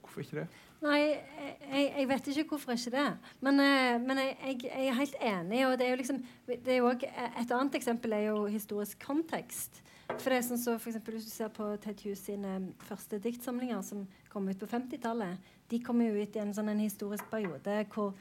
Hvorfor 0.03 0.23
ikke 0.23 0.41
det? 0.41 0.47
Nei, 0.77 0.99
jeg, 1.01 1.85
jeg, 1.97 2.05
vet 2.09 2.27
ikke 2.29 2.51
hvorfor 2.53 2.75
ikke 2.75 2.93
det. 2.93 3.07
Men, 3.41 3.61
uh, 3.63 3.95
men 4.03 4.19
jeg, 4.21 4.35
jeg, 4.43 4.57
jeg, 4.67 4.87
er 4.91 4.99
helt 4.99 5.19
enig. 5.31 5.61
og 5.65 5.77
det 5.79 5.87
er 5.87 5.93
jo 5.95 5.99
liksom, 6.03 6.19
det 6.47 6.73
er 6.73 6.79
jo 6.81 6.89
også, 6.91 7.11
Et 7.41 7.53
annet 7.59 7.77
eksempel 7.79 8.13
er 8.13 8.25
jo 8.27 8.45
historisk 8.45 8.99
kontekst. 9.05 9.81
For 10.07 10.29
det 10.31 10.37
er 10.37 10.45
sånn 10.47 10.61
så 10.61 10.77
for 10.77 10.91
eksempel, 10.91 11.17
Hvis 11.17 11.27
du 11.27 11.33
ser 11.33 11.49
på 11.55 11.67
Ted 11.83 12.03
Hughes 12.03 12.23
sine 12.29 12.59
første 12.87 13.19
diktsamlinger 13.23 13.81
som 13.83 14.05
kom 14.31 14.47
ut 14.47 14.59
på 14.59 14.69
50-tallet, 14.69 15.49
de 15.67 15.81
kom 15.83 16.01
jo 16.01 16.13
ut 16.15 16.35
i 16.35 16.43
en 16.43 16.53
sånn 16.55 16.71
en 16.71 16.83
historisk 16.83 17.27
periode 17.31 17.81
hvor, 17.93 18.13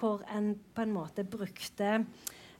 hvor 0.00 0.24
en 0.28 0.52
på 0.74 0.84
en 0.84 0.92
måte 0.92 1.24
brukte 1.24 2.02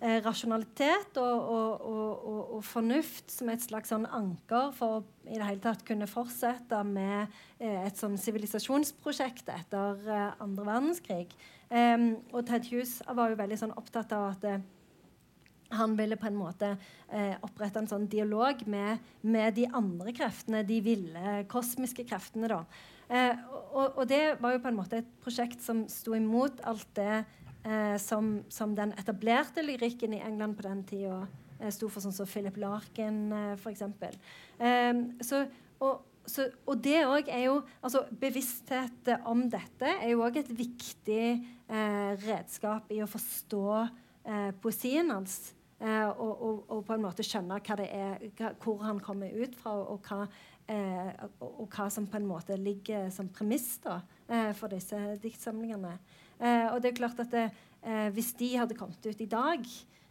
eh, 0.01 0.19
rasjonalitet 0.25 1.21
og, 1.21 1.39
og, 1.55 1.85
og, 1.87 2.41
og, 2.57 2.65
fornuft 2.67 3.31
som 3.33 3.53
et 3.53 3.63
slags 3.65 3.93
sånn 3.93 4.09
anker 4.09 4.75
for 4.77 4.99
å 4.99 5.05
i 5.31 5.37
det 5.39 5.47
hele 5.47 5.63
tatt 5.63 5.85
kunne 5.87 6.09
fortsette 6.11 6.83
med 6.89 7.31
eh, 7.61 7.87
et 7.87 8.01
sånn 8.01 8.19
sivilisasjonsprosjekt 8.21 9.53
etter 9.55 10.05
eh, 10.09 10.29
andre 10.43 10.69
verdenskrig. 10.73 11.31
Og 11.71 12.41
Ted 12.49 12.65
Hughes 12.67 12.97
var 13.07 13.31
jo 13.31 13.37
veldig 13.39 13.57
sånn 13.61 13.77
opptatt 13.79 14.11
av 14.17 14.33
at 14.33 14.47
eh, 14.49 14.63
han 15.71 15.97
ville 15.99 16.19
på 16.19 16.27
en 16.27 16.39
måte 16.39 16.73
eh, 16.75 17.37
opprette 17.47 17.79
en 17.79 17.91
sånn 17.91 18.09
dialog 18.11 18.63
med, 18.71 18.99
med, 19.23 19.55
de 19.55 19.69
andre 19.77 20.15
kreftene, 20.17 20.65
de 20.67 20.81
ville 20.83 21.35
kosmiske 21.51 22.05
kreftene. 22.09 22.51
da. 22.51 22.65
Eh, 23.11 23.39
og, 23.71 24.01
og, 24.01 24.05
det 24.11 24.41
var 24.43 24.57
jo 24.57 24.63
på 24.65 24.71
en 24.71 24.81
måte 24.81 25.01
et 25.01 25.13
prosjekt 25.23 25.63
som 25.65 25.85
sto 25.91 26.17
imot 26.19 26.63
alt 26.67 26.89
det 26.99 27.23
eh, 27.65 27.97
som, 28.01 28.41
som, 28.49 28.75
den 28.77 28.95
etablerte 28.99 29.65
lyrikken 29.65 30.15
i 30.17 30.23
England 30.25 30.59
på 30.59 30.67
den 30.69 30.85
tida 30.89 31.19
eh, 31.59 31.71
sto 31.75 31.89
for, 31.89 32.03
sånn 32.05 32.15
som 32.17 32.29
Philip 32.29 32.57
Larkin, 32.61 33.23
eh, 33.33 33.53
f.eks. 33.59 33.85
Eh, 34.61 34.93
så, 35.27 35.45
og, 35.81 36.75
det 36.85 36.99
er 37.01 37.45
jo 37.47 37.57
altså 37.81 38.05
Bevissthet 38.21 39.09
om 39.29 39.47
dette 39.51 39.97
er 39.97 40.13
jo 40.13 40.25
òg 40.27 40.43
et 40.43 40.53
viktig 40.53 41.25
eh, 41.31 42.13
redskap 42.27 42.93
i 42.93 43.01
å 43.03 43.09
forstå 43.11 43.65
eh, 43.81 44.53
poesien 44.63 45.11
hans. 45.15 45.41
Eh, 45.81 46.09
og, 46.09 46.43
og, 46.45 46.57
og, 46.69 46.81
på 46.85 46.93
en 46.93 47.05
måte 47.07 47.25
skjønne 47.25 47.57
hva 47.65 47.77
det 47.81 47.87
er, 47.97 48.25
hva, 48.37 48.53
hvor 48.61 48.83
han 48.85 48.99
kommer 49.01 49.33
ut 49.33 49.55
fra, 49.57 49.79
og 49.81 50.05
hva, 50.05 50.27
eh, 50.69 51.23
og, 51.41 51.63
hva 51.73 51.87
som 51.93 52.09
på 52.11 52.19
en 52.21 52.29
måte 52.29 52.59
ligger 52.61 53.09
som 53.15 53.31
premiss 53.33 53.79
da, 53.87 54.03
eh, 54.29 54.51
for 54.59 54.73
disse 54.73 54.99
diktsamlingene. 55.23 55.95
Eh, 56.41 56.67
og 56.73 56.81
det 56.81 56.91
er 56.91 56.97
klart 56.97 57.21
at 57.21 57.31
det, 57.31 57.51
eh, 57.83 58.09
Hvis 58.11 58.33
de 58.33 58.57
hadde 58.57 58.75
kommet 58.75 59.05
ut 59.07 59.21
i 59.21 59.27
dag, 59.27 59.61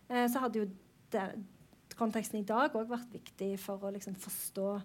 eh, 0.09 0.27
så 0.27 0.39
hadde 0.39 0.59
jo 0.59 0.69
det, 1.11 1.43
konteksten 1.97 2.39
i 2.39 2.45
dag 2.45 2.71
òg 2.71 2.87
vært 2.87 3.11
viktig 3.11 3.59
for 3.59 3.77
å 3.77 3.91
liksom, 3.91 4.15
forstå. 4.15 4.81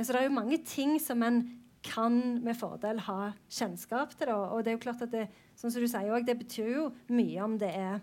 så 0.00 0.12
det 0.12 0.16
er 0.16 0.28
jo 0.28 0.40
mange 0.40 0.58
ting 0.64 0.98
som 0.98 1.22
en 1.22 1.60
kan 1.82 2.42
med 2.42 2.56
fordel 2.56 2.98
ha 3.00 3.32
kjennskap 3.50 4.16
til. 4.16 4.26
det, 4.26 4.34
Og 4.34 4.64
det 4.64 4.70
er 4.72 4.76
jo 4.78 4.90
klart 4.90 5.02
at 5.02 5.10
det, 5.10 5.28
som 5.54 5.68
du 5.70 5.86
sier 5.86 6.10
også, 6.10 6.26
det 6.26 6.38
betyr 6.38 6.74
jo 6.74 6.92
mye 7.08 7.42
om 7.44 7.58
det 7.58 7.74
er 7.74 8.00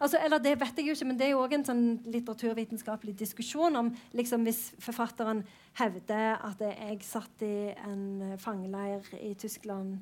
Altså, 0.00 0.18
eller 0.18 0.38
det 0.38 0.58
vet 0.60 0.76
jeg 0.76 0.88
jo 0.88 0.92
ikke, 0.92 1.06
men 1.06 1.16
det 1.16 1.26
er 1.26 1.30
jo 1.30 1.42
òg 1.44 1.52
en 1.54 1.64
sånn 1.64 1.84
litteraturvitenskapelig 2.10 3.14
diskusjon 3.16 3.76
om 3.76 3.92
liksom, 4.12 4.42
hvis 4.42 4.74
forfatteren 4.82 5.44
hevder 5.78 6.34
at 6.42 6.60
jeg 6.60 6.98
satt 7.06 7.44
i 7.46 7.70
en 7.86 8.34
fangeleir 8.36 9.06
i 9.20 9.34
Tyskland 9.38 10.00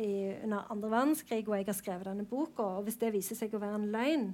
i, 0.00 0.34
under 0.44 0.66
andre 0.72 0.90
verdenskrig, 0.90 1.44
og 1.48 1.56
jeg 1.58 1.68
har 1.68 1.78
skrevet 1.78 2.08
denne 2.08 2.26
boka, 2.28 2.66
og 2.78 2.86
hvis 2.86 2.98
det 3.00 3.12
viser 3.14 3.38
seg 3.38 3.54
å 3.54 3.62
være 3.62 3.80
en 3.80 3.90
løgn, 3.94 4.28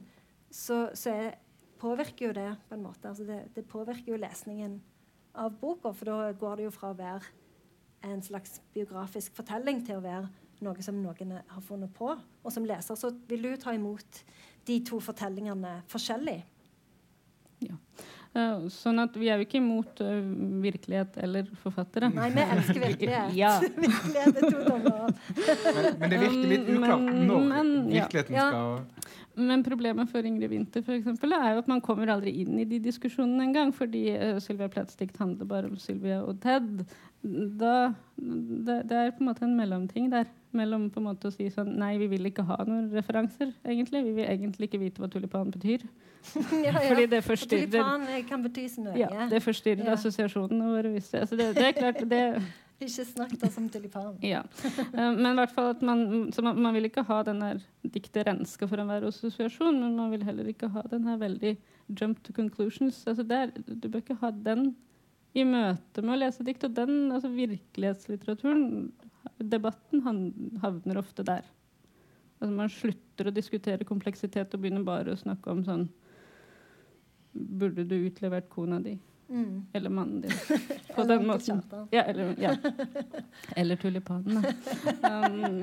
så, 0.50 0.88
så 0.96 1.12
er, 1.14 1.38
påvirker 1.80 2.28
jo 2.28 2.32
det 2.36 2.48
på 2.68 2.76
en 2.76 2.84
måte. 2.84 3.08
Altså 3.08 3.26
det, 3.28 3.42
det, 3.54 3.66
påvirker 3.70 4.12
jo 4.12 4.20
lesningen 4.20 4.78
av 5.38 5.54
boka, 5.60 5.92
for 5.96 6.10
da 6.10 6.32
går 6.36 6.60
det 6.60 6.68
jo 6.68 6.74
fra 6.74 6.92
å 6.92 6.98
være 6.98 7.36
en 8.10 8.22
slags 8.24 8.60
biografisk 8.74 9.34
fortelling 9.36 9.82
til 9.86 10.00
å 10.00 10.04
være 10.04 10.28
noe 10.64 10.84
som 10.84 10.98
noen 11.00 11.36
har 11.38 11.64
funnet 11.64 11.92
på. 11.96 12.12
Og 12.16 12.52
som 12.52 12.66
leser 12.68 12.98
så 12.98 13.12
vil 13.28 13.44
du 13.44 13.52
ta 13.60 13.74
imot 13.76 14.22
de 14.68 14.78
to 14.84 15.00
fortellingene 15.02 15.80
forskjellig. 15.90 16.40
Ja. 17.64 17.76
Uh, 18.30 18.68
sånn 18.70 19.02
at 19.02 19.16
vi 19.18 19.26
er 19.26 19.40
jo 19.40 19.46
ikke 19.48 19.58
imot 19.58 20.00
uh, 20.06 20.20
virkelighet 20.62 21.16
eller 21.18 21.48
forfattere. 21.64 22.12
Nei, 22.14 22.28
vi 22.30 22.44
elsker 22.44 22.78
virkelighet. 22.84 23.32
ja. 23.42 23.56
virkelighet 23.64 24.38
er 24.38 24.44
to 24.44 24.60
dommer. 24.68 25.16
men, 25.34 25.88
men, 25.98 26.04
det 26.12 26.20
virker 26.22 26.52
litt 26.52 26.70
uklart 26.76 27.08
når 27.10 27.48
men, 27.48 27.72
virkeligheten 27.90 28.38
ja. 28.38 28.46
skal 28.52 29.10
men 29.40 29.62
problemet 29.64 30.10
for 30.10 30.26
Ingrid 30.26 30.50
Winther 30.50 30.82
for 30.84 30.96
eksempel, 30.96 31.32
er 31.32 31.54
jo 31.54 31.62
at 31.62 31.68
man 31.70 31.82
kommer 31.84 32.10
aldri 32.12 32.32
inn 32.42 32.58
i 32.60 32.66
de 32.68 32.80
diskusjonene 32.82 33.46
engang. 33.46 33.72
Fordi 33.74 34.04
uh, 34.14 34.38
Sylvia 34.42 34.70
Plaths 34.72 34.98
dikt 35.00 35.20
handler 35.20 35.48
bare 35.48 35.70
om 35.70 35.78
Sylvia 35.80 36.20
og 36.24 36.40
Ted. 36.42 36.84
Da, 37.22 37.92
det, 38.16 38.80
det, 38.90 38.96
er 38.96 39.14
på 39.14 39.24
en 39.24 39.30
måte 39.30 39.46
en 39.46 39.56
mellomting 39.58 40.10
der. 40.12 40.28
Mellom 40.56 40.88
på 40.90 40.98
en 40.98 41.06
måte 41.06 41.28
å 41.30 41.34
si 41.34 41.46
sånn 41.54 41.76
Nei, 41.78 41.92
vi 42.00 42.08
vil 42.10 42.26
ikke 42.26 42.42
ha 42.48 42.56
noen 42.66 42.88
referanser, 42.94 43.52
egentlig. 43.62 44.02
Vi 44.08 44.14
vil 44.16 44.26
egentlig 44.26 44.66
ikke 44.70 44.80
vite 44.82 45.02
hva 45.02 45.10
tulipan 45.12 45.52
betyr. 45.54 45.84
ja, 46.66 46.72
ja. 46.72 46.80
Fordi 46.88 47.06
det 47.12 47.20
forstyrrer 47.24 47.70
Tulipan 47.70 48.08
kan 48.28 48.42
bety 48.44 48.64
så 48.68 48.82
mye. 48.88 48.98
Ja, 48.98 49.28
det 49.30 49.40
forstyrrer 49.44 49.86
ja. 49.86 49.94
assosiasjonene 49.94 50.72
våre. 50.72 50.96
Altså 50.98 51.38
det, 51.38 51.52
det, 51.56 51.68
er 51.68 51.78
klart 51.78 52.02
det, 52.10 52.24
Ikke 52.80 53.04
snakk 53.04 53.32
da 53.40 53.50
som 53.52 53.66
tulipan. 53.68 54.14
ja. 54.24 54.42
Uh, 54.94 55.10
men 55.12 55.30
i 55.30 55.36
hvert 55.38 55.52
fall 55.52 55.74
at 55.74 55.82
man, 55.84 56.04
man, 56.32 56.60
man, 56.64 56.74
vil 56.76 56.88
ikke 56.88 57.04
ha 57.08 57.20
den 57.28 57.42
der 57.44 57.60
diktet 57.84 58.26
renska 58.28 58.68
for 58.70 58.80
enhver 58.80 59.04
assosiasjon, 59.10 59.80
men 59.82 59.98
man 59.98 60.14
vil 60.14 60.24
heller 60.24 60.48
ikke 60.48 60.70
ha 60.72 60.84
den 60.88 61.08
her 61.10 61.20
veldig 61.20 61.58
jump 62.00 62.22
to 62.24 62.32
conclusions. 62.32 63.02
Altså 63.06 63.26
der, 63.26 63.52
du 63.54 63.88
bør 63.88 64.00
ikke 64.00 64.20
ha 64.22 64.32
den 64.32 64.72
i 65.36 65.44
møte 65.44 66.02
med 66.02 66.16
å 66.16 66.20
lese 66.22 66.46
dikt. 66.46 66.64
Og 66.66 66.74
den, 66.76 67.10
altså 67.12 67.30
virkelighetslitteraturen, 67.34 68.64
debatten 69.38 70.02
havner 70.62 71.00
ofte 71.00 71.24
der. 71.26 71.44
Altså 72.40 72.54
Man 72.56 72.72
slutter 72.72 73.28
å 73.28 73.34
diskutere 73.36 73.88
kompleksitet 73.88 74.54
og 74.56 74.62
begynner 74.62 74.84
bare 74.86 75.14
å 75.14 75.20
snakke 75.20 75.52
om 75.52 75.64
sånn 75.66 75.88
Burde 77.30 77.84
du 77.86 77.94
utlevert 78.08 78.48
kona 78.50 78.80
di? 78.82 78.96
Mm. 79.30 79.66
Eller 79.72 79.92
mannen 79.94 80.24
din. 80.24 80.32
På 80.96 81.04
den 81.06 81.26
måten. 81.26 81.60
Ja, 81.94 82.02
eller, 82.02 82.34
ja. 82.38 82.56
eller 83.56 83.76
tulipanen. 83.78 84.40
Um, 85.06 85.60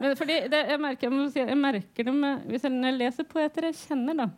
men 0.00 0.16
fordi 0.16 0.38
det, 0.48 0.62
jeg, 0.70 0.80
merker, 0.80 1.12
jeg, 1.12 1.34
jeg, 1.36 1.58
merker, 1.60 2.08
det 2.08 2.14
med, 2.16 2.46
Hvis 2.48 2.64
jeg 2.64 2.94
leser 2.96 3.28
poeter 3.28 3.68
jeg 3.68 3.76
kjenner, 3.82 4.22
da, 4.22 4.28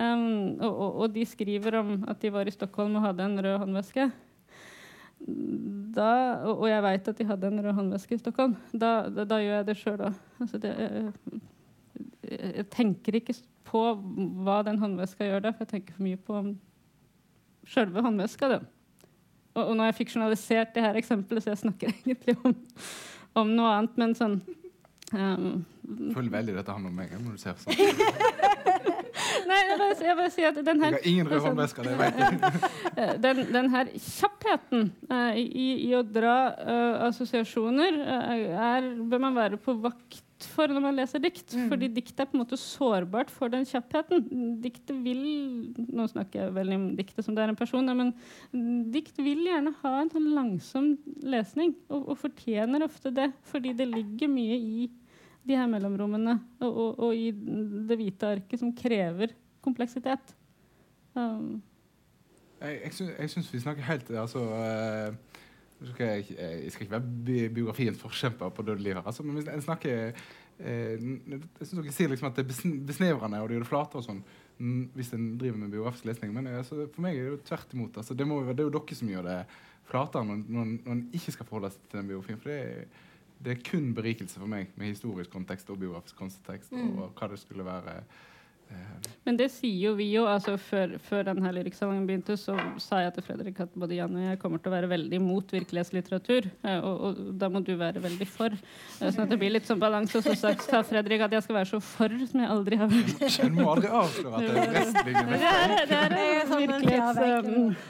um, 0.00 0.56
og, 0.56 0.70
og, 0.72 0.88
og, 1.02 1.12
de 1.12 1.26
skriver 1.28 1.76
om 1.82 1.92
at 2.08 2.24
de 2.24 2.32
var 2.32 2.48
i 2.48 2.56
Stockholm 2.56 2.96
og 2.96 3.04
hadde 3.10 3.28
en 3.28 3.44
rød 3.44 3.58
håndveske 3.66 4.08
da, 5.24 6.10
og, 6.50 6.66
jeg 6.68 6.84
veit 6.84 7.08
at 7.08 7.18
de 7.20 7.26
hadde 7.28 7.48
en 7.48 7.64
rød 7.64 7.76
håndveske 7.78 8.16
i 8.16 8.20
Stockholm, 8.20 8.56
da, 8.72 9.08
da, 9.08 9.24
da 9.28 9.40
gjør 9.40 9.56
jeg 9.56 9.66
det 9.70 9.76
sjøl 9.80 10.02
òg. 10.10 10.20
Altså 10.42 10.60
jeg, 10.60 11.12
jeg 12.28 12.66
tenker 12.72 13.18
ikke 13.20 13.36
på 13.64 13.82
hva 14.44 14.58
den 14.66 14.80
håndveska 14.82 15.28
gjør 15.28 15.46
der, 15.46 15.56
for 15.56 15.64
jeg 15.64 15.72
tenker 15.72 15.96
for 15.96 16.04
mye 16.04 16.20
på 16.20 16.42
sjølve 17.68 18.04
håndveska. 18.04 18.52
Og, 18.58 18.66
og 19.62 19.72
nå 19.72 19.86
har 19.86 19.92
jeg 19.92 20.00
fiksjonalisert 20.02 20.74
det 20.76 20.84
her 20.84 21.00
eksempelet, 21.00 21.44
så 21.44 21.54
jeg 21.54 21.62
snakker 21.64 21.94
egentlig 21.94 22.36
om, 22.44 22.56
om 23.40 23.56
noe 23.56 23.72
annet, 23.78 23.96
men 24.00 24.16
sånn 24.18 24.40
um, 25.14 25.64
Føler 25.84 26.32
veldig 26.32 26.58
dette 26.58 26.72
handler 26.74 26.92
om 26.92 27.00
meg 27.00 27.16
når 27.20 27.36
du 27.36 27.42
ser 27.42 27.58
sånn. 27.60 27.76
Nei, 29.48 29.60
jeg 29.68 29.78
bare, 29.80 29.96
jeg 30.08 30.18
bare 30.20 30.32
sier 30.34 30.50
at 30.50 30.60
den 30.66 30.82
her 30.84 30.96
Jeg 30.96 31.00
har 31.00 31.08
ingen 31.10 31.30
rød 31.30 31.46
håndveske, 31.48 31.86
det 31.86 31.96
vet 32.00 32.20
jeg. 32.22 32.40
Eh, 32.94 33.14
den, 33.18 33.40
den 33.50 33.70
her 33.72 33.88
kjappheten 33.90 34.84
uh, 35.10 35.34
i, 35.34 35.64
i, 35.88 35.88
å 35.98 36.04
dra 36.06 36.36
uh, 36.54 37.06
assosiasjoner 37.08 37.96
uh, 37.98 38.34
er, 38.68 38.86
bør 39.10 39.22
man 39.24 39.34
være 39.34 39.58
på 39.58 39.74
vakt 39.82 40.22
for 40.52 40.70
når 40.70 40.82
man 40.84 40.96
leser 40.98 41.22
dikt. 41.22 41.54
Mm. 41.54 41.68
Fordi 41.72 41.88
dikt 41.96 42.20
er 42.20 42.28
på 42.28 42.36
en 42.36 42.42
måte 42.42 42.58
sårbart 42.60 43.32
for 43.32 43.52
den 43.52 43.66
kjappheten. 43.68 44.24
Diktet 44.62 44.96
vil 45.04 45.22
Nå 45.74 46.06
snakker 46.10 46.44
jeg 46.44 46.54
veldig 46.56 46.78
om 46.78 46.86
diktet 46.98 47.26
som 47.26 47.36
det 47.36 47.44
er 47.44 47.52
en 47.52 47.58
person, 47.58 47.90
men 47.96 48.12
dikt 48.94 49.18
vil 49.22 49.46
gjerne 49.48 49.74
ha 49.82 49.94
en 50.00 50.12
sånn 50.12 50.30
langsom 50.36 50.90
lesning, 51.24 51.74
og, 51.88 52.10
og, 52.12 52.18
fortjener 52.24 52.84
ofte 52.86 53.12
det. 53.14 53.30
Fordi 53.50 53.74
det 53.76 53.88
ligger 53.90 54.30
mye 54.32 54.58
i 54.58 54.90
de 55.44 55.56
her 55.58 55.68
mellomrommene 55.70 56.38
og, 56.60 56.70
og, 56.70 56.98
og 57.08 57.14
i 57.16 57.30
det 57.34 57.98
hvite 58.00 58.34
arket 58.38 58.60
som 58.60 58.72
krever 58.76 59.34
kompleksitet. 59.64 60.34
Um. 61.14 61.62
Jeg, 62.64 62.92
jeg 62.96 63.30
syns 63.30 63.50
vi 63.52 63.60
snakker 63.60 63.84
helt 63.86 64.10
altså, 64.10 64.44
uh 64.48 65.40
skal 65.90 66.06
jeg, 66.06 66.36
jeg, 66.38 66.72
skal 66.72 66.86
ikke 66.86 66.94
være 66.94 67.50
biografiens 67.54 68.00
forkjemper 68.00 68.48
på 68.54 68.62
dødelig 68.62 68.94
her, 68.94 69.02
altså, 69.06 69.22
men 69.22 69.42
jeg 69.42 69.62
snakker 69.62 70.12
uh, 70.60 70.64
Jeg 70.64 71.40
syns 71.60 71.74
dere 71.74 71.92
sier 71.92 72.12
liksom 72.12 72.30
at 72.30 72.38
det 72.38 72.44
er 72.44 72.72
besnevrende 72.88 73.40
og 73.42 73.48
det 73.48 73.58
gjør 73.58 73.66
det 73.66 73.70
flate 73.70 74.00
og 74.00 74.06
sånn 74.06 74.24
hvis 74.94 75.08
en 75.16 75.32
driver 75.34 75.56
med 75.58 75.72
biografisk 75.72 76.04
lesning. 76.06 76.30
Men 76.30 76.46
altså, 76.46 76.84
for 76.94 77.02
meg 77.02 77.16
er 77.18 77.24
det 77.24 77.30
jo 77.32 77.38
tvert 77.48 77.72
imot. 77.74 77.96
Altså, 77.98 78.14
det, 78.14 78.26
må, 78.30 78.36
det, 78.46 78.62
er 78.62 78.68
jo 78.68 78.74
dere 78.76 78.94
som 78.94 79.08
gjør 79.10 79.24
det 79.26 79.38
flatere 79.90 80.28
når, 80.28 80.44
når, 80.46 80.68
når 80.84 80.92
en 80.92 81.00
ikke 81.18 81.34
skal 81.34 81.48
forholde 81.48 81.72
seg 81.74 81.88
til 81.88 81.98
den 81.98 82.12
biografien. 82.12 82.38
For 82.38 82.52
det 82.52 82.60
er, 82.62 83.00
det 83.44 83.52
er 83.52 83.64
kun 83.70 83.92
berikelse 83.96 84.40
for 84.40 84.50
meg 84.50 84.72
med 84.80 84.94
historisk 84.94 85.32
kontekst 85.34 85.70
og 85.70 85.80
biografisk 85.82 86.16
kontekst 86.16 86.72
mm. 86.72 86.98
og 86.98 87.12
hva 87.18 87.28
det 87.32 87.40
skulle 87.42 87.66
være 87.66 87.98
men 89.24 89.38
det 89.40 89.48
sier 89.54 89.86
jo 89.86 89.94
vi 89.96 90.10
jo. 90.12 90.26
altså 90.28 90.56
Før, 90.60 90.98
før 91.02 91.24
denne 91.30 91.52
lyriksalongen 91.56 92.04
begynte, 92.08 92.36
så 92.40 92.54
sa 92.82 93.00
jeg 93.00 93.14
til 93.16 93.24
Fredrik 93.24 93.60
at 93.64 93.72
både 93.72 93.96
Jan 93.96 94.16
og 94.18 94.24
jeg 94.26 94.40
kommer 94.42 94.60
til 94.60 94.70
å 94.70 94.74
være 94.74 94.90
veldig 94.90 95.20
mot 95.24 95.54
virkelighetslitteratur. 95.54 96.48
Eh, 96.68 96.76
og, 96.84 97.04
og, 97.08 97.22
da 97.40 97.48
må 97.52 97.62
du 97.64 97.72
være 97.80 98.02
veldig 98.04 98.28
for. 98.28 98.52
Eh, 98.52 99.08
sånn 99.08 99.24
at 99.24 99.32
det 99.32 99.38
blir 99.40 99.54
litt 99.54 99.68
sånn 99.68 99.80
balanse. 99.80 100.20
Og 100.20 100.26
så 100.26 100.52
sa 100.60 100.82
Fredrik 100.84 101.24
at 101.24 101.36
jeg 101.38 101.46
skal 101.46 101.58
være 101.60 101.70
så 101.72 101.80
for 101.84 102.12
som 102.28 102.42
jeg 102.44 102.50
aldri 102.52 102.80
har 102.82 102.92
vært. 102.92 103.38
Du 103.40 103.56
må 103.56 103.70
aldri 103.72 103.94
avsløre 104.02 104.34
at 104.34 104.44
det 104.44 104.66
er 104.66 104.74
wrestlingen. 104.76 105.32
Det 105.32 105.54
er, 105.54 105.74
det 105.88 106.02
er 106.02 106.52
virkelighets... 106.64 107.82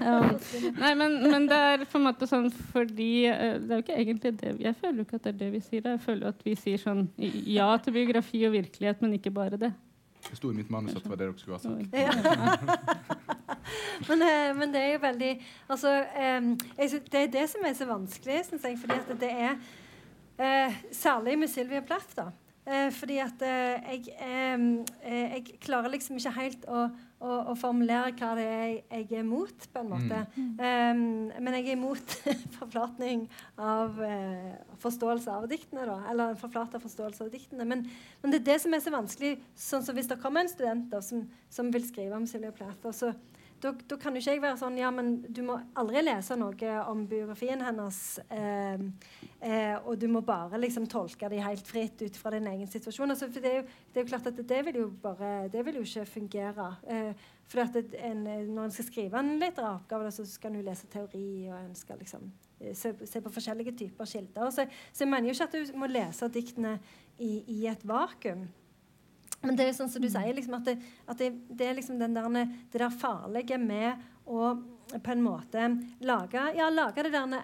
Um, 0.00 0.32
nei, 0.80 0.94
men, 0.98 1.18
men, 1.28 1.44
det 1.50 1.60
er 1.74 1.84
på 1.90 2.00
en 2.00 2.06
måte 2.08 2.26
sånn 2.26 2.48
fordi 2.72 3.28
Det 3.28 3.68
er 3.68 3.76
jo 3.76 3.82
ikke 3.84 3.98
egentlig 4.00 4.32
det 4.40 4.54
Jeg 4.64 4.74
føler 4.80 4.98
jo 4.98 5.04
ikke 5.06 5.20
at 5.20 5.28
det 5.28 5.32
er 5.34 5.38
det 5.44 5.52
vi 5.52 5.62
sier. 5.62 5.92
Jeg 5.92 6.02
føler 6.02 6.26
jo 6.26 6.32
at 6.32 6.42
vi 6.46 6.56
sier 6.58 6.80
sånn 6.80 7.06
ja 7.20 7.68
til 7.84 7.94
biografi 8.00 8.42
og 8.48 8.56
virkelighet, 8.56 9.04
men 9.04 9.14
ikke 9.20 9.34
bare 9.34 9.60
det. 9.60 9.72
Det 10.30 10.38
sto 10.38 10.50
i 10.50 10.56
mitt 10.56 10.70
manus 10.70 10.94
at 10.96 11.02
det 11.02 11.10
var 11.10 11.18
det 11.20 11.28
dere 11.28 11.38
skulle 11.38 11.58
ha 11.58 11.62
sagt. 11.64 11.90
Ja. 11.92 12.10
men, 14.08 14.22
eh, 14.22 14.50
men, 14.56 14.72
det 14.74 14.82
er 14.82 14.92
jo 14.92 15.02
veldig 15.02 15.30
altså, 15.68 15.94
Det 17.10 17.22
er 17.22 17.32
det 17.34 17.46
som 17.50 17.66
er 17.66 17.74
så 17.74 17.88
vanskelig, 17.90 18.44
syns 18.46 18.64
jeg. 18.68 18.78
fordi 18.78 19.00
at 19.00 19.10
det 19.20 19.32
er 19.32 19.58
uh, 20.40 20.80
Særlig 20.92 21.38
med 21.38 21.50
Sylvia 21.50 21.80
Plath. 21.80 22.14
da, 22.16 22.30
uh, 22.70 22.92
fordi 22.94 23.18
at 23.18 23.42
jeg, 23.42 24.04
jeg 25.02 25.44
klarer 25.60 25.90
liksom 25.90 26.16
ikke 26.16 26.36
helt 26.38 26.68
å 26.68 26.88
og, 27.20 27.50
og, 27.50 27.56
formulere 27.60 28.14
hva 28.16 28.30
det 28.38 28.44
er 28.48 28.68
jeg 28.70 29.06
er 29.10 29.20
imot, 29.20 29.66
på 29.72 29.82
en 29.82 29.90
måte. 29.92 30.20
Mm. 30.36 30.46
Um, 30.56 31.02
men 31.44 31.56
jeg 31.58 31.66
er 31.66 31.76
imot 31.76 32.14
forflatning 32.58 33.26
av 33.60 34.00
uh, 34.00 34.54
forståelse 34.80 35.34
av 35.34 35.44
diktene. 35.50 35.84
da, 35.88 35.98
Eller 36.10 36.38
forflata 36.40 36.80
forståelse 36.80 37.26
av 37.26 37.32
diktene. 37.34 37.66
Men, 37.68 37.84
men, 38.22 38.32
det 38.32 38.40
er 38.40 38.48
det 38.52 38.58
som 38.64 38.76
er 38.76 38.84
så 38.84 38.94
vanskelig. 38.94 39.34
sånn 39.52 39.84
som 39.84 39.98
Hvis 39.98 40.08
det 40.08 40.20
kommer 40.22 40.46
en 40.46 40.52
student 40.52 40.88
da, 40.92 41.02
som, 41.04 41.26
som 41.52 41.68
vil 41.74 41.84
skrive 41.84 42.16
om 42.16 42.28
Silje 42.30 42.54
Plath, 42.56 42.80
og 42.88 42.96
så 42.96 43.12
da, 43.60 43.96
kan 44.00 44.16
ikke 44.16 44.34
jeg 44.34 44.42
være 44.42 44.58
sånn 44.60 44.78
Ja, 44.80 44.90
men 44.94 45.18
du 45.28 45.42
må 45.46 45.58
aldri 45.78 46.02
lese 46.04 46.36
noe 46.38 46.76
om 46.88 47.02
biografien 47.08 47.60
hennes. 47.64 47.98
Eh, 48.32 48.84
eh, 49.40 49.74
og 49.84 49.98
du 50.00 50.06
må 50.12 50.22
bare 50.26 50.60
liksom 50.60 50.88
tolke 50.90 51.28
det 51.32 51.42
helt 51.44 51.66
fritt 51.66 52.00
ut 52.02 52.16
fra 52.16 52.32
din 52.34 52.48
egen 52.50 52.70
situasjon. 52.70 53.12
Altså, 53.12 53.28
for 53.28 53.44
det 53.44 53.52
er, 53.52 53.58
jo, 53.60 53.82
det 53.90 54.00
er 54.00 54.06
jo 54.06 54.12
klart 54.12 54.30
at 54.30 54.40
det 54.54 54.62
vil 54.68 54.80
jo 54.82 54.86
bare 55.02 55.48
Det 55.52 55.64
vil 55.66 55.80
jo 55.80 55.84
ikke 55.86 56.06
fungere. 56.08 56.70
Eh, 56.88 57.28
for 57.50 57.66
når 57.66 58.62
en 58.62 58.70
skal 58.70 58.86
skrive 58.86 59.18
en 59.18 59.32
litterær 59.40 59.80
oppgave, 59.80 60.12
så 60.14 60.24
skal 60.28 60.52
en 60.52 60.60
jo 60.60 60.66
lese 60.68 60.86
teori, 60.86 61.48
og 61.50 61.56
en 61.58 61.74
skal 61.74 61.98
liksom 61.98 62.30
eh, 62.60 62.74
se, 62.78 62.94
se 63.04 63.20
på 63.20 63.32
forskjellige 63.34 63.74
typer 63.76 64.06
kilder. 64.06 64.50
Så, 64.54 64.68
så 64.92 65.04
jeg 65.04 65.10
mener 65.10 65.28
jo 65.28 65.34
ikke 65.34 65.48
at 65.48 65.58
du 65.58 65.78
må 65.78 65.90
lese 65.90 66.30
diktene 66.30 66.78
i, 67.18 67.42
i 67.50 67.66
et 67.66 67.82
vakuum. 67.84 68.46
Men 69.44 69.56
det 69.56 69.66
er 69.66 69.76
sånn 69.76 69.88
som 69.88 70.02
du 70.02 70.08
sier, 70.12 70.34
liksom, 70.36 70.58
at, 70.58 70.68
det, 70.68 70.76
at 71.08 71.20
det, 71.20 71.30
det, 71.48 71.66
er 71.66 71.78
liksom 71.78 72.00
der, 72.00 72.44
det 72.72 72.82
der 72.82 72.92
farlige 72.92 73.56
med 73.60 74.02
å 74.28 74.52
på 74.90 75.14
en 75.14 75.22
måte 75.22 75.70
lage, 76.02 76.42
ja, 76.58 76.68
lage 76.72 77.06
det 77.06 77.14
der 77.14 77.40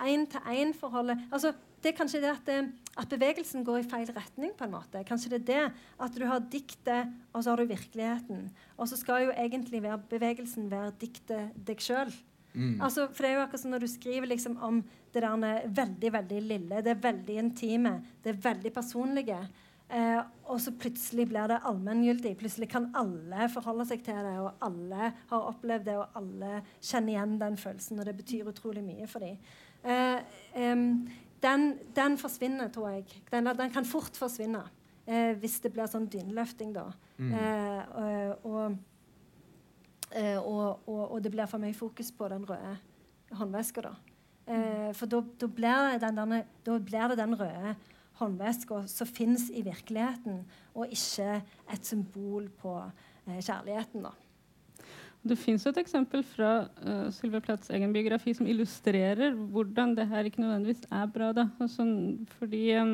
én-til-én-forholdet. 0.00 1.26
Altså, 1.30 1.52
det 1.82 1.92
er 1.92 1.98
kanskje 1.98 2.20
det 2.22 2.30
at, 2.32 2.48
at, 2.96 3.08
bevegelsen 3.10 3.64
går 3.66 3.82
i 3.82 3.88
feil 3.88 4.08
retning. 4.16 4.54
på 4.56 4.64
en 4.64 4.72
måte. 4.72 5.04
Kanskje 5.06 5.36
det 5.36 5.42
er 5.42 5.46
det 5.50 5.74
at 6.02 6.16
du 6.16 6.24
har 6.26 6.40
diktet, 6.40 7.12
og 7.32 7.44
så 7.44 7.52
har 7.52 7.60
du 7.60 7.68
virkeligheten. 7.70 8.48
Og 8.76 8.88
så 8.88 8.96
skal 8.98 9.26
jo 9.26 9.36
egentlig 9.36 9.82
være, 9.84 10.00
bevegelsen 10.10 10.70
være 10.72 10.96
diktet 11.00 11.52
deg 11.68 11.84
sjøl. 11.84 12.10
Mm. 12.56 12.80
Altså, 12.80 13.06
for 13.12 13.22
det 13.22 13.30
er 13.30 13.36
jo 13.36 13.44
akkurat 13.44 13.62
som 13.62 13.74
når 13.74 13.84
du 13.84 13.90
skriver 13.92 14.30
liksom, 14.32 14.56
om 14.64 14.80
det 15.12 15.22
der 15.22 15.68
veldig 15.76 16.12
veldig 16.12 16.42
lille, 16.42 16.82
det 16.82 16.94
er 16.94 17.02
veldig 17.04 17.38
intime, 17.42 17.98
det 18.24 18.32
er 18.32 18.42
veldig 18.48 18.72
personlige. 18.72 19.38
Eh, 19.86 20.22
og 20.50 20.58
så 20.62 20.72
plutselig 20.74 21.28
blir 21.30 21.46
det 21.50 21.60
allmenngyldig. 21.68 22.32
Plutselig 22.40 22.68
kan 22.72 22.88
alle 22.98 23.46
forholde 23.52 23.86
seg 23.86 24.02
til 24.06 24.18
det, 24.18 24.34
og 24.42 24.64
alle 24.66 25.12
har 25.30 25.50
opplevd 25.52 25.86
det, 25.86 25.94
og 26.00 26.18
alle 26.18 26.62
kjenner 26.80 27.14
igjen 27.14 27.36
den 27.42 27.60
følelsen, 27.60 28.00
og 28.00 28.08
det 28.08 28.16
betyr 28.18 28.50
utrolig 28.50 28.82
mye 28.86 29.06
for 29.10 29.22
dem. 29.22 29.38
Eh, 29.86 30.18
eh, 30.58 30.74
den, 31.42 31.68
den, 31.94 32.18
forsvinner, 32.18 32.72
tror 32.74 32.96
jeg. 32.96 33.06
Den, 33.30 33.52
den 33.58 33.70
kan 33.74 33.86
fort 33.86 34.18
forsvinne 34.18 34.64
eh, 35.06 35.32
hvis 35.38 35.60
det 35.62 35.72
blir 35.74 35.90
sånn 35.90 36.08
dynløfting, 36.10 36.74
da. 36.74 36.88
Mm. 37.18 37.32
Eh, 37.38 38.34
og, 38.50 38.76
eh, 40.10 40.38
og, 40.40 40.86
og, 40.88 41.02
og, 41.04 41.18
det 41.22 41.32
blir 41.34 41.50
for 41.50 41.62
mye 41.62 41.76
fokus 41.76 42.10
på 42.14 42.30
den 42.32 42.46
røde 42.48 42.76
håndveska, 43.36 43.86
da. 43.86 43.94
Eh, 44.46 44.90
for 44.94 45.10
da 45.10 45.22
blir 45.46 45.98
det 45.98 47.18
den 47.18 47.38
røde 47.38 47.76
håndveska 48.20 48.84
som 48.90 49.08
fins 49.08 49.48
i 49.50 49.64
virkeligheten, 49.66 50.44
og 50.74 50.92
ikke 50.92 51.40
et 51.72 51.88
symbol 51.88 52.48
på 52.62 52.78
eh, 53.26 53.40
kjærligheten. 53.40 54.06
da. 54.08 54.14
Det 55.26 55.34
fins 55.38 55.64
et 55.66 55.78
eksempel 55.80 56.22
fra 56.26 56.50
uh, 56.86 57.08
Sylvia 57.14 57.40
Plaths 57.42 57.70
egen 57.74 57.90
biografi 57.94 58.34
som 58.36 58.46
illustrerer 58.46 59.34
hvordan 59.34 59.94
det 59.96 60.06
her 60.10 60.28
ikke 60.28 60.42
nødvendigvis 60.42 60.84
er 60.92 61.08
bra. 61.10 61.32
Da. 61.34 61.48
Altså, 61.62 61.86
fordi 62.38 62.62
um, 62.78 62.92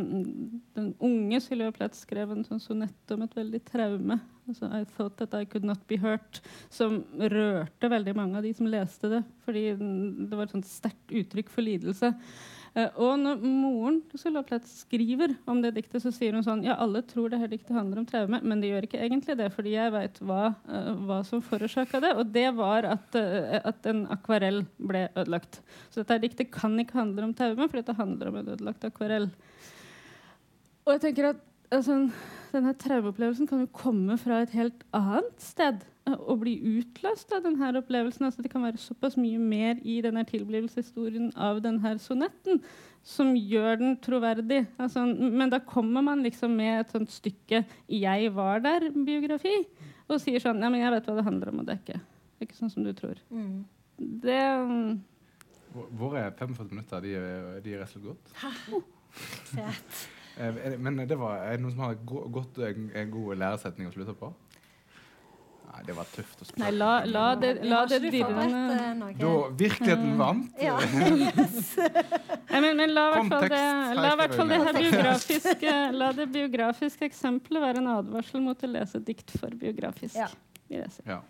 den 0.77 0.93
unge 1.01 1.41
Sylvia 1.45 1.73
Plath 1.75 1.99
skrev 1.99 2.33
en 2.33 2.47
sånn 2.47 2.63
sonett 2.63 3.15
om 3.15 3.27
et 3.27 3.37
veldig 3.37 3.61
traume. 3.69 4.17
Altså, 4.49 4.71
I 4.71 4.87
thought 4.97 5.19
that 5.21 5.37
I 5.37 5.45
could 5.45 5.67
not 5.69 5.85
be 5.91 6.01
hurt. 6.01 6.41
Som 6.73 7.03
rørte 7.21 7.93
veldig 7.93 8.17
mange 8.17 8.41
av 8.41 8.49
de 8.49 8.55
som 8.57 8.71
leste 8.71 9.13
det. 9.13 9.23
Fordi 9.45 9.69
det 9.77 10.33
var 10.33 10.49
et 10.49 10.57
sånt 10.57 10.71
sterkt 10.71 11.13
uttrykk 11.13 11.53
for 11.53 11.69
lidelse. 11.69 12.15
Uh, 12.73 12.89
og 13.05 13.19
når 13.21 13.43
moren 13.45 13.99
skriver 14.65 15.35
om 15.45 15.59
det 15.61 15.75
diktet, 15.77 16.01
så 16.01 16.13
sier 16.15 16.33
hun 16.33 16.45
sånn 16.47 16.63
Ja, 16.65 16.79
alle 16.81 17.03
tror 17.05 17.29
det 17.29 17.43
her 17.43 17.51
diktet 17.53 17.77
handler 17.77 18.01
om 18.01 18.07
traume, 18.09 18.41
men 18.41 18.63
det 18.63 18.71
gjør 18.71 18.87
ikke 18.87 19.03
egentlig 19.05 19.37
det, 19.37 19.51
fordi 19.53 19.75
jeg 19.75 19.93
veit 19.93 20.21
hva, 20.25 20.55
uh, 20.71 20.93
hva, 21.05 21.21
som 21.29 21.45
forårsaka 21.45 22.01
det. 22.01 22.15
Og 22.17 22.33
det 22.33 22.49
var 22.57 22.89
at, 22.95 23.19
uh, 23.19 23.59
at, 23.61 23.85
en 23.93 24.07
akvarell 24.15 24.63
ble 24.81 25.05
ødelagt. 25.11 25.61
Så 25.93 26.01
dette 26.01 26.23
diktet 26.25 26.53
kan 26.55 26.79
ikke 26.81 26.97
handle 27.03 27.29
om 27.29 27.37
traume, 27.37 27.69
fordi 27.69 27.85
det 27.91 27.99
handler 28.01 28.33
om 28.33 28.41
en 28.41 28.53
ødelagt 28.57 28.89
akvarell. 28.89 29.29
Og 30.83 30.97
jeg 30.97 31.05
tenker 31.05 31.33
at 31.35 31.49
altså, 31.73 31.97
denne 32.53 32.75
traumeopplevelsen 32.79 33.49
kan 33.49 33.65
jo 33.65 33.73
komme 33.73 34.19
fra 34.21 34.43
et 34.45 34.55
helt 34.57 34.85
annet 34.97 35.43
sted 35.43 35.83
og 36.11 36.41
bli 36.43 36.57
utløst 36.81 37.31
av 37.35 37.45
denne 37.45 37.69
opplevelsen. 37.79 38.27
Altså, 38.27 38.43
det 38.43 38.51
kan 38.53 38.65
være 38.67 38.81
såpass 38.81 39.17
mye 39.21 39.39
mer 39.39 39.81
i 39.87 40.01
denne 40.05 40.25
tilblivelseshistorien 40.29 41.31
av 41.39 41.63
denne 41.65 41.95
sonetten 42.03 42.63
som 43.07 43.33
gjør 43.37 43.79
den 43.81 43.97
troverdig. 44.03 44.65
Altså, 44.83 45.05
men 45.07 45.51
da 45.51 45.61
kommer 45.67 46.05
man 46.05 46.25
liksom 46.27 46.55
med 46.59 46.81
et 46.81 46.95
sånt 46.95 47.11
stykke 47.11 47.65
'Jeg 47.89 48.35
var 48.35 48.61
der'-biografi 48.61 49.55
og 50.09 50.21
sier 50.21 50.39
sånn 50.41 50.63
ja, 50.63 50.69
men 50.69 50.81
'Jeg 50.81 50.93
vet 50.93 51.07
hva 51.07 51.17
det 51.17 51.25
handler 51.25 51.49
om, 51.49 51.61
og 51.61 51.67
det 51.67 51.75
er 51.75 51.81
ikke, 51.83 52.01
det 52.03 52.41
er 52.41 52.47
ikke 52.47 52.61
sånn 52.61 52.71
som 52.71 52.85
du 52.85 52.93
tror'. 52.93 53.23
Mm. 53.31 53.65
Det 53.99 54.43
um, 54.59 55.03
Våre 55.73 56.31
45 56.37 56.71
minutter 56.71 57.01
de, 57.01 57.13
de 57.65 57.73
er 57.73 57.79
rett 57.81 57.97
og 57.97 58.03
slett 58.03 58.05
gått. 58.05 58.27
Fett. 59.55 60.22
Eh, 60.37 60.79
men 60.79 61.03
det 61.09 61.19
var, 61.19 61.43
er 61.45 61.59
det 61.59 61.65
noen 61.65 61.75
som 61.75 61.85
har 61.87 61.99
gått 62.07 62.59
en, 62.65 62.89
en 62.95 63.13
god 63.13 63.37
læresetning 63.43 63.91
å 63.91 63.95
slutte 63.95 64.17
på? 64.17 64.33
Nei, 65.73 65.83
det 65.89 65.95
var 65.97 66.09
tøft 66.13 66.43
å 66.43 66.47
spørre. 66.47 66.63
Nei, 66.67 66.71
la, 66.77 66.91
la 67.09 67.27
det, 67.41 67.53
la 67.65 67.79
det 67.89 67.99
dirrende 68.05 68.75
eh, 68.77 69.15
Da 69.17 69.31
virkeligheten 69.57 70.19
vant? 70.21 70.51
Ja. 70.61 70.75
Nei, 72.53 72.61
men, 72.61 72.75
men, 72.77 72.93
la 72.93 73.07
i 73.09 73.23
hvert 73.23 74.35
fall 74.37 74.53
det, 74.53 74.59
her 74.67 74.77
biografiske, 74.77 75.77
la 75.97 76.11
det 76.17 76.27
biografiske 76.35 77.09
eksempelet 77.09 77.65
være 77.65 77.81
en 77.81 77.89
advarsel 77.95 78.45
mot 78.45 78.67
å 78.69 78.73
lese 78.75 79.01
dikt 79.07 79.33
for 79.39 79.57
biografisk. 79.57 80.19
Ja. 80.69 80.85
ja. 81.09 81.23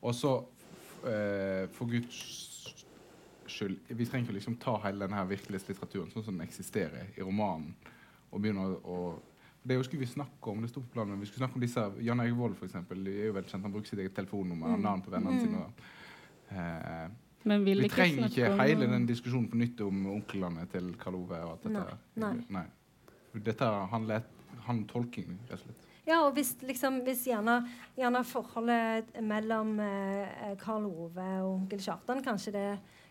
Og 0.00 0.16
så, 0.16 0.38
uh, 1.04 1.68
for 1.76 1.92
Guds 1.92 2.22
skyld 3.52 3.92
Vi 3.92 4.06
trenger 4.08 4.30
ikke 4.30 4.38
liksom 4.38 4.56
ta 4.62 4.78
hele 4.86 5.04
denne 5.04 5.26
virkelighetslitteraturen 5.28 6.08
sånn 6.14 6.24
som 6.24 6.38
den 6.38 6.46
eksisterer 6.46 7.12
i 7.12 7.20
romanen, 7.20 7.74
og 8.32 8.42
begynne 8.42 8.66
å, 8.88 8.98
det 9.62 9.78
skulle 9.86 10.02
vi 10.02 10.10
snakke 10.10 10.50
om. 10.50 10.62
det 10.62 10.70
stod 10.72 10.86
på 10.88 10.96
planen, 10.96 11.20
vi 11.20 11.28
skulle 11.28 11.44
snakke 11.44 11.60
om 11.60 11.64
disse, 11.64 11.84
Jan 12.02 12.20
Erik 12.24 12.38
Vold 12.38 12.56
for 12.58 12.66
eksempel, 12.66 13.06
er 13.06 13.28
jo 13.28 13.36
veldig 13.36 13.52
kjent, 13.52 13.66
han 13.66 13.74
bruker 13.74 13.92
sitt 13.92 14.02
eget 14.02 14.16
telefonnummer 14.16 14.74
mm. 14.74 14.82
navn 14.82 15.04
på 15.04 15.12
vennene 15.12 15.36
mm. 15.36 15.44
sine. 15.44 15.90
Eh, 16.50 17.06
Men 17.44 17.64
vi 17.66 17.88
trenger 17.90 18.28
ikke 18.28 18.50
hele 18.62 18.88
den 18.90 19.06
diskusjonen 19.06 19.48
på 19.50 19.60
nytt 19.60 19.80
om 19.86 20.04
onklene 20.16 20.66
til 20.72 20.92
Karl 20.98 21.20
Ove. 21.20 21.40
og 21.46 21.54
at 21.56 21.68
dette, 21.68 21.96
nei, 22.22 22.34
nei. 22.58 22.66
Dette 23.42 23.70
handler 23.92 24.26
han 24.66 24.84
tolking, 24.90 25.38
rett 25.48 25.60
og 25.60 25.66
slett. 25.66 25.88
Ja, 26.02 26.18
og 26.26 26.32
hvis, 26.34 26.56
liksom, 26.66 26.98
hvis 27.06 27.22
gjerne, 27.28 27.60
gjerne, 27.94 28.24
forholdet 28.26 29.12
mellom 29.22 29.76
eh, 29.80 30.56
Karl 30.58 30.88
Ove 30.90 31.28
og 31.44 31.52
onkel 31.60 31.82
Kjartan 31.82 32.24
kanskje 32.24 32.54
det 32.56 32.66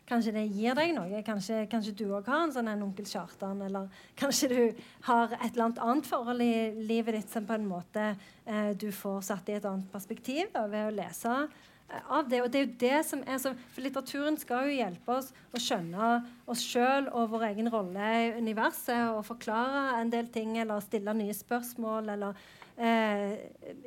Kanskje 0.10 0.34
det 0.36 0.44
gir 0.52 0.76
deg 0.76 0.92
noe. 0.96 1.22
Kanskje, 1.24 1.62
kanskje 1.72 1.94
du 2.02 2.06
òg 2.12 2.28
har 2.28 2.44
en 2.44 2.54
sånn 2.54 2.70
en 2.72 2.84
onkel 2.84 3.08
Kjartan. 3.08 3.62
Eller 3.64 3.90
kanskje 4.20 4.50
du 4.52 4.62
har 5.08 5.36
et 5.38 5.52
eller 5.54 5.68
annet 5.70 5.82
annet 5.86 6.10
forhold 6.10 6.44
i 6.44 6.54
livet 6.90 7.20
ditt 7.20 7.32
som 7.32 7.48
på 7.48 7.56
en 7.56 7.68
måte 7.70 8.12
eh, 8.12 8.72
du 8.76 8.90
får 8.96 9.22
satt 9.30 9.52
i 9.52 9.60
et 9.60 9.68
annet 9.68 9.88
perspektiv 9.94 10.50
da, 10.54 10.66
ved 10.72 10.90
å 10.90 10.96
lese 10.98 11.36
eh, 11.46 12.12
av 12.12 12.28
det. 12.28 12.42
Og 12.44 12.52
det 12.52 12.60
er 12.60 12.66
jo 12.66 12.80
det 12.84 13.04
som 13.08 13.24
er 13.24 13.40
så, 13.44 13.54
For 13.72 13.86
litteraturen 13.86 14.40
skal 14.42 14.68
jo 14.68 14.80
hjelpe 14.82 15.20
oss 15.22 15.32
å 15.54 15.62
skjønne 15.64 16.12
oss 16.50 16.66
sjøl 16.66 17.08
og 17.14 17.32
vår 17.36 17.48
egen 17.54 17.72
rolle 17.72 18.12
i 18.26 18.34
universet. 18.42 19.14
Og 19.14 19.24
forklare 19.30 20.02
en 20.02 20.12
del 20.12 20.28
ting 20.34 20.58
eller 20.60 20.84
stille 20.84 21.16
nye 21.16 21.38
spørsmål 21.38 22.16
eller 22.18 22.44
eh, 22.82 23.38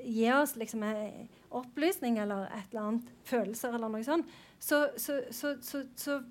gi 0.04 0.30
oss 0.32 0.56
liksom 0.56 0.88
en 0.88 1.28
opplysning 1.54 2.18
eller 2.18 2.48
et 2.48 2.72
eller 2.72 2.88
annet 2.88 3.14
følelser 3.28 3.76
eller 3.76 3.92
noe 3.92 4.06
sånt. 4.06 4.30
Så, 4.64 4.88
så, 4.96 5.20
så, 5.30 5.56
så, 5.96 6.22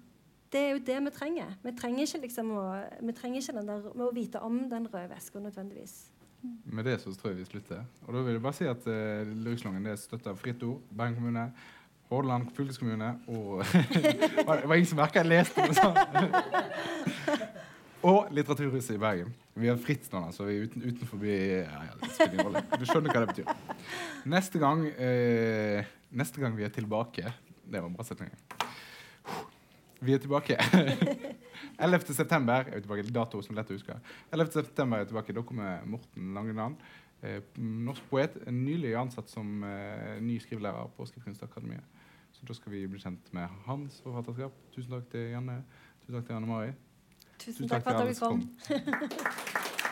det 0.51 0.61
er 0.61 0.71
jo 0.71 0.79
det 0.85 0.95
vi 1.05 1.11
trenger. 1.13 1.51
Vi 1.63 1.71
trenger 1.77 2.07
ikke, 2.07 2.21
liksom 2.23 2.49
å, 2.57 2.63
vi 3.05 3.13
trenger 3.13 3.43
ikke 3.43 3.61
der, 3.67 3.85
å 3.93 4.09
vite 4.13 4.41
om 4.41 4.57
den 4.71 4.87
røde 4.89 5.11
veska 5.11 5.41
nødvendigvis. 5.41 5.93
Med 6.65 6.87
det 6.89 6.97
så 7.03 7.13
tror 7.13 7.31
jeg 7.31 7.43
vi 7.43 7.45
slutter. 7.51 7.83
Og 8.07 8.15
da 8.15 8.23
vil 8.25 8.35
jeg 8.35 8.43
bare 8.43 8.57
si 8.57 8.65
at 8.67 8.87
uh, 8.89 9.21
Lyrikslangen 9.45 9.85
er 9.85 10.01
støtta 10.01 10.33
av 10.33 10.41
Fritt 10.41 10.65
Ord, 10.65 10.81
Bergen 10.89 11.19
kommune, 11.19 11.45
Hordaland 12.09 12.49
fylkeskommune 12.57 13.11
og 13.31 13.63
Det 14.33 14.45
var 14.45 14.75
ingen 14.75 14.89
som 14.89 14.99
merka 14.99 15.21
jeg 15.21 15.29
leste 15.29 15.67
det 15.69 15.77
sånn. 15.77 15.95
og 18.09 18.33
Litteraturhuset 18.33 18.97
i 18.97 19.01
Bergen. 19.01 19.31
Vi 19.53 19.69
har 19.69 19.77
fritt 19.77 20.09
nå, 20.11 20.25
så 20.33 20.49
vi 20.49 20.57
er 20.57 20.67
uten, 20.67 20.89
utenfor 20.89 21.23
ja, 21.29 21.85
ja, 21.85 22.65
Du 22.81 22.85
skjønner 22.89 23.13
hva 23.13 23.23
det 23.23 23.35
betyr. 23.35 23.79
Neste 24.33 24.61
gang, 24.61 24.87
uh, 24.89 25.95
neste 26.17 26.41
gang 26.41 26.57
vi 26.57 26.65
er 26.65 26.73
tilbake 26.73 27.29
det 27.65 27.81
var 27.81 27.89
en 27.89 27.95
bra 27.95 28.05
setning. 28.07 28.33
Vi 30.03 30.13
er 30.13 30.19
tilbake. 30.19 30.57
11. 31.79 32.13
september 32.13 32.53
er 32.67 32.75
vi 32.75 32.81
tilbake. 32.81 33.05
Dato 33.15 33.41
som 33.41 33.55
lett 33.55 33.71
å 33.71 33.77
huske. 33.77 33.95
11. 34.31 34.51
september 34.51 34.99
er 34.99 35.05
vi 35.05 35.13
tilbake. 35.13 35.35
Da 35.35 35.43
kommer 35.47 35.85
Morten 35.87 36.33
Langeland. 36.35 36.81
Eh, 37.23 37.39
norsk 37.57 38.09
poet. 38.09 38.35
Nylig 38.51 38.95
ansatt 38.99 39.31
som 39.31 39.63
eh, 39.63 40.19
ny 40.21 40.39
skrivelærer 40.43 40.91
på 40.97 41.07
Skrivekunstakademiet. 41.07 42.01
Så 42.33 42.47
da 42.49 42.55
skal 42.57 42.73
vi 42.73 42.83
bli 42.89 42.99
kjent 42.99 43.29
med 43.35 43.47
hans 43.67 44.01
forfatterskap. 44.03 44.57
Tusen 44.75 44.97
takk 44.97 45.07
til 45.13 45.31
Janne. 45.35 45.61
Tusen 46.01 46.17
takk 46.17 46.27
til 46.27 46.39
Anne 46.39 46.49
Mari. 46.49 46.73
Tusen, 47.37 47.63
Tusen 47.63 47.71
takk, 47.71 47.83
takk 47.83 47.93
for 47.93 48.01
at 48.01 48.09
dere 48.09 48.19
kom. 48.19 49.79